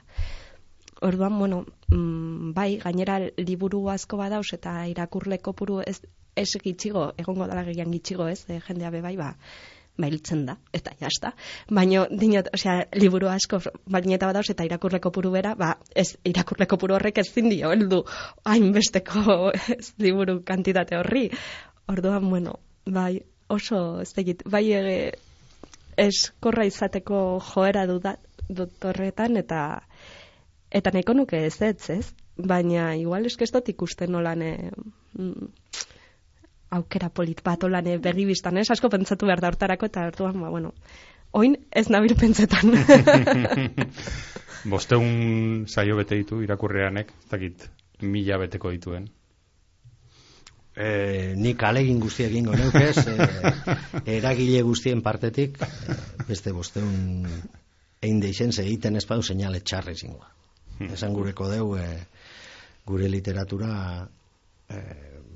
Orduan, 1.03 1.39
bueno, 1.39 1.65
mm, 1.91 2.53
bai, 2.55 2.79
gainera 2.79 3.19
liburu 3.37 3.89
asko 3.91 4.17
badauz 4.21 4.53
eta 4.55 4.87
irakurle 4.87 5.39
kopuru 5.43 5.81
ez, 5.83 5.99
ez 6.37 6.49
gitxigo, 6.63 7.09
egongo 7.19 7.49
dara 7.51 7.65
gehian 7.67 7.91
gitxigo, 7.91 8.29
ez? 8.31 8.45
E, 8.49 8.61
jendea 8.69 8.91
be 8.95 9.01
bai, 9.03 9.17
ba, 9.19 9.33
mailtzen 10.01 10.45
da, 10.47 10.57
eta 10.73 10.95
jazta. 11.01 11.33
Baina, 11.71 12.07
dinot, 12.09 12.49
osea, 12.55 12.87
liburu 12.97 13.29
asko, 13.33 13.61
baina 13.91 14.17
eta 14.17 14.31
badauz, 14.31 14.47
eta 14.55 14.65
irakurleko 14.69 15.13
puru 15.13 15.33
bera, 15.35 15.57
ba, 15.59 15.75
ez, 15.95 16.15
irakurleko 16.29 16.79
puru 16.81 16.97
horrek 16.97 17.19
ez 17.25 17.29
zindio, 17.33 17.73
heldu, 17.75 18.03
hainbesteko 18.49 19.51
ez, 19.77 19.93
liburu 19.99 20.41
kantitate 20.49 20.97
horri. 21.01 21.29
Orduan, 21.93 22.31
bueno, 22.31 22.57
bai, 22.87 23.21
oso, 23.53 24.01
ez 24.07 24.13
tegit, 24.17 24.47
bai 24.49 24.65
ege, 24.79 24.99
eskorra 26.01 26.65
izateko 26.65 27.41
joera 27.53 27.85
dudat, 27.91 28.23
dut 28.49 28.85
horretan, 28.89 29.37
eta 29.41 29.83
eta 30.73 30.93
nahiko 30.95 31.15
nuke 31.15 31.45
ez 31.47 31.61
ez, 31.63 31.91
ez? 31.91 32.07
Baina, 32.37 32.95
igual 32.97 33.29
eskestot 33.29 33.69
ikusten 33.69 34.13
nolan, 34.13 34.43
eh, 34.43 34.71
mm, 35.19 35.49
aukera 36.73 37.11
polit 37.13 37.43
bat 37.45 37.65
olan 37.69 37.89
begi 38.03 38.25
biztan, 38.25 38.59
ez? 38.59 38.71
Asko 38.73 38.89
pentsatu 38.93 39.29
behar 39.29 39.43
da 39.45 39.53
hortarako 39.53 39.89
eta 39.91 40.07
hartuan, 40.09 40.41
ba, 40.41 40.51
bueno, 40.51 40.73
oin 41.33 41.57
ez 41.71 41.89
nabil 41.93 42.17
pentsetan. 42.19 42.73
Bosteun 44.73 45.67
saio 45.69 45.97
bete 45.99 46.17
ditu 46.21 46.41
irakurreanek, 46.45 47.13
ez 47.25 47.31
dakit, 47.33 47.67
mila 48.01 48.39
beteko 48.45 48.73
dituen. 48.73 49.09
E, 50.73 51.35
nik 51.37 51.63
alegin 51.69 51.99
guzti 52.01 52.25
egin 52.25 52.49
neukez, 52.49 53.05
e, 53.05 53.17
eragile 54.17 54.63
guztien 54.65 55.03
partetik, 55.05 55.59
e, 55.61 55.97
beste 56.29 56.55
bosteun 56.57 57.27
egin 58.01 58.23
deixen, 58.23 58.55
egiten 58.65 58.97
ez 58.97 59.05
badu 59.09 59.27
seinale 59.27 59.61
txarri 59.61 59.99
zingoa. 59.99 60.31
Hmm. 60.83 60.95
Esan 60.97 61.15
gureko 61.15 61.47
deu, 61.51 61.77
e, 61.79 61.87
gure 62.87 63.09
literatura 63.09 63.73
e, 64.69 64.81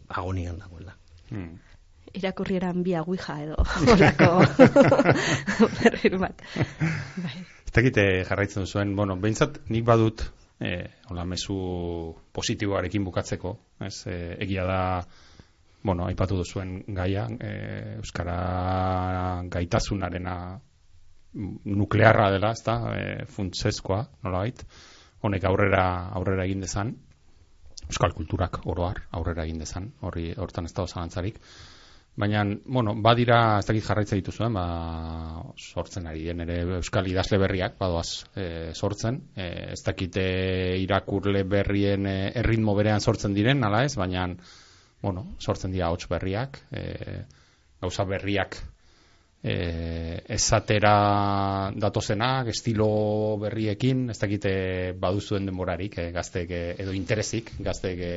agonian 0.09 0.59
dagoela. 0.59 0.97
Hmm. 1.31 1.55
Irakurrieran 2.17 2.83
bi 2.83 2.95
aguija 2.97 3.37
edo 3.43 3.57
horako 3.61 4.31
berrir 5.79 6.17
bat. 6.19 6.43
Bai. 7.23 7.37
Ez 7.77 8.25
jarraitzen 8.25 8.67
zuen, 8.67 8.95
bueno, 8.97 9.19
behintzat 9.21 9.59
nik 9.69 9.85
badut, 9.85 10.23
eh, 10.65 10.87
hola, 11.11 11.27
mesu 11.29 11.57
positiboarekin 12.33 13.05
bukatzeko, 13.05 13.53
ez, 13.85 14.07
eh, 14.09 14.37
egia 14.41 14.65
da, 14.65 14.81
bueno, 15.83 16.07
aipatu 16.07 16.39
duzuen 16.41 16.79
gaia, 16.89 17.27
eh, 17.39 17.97
Euskara 17.99 19.43
gaitasunarena 19.53 20.59
nuklearra 21.37 22.31
dela, 22.33 22.53
ez 22.53 22.65
da, 22.65 22.79
eh, 22.97 23.27
funtsezkoa, 23.29 24.07
nola 24.25 24.39
bait, 24.39 24.65
honek 25.27 25.45
aurrera, 25.49 25.87
aurrera 26.19 26.45
egin 26.49 26.65
dezan, 26.65 26.93
euskal 27.87 28.15
kulturak 28.17 28.61
oroar 28.67 29.05
aurrera 29.15 29.47
egin 29.47 29.63
dezan, 29.63 29.91
hori 30.03 30.31
hortan 30.37 30.67
ez 30.69 30.75
dago 30.75 30.89
zalantzarik. 30.91 31.41
Baina, 32.17 32.47
bueno, 32.65 32.95
badira, 33.05 33.59
ez 33.61 33.67
dakit 33.69 33.85
jarraitza 33.85 34.17
dituzuen, 34.17 34.55
ba, 34.57 34.63
sortzen 35.61 36.07
ari 36.09 36.23
den 36.25 36.41
ere 36.47 36.63
euskal 36.79 37.11
idazle 37.11 37.37
berriak, 37.43 37.75
badoaz 37.77 38.25
e, 38.33 38.47
sortzen, 38.73 39.19
e, 39.37 39.49
ez 39.75 39.83
dakite 39.85 40.25
irakurle 40.81 41.43
berrien 41.45 42.09
e, 42.09 42.17
erritmo 42.41 42.73
berean 42.79 43.05
sortzen 43.05 43.37
diren, 43.37 43.61
nala 43.61 43.83
ez, 43.85 43.93
baina, 44.01 44.31
bueno, 45.03 45.27
sortzen 45.45 45.77
dira 45.77 45.91
hots 45.93 46.09
berriak, 46.09 46.63
e, 46.73 46.87
gauza 47.85 48.09
berriak 48.09 48.63
e, 49.43 50.23
ezatera 50.37 51.71
datozenak, 51.77 52.49
estilo 52.53 53.37
berriekin, 53.41 54.09
ez 54.11 54.19
dakite 54.19 54.53
baduzuen 55.01 55.47
denborarik, 55.47 55.99
e, 55.99 56.11
gaztek 56.15 56.51
e, 56.51 56.63
edo 56.83 56.95
interesik, 56.97 57.53
gaztek 57.61 58.01
e, 58.01 58.15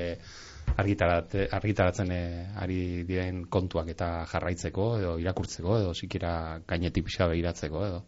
argitarat, 0.78 1.36
argitaratzen 1.60 2.12
e, 2.14 2.24
ari 2.62 2.80
diren 3.08 3.46
kontuak 3.52 3.92
eta 3.96 4.10
jarraitzeko, 4.32 4.90
edo 5.02 5.18
irakurtzeko, 5.22 5.78
edo 5.84 5.94
sikira 5.94 6.34
gainetik 6.68 7.10
pixka 7.10 7.30
behiratzeko, 7.32 7.86
edo. 7.90 8.04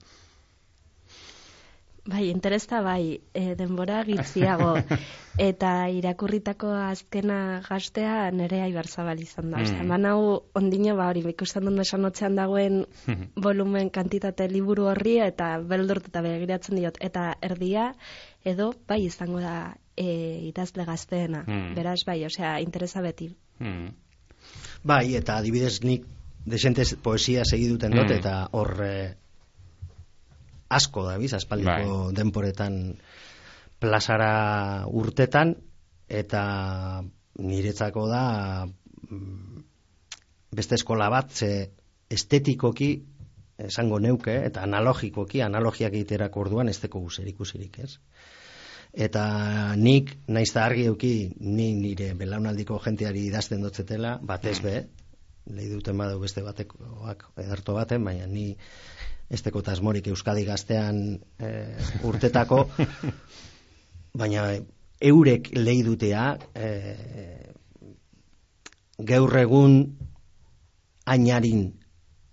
Bai, 2.03 2.31
interesta 2.31 2.81
bai, 2.81 3.21
e, 3.33 3.53
denbora 3.55 3.99
gitziago. 4.03 4.73
eta 5.51 5.87
irakurritako 5.93 6.71
azkena 6.73 7.61
gaztea 7.67 8.31
nere 8.33 8.63
aibarzabal 8.65 9.21
izan 9.21 9.51
da. 9.53 9.61
Mm. 9.61 9.83
Eman 9.85 10.07
hau 10.09 10.23
ondino, 10.57 10.95
ba 10.97 11.11
hori, 11.11 11.21
ikusten 11.29 11.69
duen 11.69 11.79
esan 11.83 12.35
dagoen 12.35 12.85
volumen 13.47 13.91
kantitate 13.93 14.49
liburu 14.49 14.89
horri 14.89 15.19
eta 15.21 15.59
beldurt 15.61 16.09
eta 16.09 16.25
begiratzen 16.25 16.81
diot. 16.81 16.97
Eta 16.99 17.35
erdia, 17.41 17.91
edo, 18.43 18.71
bai 18.87 19.03
izango 19.05 19.39
da 19.39 19.75
e, 19.95 20.49
idazle 20.49 20.85
gazteena. 20.89 21.45
Mm. 21.45 21.75
Beraz, 21.77 22.01
bai, 22.07 22.23
osea, 22.25 22.59
interesa 22.65 23.05
beti. 23.05 23.29
Mm. 23.59 23.93
Bai, 24.83 25.15
eta 25.15 25.37
adibidez 25.37 25.83
nik 25.85 26.09
desentez 26.49 26.95
poesia 27.03 27.45
segiduten 27.45 27.93
dut, 27.93 28.09
mm. 28.09 28.17
eta 28.17 28.47
hor 28.57 28.73
eh, 28.81 29.11
asko 30.77 31.05
da 31.07 31.17
biz, 31.21 31.33
aspaldiko 31.37 31.97
bai. 32.05 32.15
denporetan 32.17 32.77
plazara 33.81 34.85
urtetan, 34.87 35.55
eta 36.07 36.43
niretzako 37.41 38.07
da 38.11 38.23
mm, 38.67 39.63
beste 40.55 40.77
eskola 40.77 41.09
bat, 41.09 41.31
ze 41.31 41.71
estetikoki 42.11 42.91
esango 43.61 43.99
neuke, 43.99 44.35
eta 44.47 44.63
analogikoki, 44.67 45.41
analogiak 45.45 45.93
egiterak 45.93 46.37
orduan 46.37 46.69
ez 46.69 46.79
teko 46.81 47.03
ikusirik, 47.25 47.79
ez? 47.79 47.97
Eta 48.91 49.23
nik, 49.79 50.17
naiz 50.27 50.49
da 50.53 50.65
argi 50.65 50.87
euki, 50.91 51.13
ni 51.39 51.71
nire 51.77 52.11
belaunaldiko 52.19 52.79
jenteari 52.83 53.27
idazten 53.29 53.61
dutzetela, 53.63 54.17
batez 54.21 54.57
be, 54.65 54.81
lehi 55.47 55.69
duten 55.71 55.97
badu 55.97 56.19
beste 56.19 56.43
batekoak 56.43 57.29
edarto 57.39 57.73
baten, 57.77 58.03
baina 58.03 58.27
ni 58.27 58.57
esteko 59.31 59.61
tasmorik 59.63 60.07
Euskadi 60.11 60.43
gaztean 60.45 61.01
e, 61.39 61.49
urtetako, 62.07 62.65
baina 64.21 64.47
eurek 65.01 65.51
lehi 65.55 65.83
dutea 65.87 66.25
e, 66.53 66.69
gaur 69.11 69.37
egun 69.39 69.77
ainarin 71.05 71.69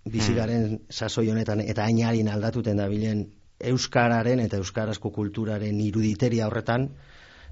bizigaren 0.09 0.65
hmm. 0.65 0.79
sasoi 0.89 1.29
honetan 1.31 1.61
eta 1.65 1.85
ainarin 1.85 2.29
aldatuten 2.29 2.77
dabilen 2.77 3.25
Euskararen 3.71 4.39
eta 4.39 4.59
Euskarazko 4.61 5.11
kulturaren 5.11 5.79
iruditeria 5.83 6.47
horretan 6.47 6.89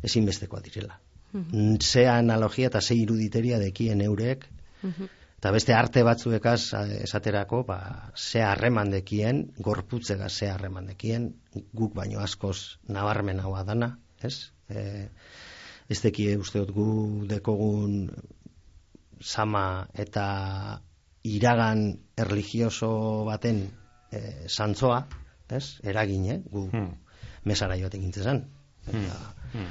ezinbestekoa 0.04 0.62
direla. 0.64 1.00
Mm 1.34 1.76
Ze 1.84 2.08
analogia 2.08 2.68
eta 2.68 2.82
ze 2.82 2.96
iruditeria 2.96 3.60
dekien 3.60 4.02
eurek, 4.02 4.46
hmm 4.82 5.10
eta 5.38 5.52
beste 5.54 5.74
arte 5.78 6.02
batzuekaz 6.04 6.74
esaterako, 7.04 7.62
ba, 7.68 7.80
ze 8.16 8.42
harreman 8.42 8.90
dekien, 8.90 9.44
gorputzega 9.62 10.30
ze 10.30 10.50
harreman 10.50 10.88
dekien, 10.90 11.30
guk 11.74 11.94
baino 11.94 12.20
askoz 12.24 12.80
nabarmen 12.90 13.40
hau 13.40 13.54
dana, 13.66 13.92
ez? 14.22 14.50
E, 14.70 15.10
ez 15.88 16.00
dekie 16.02 16.36
usteot 16.42 16.72
gu 16.74 16.90
dekogun 17.30 18.10
sama 19.22 19.88
eta 19.94 20.26
iragan 21.24 21.86
erligioso 22.18 22.90
baten 23.30 23.62
e, 24.12 24.22
santzoa, 24.48 25.04
ez? 25.50 25.78
Eragin, 25.84 26.26
eh? 26.34 26.40
gu 26.50 26.66
hmm. 26.72 26.90
mesara 27.46 27.78
joatek 27.78 28.02
gintzen 28.02 28.44
hmm 28.88 29.70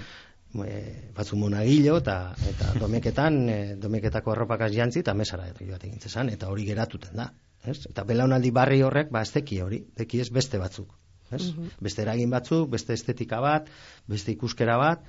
e, 0.64 1.10
batzu 1.16 1.36
monagilo 1.36 1.98
eta 2.02 2.34
eta 2.50 2.72
domeketan 2.80 3.40
e, 3.48 3.58
domeketako 3.82 4.32
arropakaz 4.32 4.72
jantzi 4.74 5.02
eta 5.04 5.14
mesara 5.14 5.48
joat 5.60 5.84
egin 5.84 6.00
zezan 6.00 6.30
eta 6.32 6.48
hori 6.48 6.64
geratuten 6.68 7.16
da 7.16 7.30
ez? 7.64 7.86
eta 7.90 8.04
belaunaldi 8.04 8.50
barri 8.50 8.82
horrek 8.82 9.10
ba 9.12 9.22
esteki 9.22 9.60
hori 9.60 9.82
beki 9.96 10.20
ez 10.24 10.30
beste 10.30 10.58
batzuk 10.58 10.92
ez? 11.30 11.52
Mhm. 11.52 11.70
beste 11.80 12.02
eragin 12.02 12.30
batzuk, 12.30 12.70
beste 12.70 12.94
estetika 12.94 13.40
bat 13.40 13.68
beste 14.06 14.32
ikuskera 14.32 14.78
bat 14.78 15.04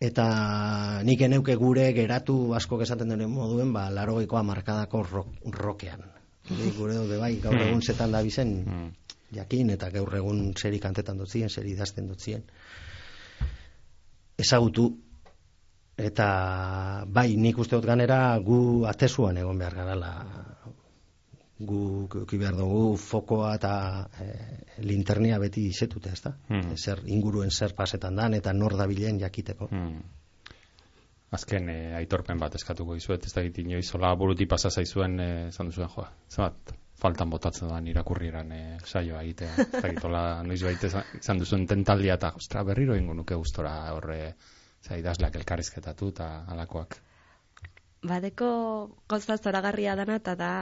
eta 0.00 1.02
nik 1.04 1.20
eneuke 1.20 1.54
gure 1.60 1.90
geratu 1.92 2.54
asko 2.56 2.80
esaten 2.82 3.12
duen 3.12 3.28
moduen 3.30 3.72
ba 3.72 3.90
larogeikoa 3.90 4.42
markadako 4.42 5.04
rokean 5.52 6.08
gure 6.76 6.94
dut 6.94 7.18
bai 7.20 7.36
gaur 7.42 7.54
hmm. 7.54 7.68
egun 7.68 7.82
zetan 7.82 8.12
da 8.12 8.22
bizen 8.22 8.54
hmm. 8.64 8.88
jakin 9.36 9.70
eta 9.76 9.90
gaur 9.90 10.14
egun 10.16 10.54
seri 10.56 10.80
kantetan 10.80 11.18
dutzien, 11.18 11.48
seri 11.48 11.74
idazten 11.76 12.08
dutzien 12.08 12.42
ezagutu 14.44 14.88
eta 16.00 16.28
bai 17.06 17.36
nik 17.36 17.58
uste 17.58 17.76
dut 17.76 17.88
ganera 17.90 18.20
gu 18.44 18.60
atesuan 18.88 19.36
egon 19.42 19.58
behar 19.60 19.76
garala 19.82 20.12
gu 21.60 22.08
eki 22.22 22.38
behar 22.40 22.56
dugu 22.56 22.96
fokoa 22.96 23.52
eta 23.58 23.72
e, 24.24 24.28
linternia 24.90 25.38
beti 25.42 25.66
izetute, 25.68 26.12
ez 26.16 26.22
da? 26.24 26.32
Hmm. 26.48 26.76
Zer 26.76 27.02
inguruen 27.04 27.50
zer 27.50 27.74
pasetan 27.76 28.16
dan 28.16 28.34
eta 28.38 28.54
nor 28.56 28.76
dabilen 28.80 29.20
jakiteko. 29.20 29.68
Hmm. 29.68 30.00
Azken 31.30 31.68
eh, 31.70 31.94
aitorpen 31.94 32.38
bat 32.42 32.54
eskatuko 32.58 32.96
dizuet, 32.98 33.24
ez 33.28 33.32
da 33.36 33.42
giti 33.46 33.62
inoizola 33.62 34.14
buruti 34.18 34.46
pasa 34.50 34.70
zaizuen 34.70 35.20
eh, 35.22 35.48
esan 35.52 35.70
duzuen 35.70 35.88
joa. 35.94 36.08
Zabat, 36.28 36.72
faltan 37.00 37.30
botatzen 37.30 37.68
da 37.70 37.78
irakurrieran 37.92 38.50
eh, 38.52 38.78
saioa 38.84 39.22
egitea. 39.22 39.52
Ez 39.62 39.68
da 39.82 39.92
gitola 39.94 40.24
noiz 40.42 40.62
baita 40.66 40.90
izan 41.20 41.38
duzuen 41.38 41.66
tentaldia 41.70 42.18
eta 42.18 42.32
ostra 42.36 42.64
berriro 42.66 42.96
ingo 42.98 43.14
nuke 43.14 43.38
gustora 43.38 43.76
horre 43.94 44.34
za 44.82 44.98
idazleak 44.98 45.36
elkarrizketatu 45.36 46.10
eta 46.14 46.28
alakoak. 46.48 46.98
Badeko 48.02 48.50
gauza 49.08 49.36
zoragarria 49.36 49.94
dana 49.96 50.16
eta 50.20 50.34
da 50.34 50.52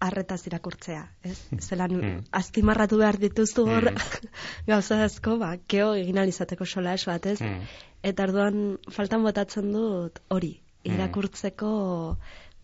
arretaz 0.00 0.40
irakurtzea, 0.46 1.02
ez? 1.26 1.36
Zelan 1.68 1.94
Mm. 1.98 2.18
azpimarratu 2.32 2.98
behar 2.98 3.18
dituzu 3.18 3.64
hor 3.66 3.90
Mm. 3.92 4.28
gauza 4.72 5.02
asko, 5.04 5.36
ba, 5.38 5.56
keo 5.66 5.94
egin 5.94 6.18
alizateko 6.18 6.66
sola 6.66 6.94
ez 6.94 7.04
bat, 7.06 7.26
ez? 7.26 7.40
Mm. 7.40 7.62
Eta 8.02 8.28
orduan 8.28 8.78
faltan 8.94 9.24
botatzen 9.26 9.72
dut 9.72 10.20
hori, 10.28 10.58
Mm. 10.88 10.94
irakurtzeko 10.94 11.72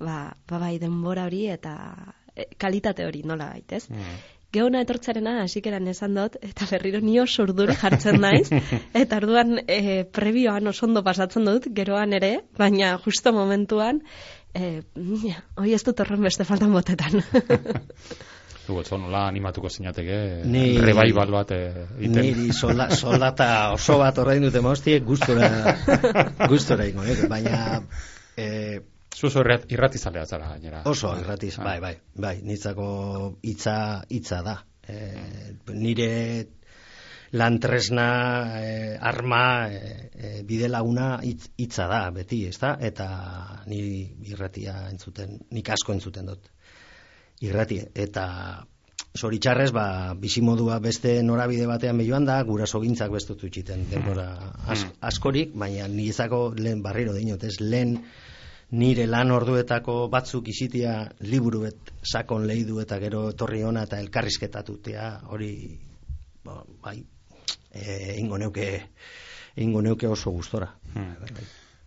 ba, 0.01 0.18
ba 0.49 0.59
bai 0.59 0.78
denbora 0.78 1.26
hori 1.28 1.47
eta 1.51 1.74
e, 2.35 2.47
kalitate 2.59 3.07
hori 3.07 3.22
nola 3.24 3.51
baitez. 3.53 3.85
Mm. 3.91 4.22
Geona 4.55 4.85
etortzarena 4.85 5.41
hasikeran 5.43 5.89
esan 5.91 6.14
dut, 6.14 6.37
eta 6.41 6.66
berriro 6.70 7.01
ni 7.03 7.18
oso 7.18 7.43
urduri 7.43 7.74
jartzen 7.74 8.20
naiz, 8.22 8.47
eta 9.03 9.18
orduan 9.18 9.59
e, 9.66 10.05
prebioan 10.05 10.70
oso 10.70 10.87
ondo 10.87 11.03
pasatzen 11.03 11.51
dut, 11.51 11.66
geroan 11.74 12.14
ere, 12.14 12.37
baina 12.59 12.95
justo 13.03 13.32
momentuan, 13.35 14.01
e, 14.55 14.82
hoi 15.59 15.74
ez 15.74 15.82
dut 15.82 16.01
horren 16.01 16.22
beste 16.22 16.47
faltan 16.47 16.72
botetan. 16.72 17.18
Du, 18.66 18.78
etzo 18.80 18.96
nola 18.96 19.26
animatuko 19.28 19.68
zinateke 19.68 20.16
Ni- 20.48 20.78
revival 20.80 21.30
bat 21.34 21.50
eh, 21.52 21.84
iten. 22.00 22.22
Niri 22.24 22.52
solda, 22.56 22.86
soldata 22.96 23.48
oso 23.74 23.98
bat 24.00 24.16
horrein 24.22 24.42
dute 24.46 24.62
moztiek 24.64 25.04
gustora, 25.04 25.50
gustora 26.52 26.86
ingo, 26.88 27.04
eh? 27.04 27.26
baina 27.28 27.82
e, 28.36 28.48
Zu 29.14 29.28
oso 29.28 29.44
irrat, 29.44 29.68
irratizalea 29.70 30.24
zara 30.26 30.48
gainera. 30.54 30.80
oso 30.90 31.12
irratiz, 31.20 31.52
bai, 31.62 31.76
bai, 31.80 31.92
bai, 32.18 32.38
nitzako 32.42 32.86
hitza 33.46 33.76
hitza 34.10 34.40
da. 34.42 34.56
E, 34.88 34.96
nire 35.70 36.08
lantresna, 37.30 38.08
e, 38.62 38.96
arma, 39.00 39.68
e, 39.70 40.10
e, 40.14 40.42
bide 40.42 40.68
laguna 40.68 41.20
hitz- 41.22 41.50
hitza 41.56 41.86
da, 41.90 42.10
beti, 42.10 42.44
ezta? 42.46 42.76
Eta 42.80 43.62
ni 43.66 43.80
irratia 44.30 44.88
entzuten, 44.90 45.38
nik 45.50 45.70
asko 45.70 45.92
entzuten 45.94 46.26
dut. 46.32 46.50
Irratie, 47.43 47.89
eta 47.95 48.26
zoritxarrez, 49.14 49.70
ba, 49.74 50.14
bizimodua 50.18 50.78
beste 50.82 51.16
norabide 51.22 51.66
batean 51.70 51.99
behioan 51.99 52.26
da, 52.26 52.41
guraso 52.47 52.80
gintzak 52.82 53.12
bestutu 53.14 53.51
txiten 53.51 53.87
denbora 53.91 54.28
as, 54.66 54.85
askorik, 55.01 55.55
baina 55.55 55.89
nizako 55.89 56.49
lehen 56.59 56.82
barriro 56.82 57.14
dinot, 57.14 57.45
ez? 57.47 57.61
Lehen 57.61 57.99
nire 58.74 59.07
lan 59.07 59.30
orduetako 59.30 59.97
batzuk 60.11 60.49
isitia 60.51 60.95
liburu 61.30 61.64
bet 61.66 61.93
sakon 62.03 62.47
lehidu 62.49 62.80
eta 62.82 62.99
gero 63.03 63.28
etorri 63.30 63.62
ona 63.62 63.85
eta 63.87 64.01
elkarrizketatutea 64.03 65.11
hori 65.30 65.53
ba, 66.45 66.62
bai 66.82 66.97
e, 67.70 68.16
ingo 68.18 68.39
neuke 68.39 68.66
ingo 69.57 69.82
neuke 69.82 70.09
oso 70.09 70.32
gustora. 70.35 70.72
Hmm. 70.95 71.14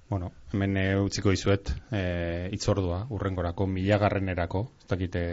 Bueno, 0.10 0.32
hemen 0.53 0.78
e, 0.78 0.86
utziko 1.03 1.34
dizuet 1.34 1.74
e, 1.91 2.47
itzordua, 2.55 3.01
urrengorako, 3.12 3.68
milagarrenerako, 3.68 4.62
ez 4.80 4.88
dakite 4.88 5.24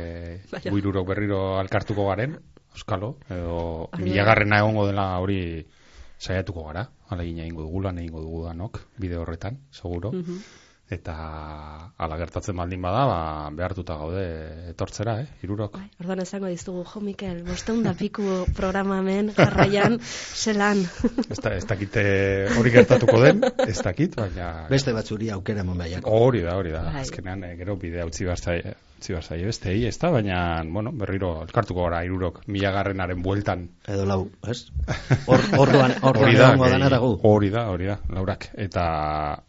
Baina. 0.50 0.72
buirurok 0.74 1.06
berriro 1.12 1.40
alkartuko 1.60 2.08
garen, 2.08 2.34
euskalo, 2.74 3.12
edo 3.30 3.88
da. 3.92 4.00
milagarrena 4.02 4.58
egongo 4.64 4.88
dela 4.88 5.06
hori 5.22 5.38
saiatuko 6.18 6.66
gara, 6.66 6.88
alegina 7.14 7.44
egingo 7.44 7.68
dugu, 7.68 7.84
lan 7.86 7.98
egingo 8.02 8.24
dugu 8.24 8.44
danok, 8.48 8.80
bide 8.98 9.16
horretan, 9.20 9.60
seguro. 9.70 10.10
Mhm. 10.12 10.42
Eta 10.92 11.14
ala 11.96 12.16
gertatzen 12.20 12.58
baldin 12.60 12.82
bada, 12.84 13.04
ba, 13.08 13.20
behartuta 13.56 13.96
gaude 13.96 14.24
etortzera, 14.74 15.14
eh, 15.22 15.44
irurok. 15.46 15.78
Bai, 15.80 15.88
orduan 16.02 16.20
esango 16.20 16.50
dizugu, 16.52 16.82
jo, 16.90 17.00
Mikel, 17.00 17.40
bosteun 17.46 17.80
da 17.86 17.94
piku 17.96 18.44
programamen 18.56 19.32
jarraian, 19.38 19.96
zelan. 20.44 20.84
Ez, 21.24 21.40
da, 21.40 21.54
ez 21.56 21.64
dakite 21.70 22.04
hori 22.58 22.74
gertatuko 22.74 23.22
den, 23.24 23.40
ez 23.64 23.78
dakit, 23.80 24.18
baina... 24.20 24.50
beste 24.68 24.92
batzuri 24.92 25.32
aukera 25.32 25.64
emon 25.64 25.80
behiako 25.80 26.18
Hori 26.20 26.44
da, 26.44 26.58
hori 26.60 26.76
da. 26.76 26.84
Bai. 26.90 27.00
Azkenean, 27.06 27.48
eh, 27.48 27.56
gero 27.62 27.80
bidea 27.80 28.04
utzi 28.10 28.28
behar 28.28 28.44
utzi 29.04 29.12
behar 29.12 29.24
zaie 29.28 29.44
bestei, 29.44 29.84
ez 29.84 29.98
da, 30.00 30.08
baina, 30.14 30.36
bueno, 30.64 30.88
berriro 30.96 31.42
elkartuko 31.44 31.82
gara 31.84 31.98
irurok 32.06 32.40
milagarrenaren 32.48 33.20
bueltan. 33.22 33.66
edo 33.86 34.06
lau, 34.08 34.30
ez? 34.48 34.70
Hor, 35.28 35.42
orduan, 35.60 35.92
orduan 36.08 36.30
Hori 36.30 36.38
da, 36.38 36.98
gu. 37.02 37.10
hori 37.28 37.50
da, 37.52 37.66
hori 37.68 37.90
da, 37.90 37.98
laurak. 38.08 38.48
Eta 38.56 38.84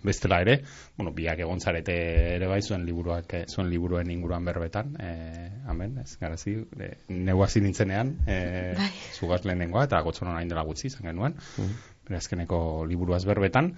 bestela 0.04 0.42
ere, 0.44 0.58
bueno, 0.98 1.14
biak 1.16 1.40
egon 1.40 1.64
zarete 1.64 1.96
ere 2.36 2.50
bai 2.52 2.60
zuen 2.62 2.84
liburuak, 2.86 3.32
eh, 3.40 3.46
zuen 3.48 3.70
liburuen 3.72 4.12
inguruan 4.12 4.44
berbetan, 4.46 4.96
eh, 5.00 5.50
amen, 5.72 6.00
ez, 6.04 6.18
garazi, 6.20 6.58
eh, 6.80 6.92
neu 7.16 7.42
hasi 7.44 7.64
nintzenean, 7.64 8.18
eh, 8.28 8.74
Bai. 8.76 8.92
zugaz 9.16 9.46
lehenengoa, 9.46 9.86
eta 9.88 10.02
gotzonon 10.04 10.36
hain 10.36 10.52
dela 10.52 10.68
gutxi 10.68 10.90
izan 10.92 11.08
genuen, 11.08 11.40
bere 12.06 12.20
azkeneko 12.20 12.60
liburuaz 12.90 13.24
berbetan, 13.26 13.72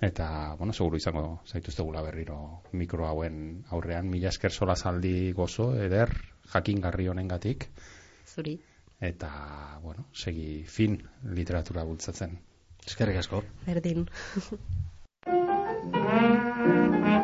eta, 0.00 0.54
bueno, 0.58 0.72
seguru 0.72 0.96
izango 0.96 1.42
zaituztegula 1.46 2.02
berriro 2.02 2.62
mikro 2.72 3.06
hauen 3.06 3.64
aurrean, 3.70 4.08
mila 4.08 4.28
esker 4.32 4.52
sola 4.52 4.76
zaldi 4.76 5.32
gozo, 5.32 5.74
eder, 5.76 6.14
jakingarri 6.52 7.08
honengatik, 7.08 7.68
Zuri. 8.26 8.58
eta, 9.00 9.30
bueno, 9.82 10.06
segi 10.12 10.64
fin 10.64 11.00
literatura 11.22 11.84
bultzatzen. 11.84 12.38
eskerrik 12.86 13.16
asko 13.20 13.44
Berdin. 13.66 14.08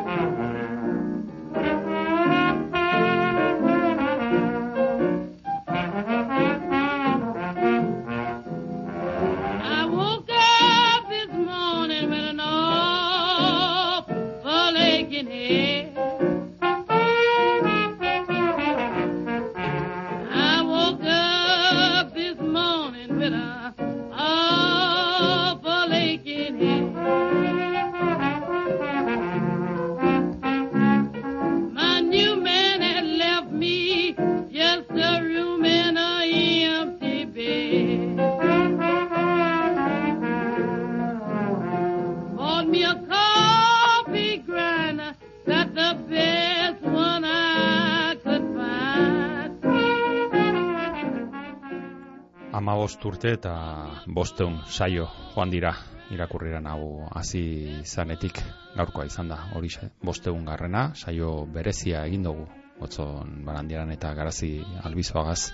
bost 52.97 53.05
urte 53.05 53.31
eta 53.35 53.51
bosteun 54.09 54.55
saio 54.65 55.05
joan 55.35 55.51
dira 55.51 55.69
irakurriran 56.09 56.65
hau 56.65 57.05
hasi 57.13 57.83
zanetik. 57.85 58.41
Gaurkoa 58.75 59.05
izan 59.05 59.27
da 59.29 59.37
horixe 59.53 59.91
bosteun 60.01 60.45
garrena 60.45 60.95
saio 60.95 61.45
berezia 61.45 62.05
egin 62.07 62.23
dugu. 62.23 62.47
Otzon 62.81 63.45
barandiaran 63.45 63.91
eta 63.91 64.13
garazi 64.13 64.63
albizoagaz 64.83 65.51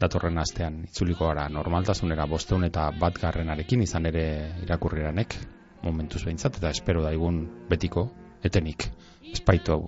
datorren 0.00 0.38
astean 0.38 0.84
itzuliko 0.84 1.28
gara 1.28 1.48
normaltasunera 1.48 2.26
bosteun 2.26 2.64
eta 2.64 2.90
bat 2.98 3.20
garrenarekin 3.20 3.82
izan 3.82 4.06
ere 4.06 4.54
irakurriranek. 4.62 5.36
Momentuz 5.82 6.24
behintzat 6.24 6.56
eta 6.56 6.70
espero 6.70 7.02
daigun 7.02 7.66
betiko 7.68 8.08
etenik. 8.42 8.88
Espaitu 9.32 9.72
hau 9.72 9.86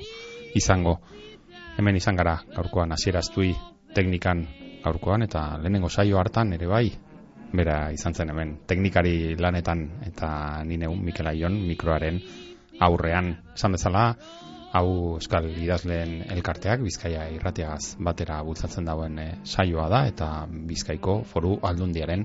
izango. 0.55 0.99
Hemen 1.79 1.97
izan 1.97 2.17
gara 2.17 2.43
gaurkoan 2.55 2.93
hasieraztui 2.93 3.55
teknikan 3.95 4.47
gaurkoan 4.85 5.23
eta 5.23 5.59
lehenengo 5.63 5.89
saio 5.89 6.19
hartan 6.19 6.53
ere 6.53 6.67
bai 6.67 6.87
bera 7.53 7.91
izan 7.93 8.15
zen 8.15 8.33
hemen 8.33 8.57
teknikari 8.67 9.37
lanetan 9.37 9.85
eta 10.07 10.63
ni 10.65 10.79
neun 10.81 11.05
Mikel 11.05 11.29
Aion 11.29 11.59
mikroaren 11.69 12.21
aurrean. 12.81 13.37
Esan 13.55 13.77
bezala 13.77 14.07
hau 14.73 15.19
euskal 15.19 15.51
idazleen 15.53 16.23
elkarteak 16.33 16.81
Bizkaia 16.81 17.27
irratiagaz 17.35 17.99
batera 18.01 18.41
bultzatzen 18.47 18.89
dauen 18.89 19.19
eh, 19.21 19.35
saioa 19.45 19.89
da 19.93 20.07
eta 20.09 20.31
Bizkaiko 20.49 21.23
foru 21.29 21.59
aldundiaren 21.63 22.25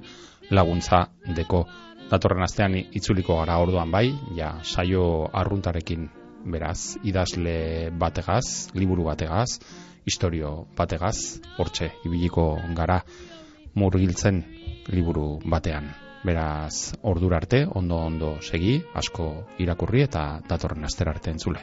laguntza 0.51 1.03
deko. 1.35 1.65
Datorren 2.07 2.45
astean 2.45 2.77
itzuliko 2.79 3.41
gara 3.41 3.57
orduan 3.59 3.91
bai 3.91 4.07
ja 4.37 4.53
saio 4.63 5.27
arruntarekin 5.33 6.07
beraz, 6.47 6.95
idazle 7.03 7.91
bategaz, 7.99 8.71
liburu 8.73 9.09
bategaz, 9.09 9.57
historio 10.07 10.67
bategaz, 10.77 11.41
hortxe, 11.59 11.91
ibiliko 12.07 12.55
gara 12.75 13.01
murgiltzen 13.75 14.41
liburu 14.95 15.37
batean. 15.45 15.91
Beraz, 16.25 16.93
ordura 17.03 17.37
arte, 17.37 17.65
ondo 17.79 17.99
ondo 18.01 18.37
segi, 18.41 18.79
asko 18.95 19.27
irakurri 19.63 20.01
eta 20.07 20.23
datorren 20.47 20.87
aster 20.87 21.11
arte 21.11 21.35
entzule. 21.35 21.61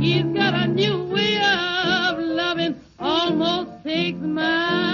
He's 0.00 0.24
got 0.32 0.54
a 0.54 0.66
new 0.68 1.12
way 1.12 1.36
of 1.42 2.18
loving, 2.18 2.76
almost 2.98 3.82
takes 3.84 4.20
my 4.20 4.87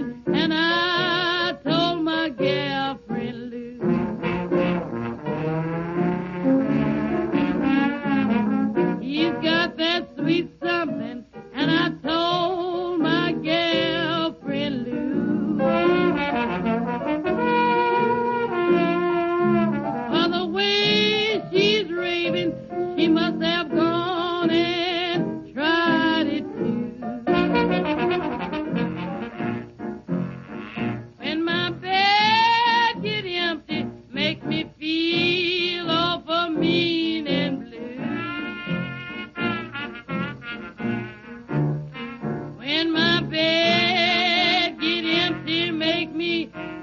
and 0.00 0.54
I 0.54 0.99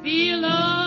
the 0.03 0.35
love. 0.35 0.86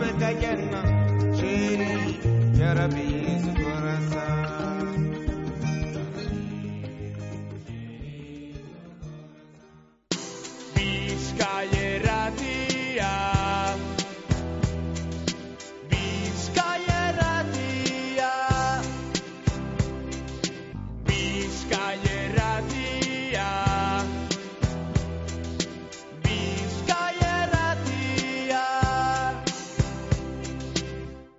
فكينا 0.00 0.82
شيري 1.40 2.14
يا 2.60 2.72
ربي 2.72 3.07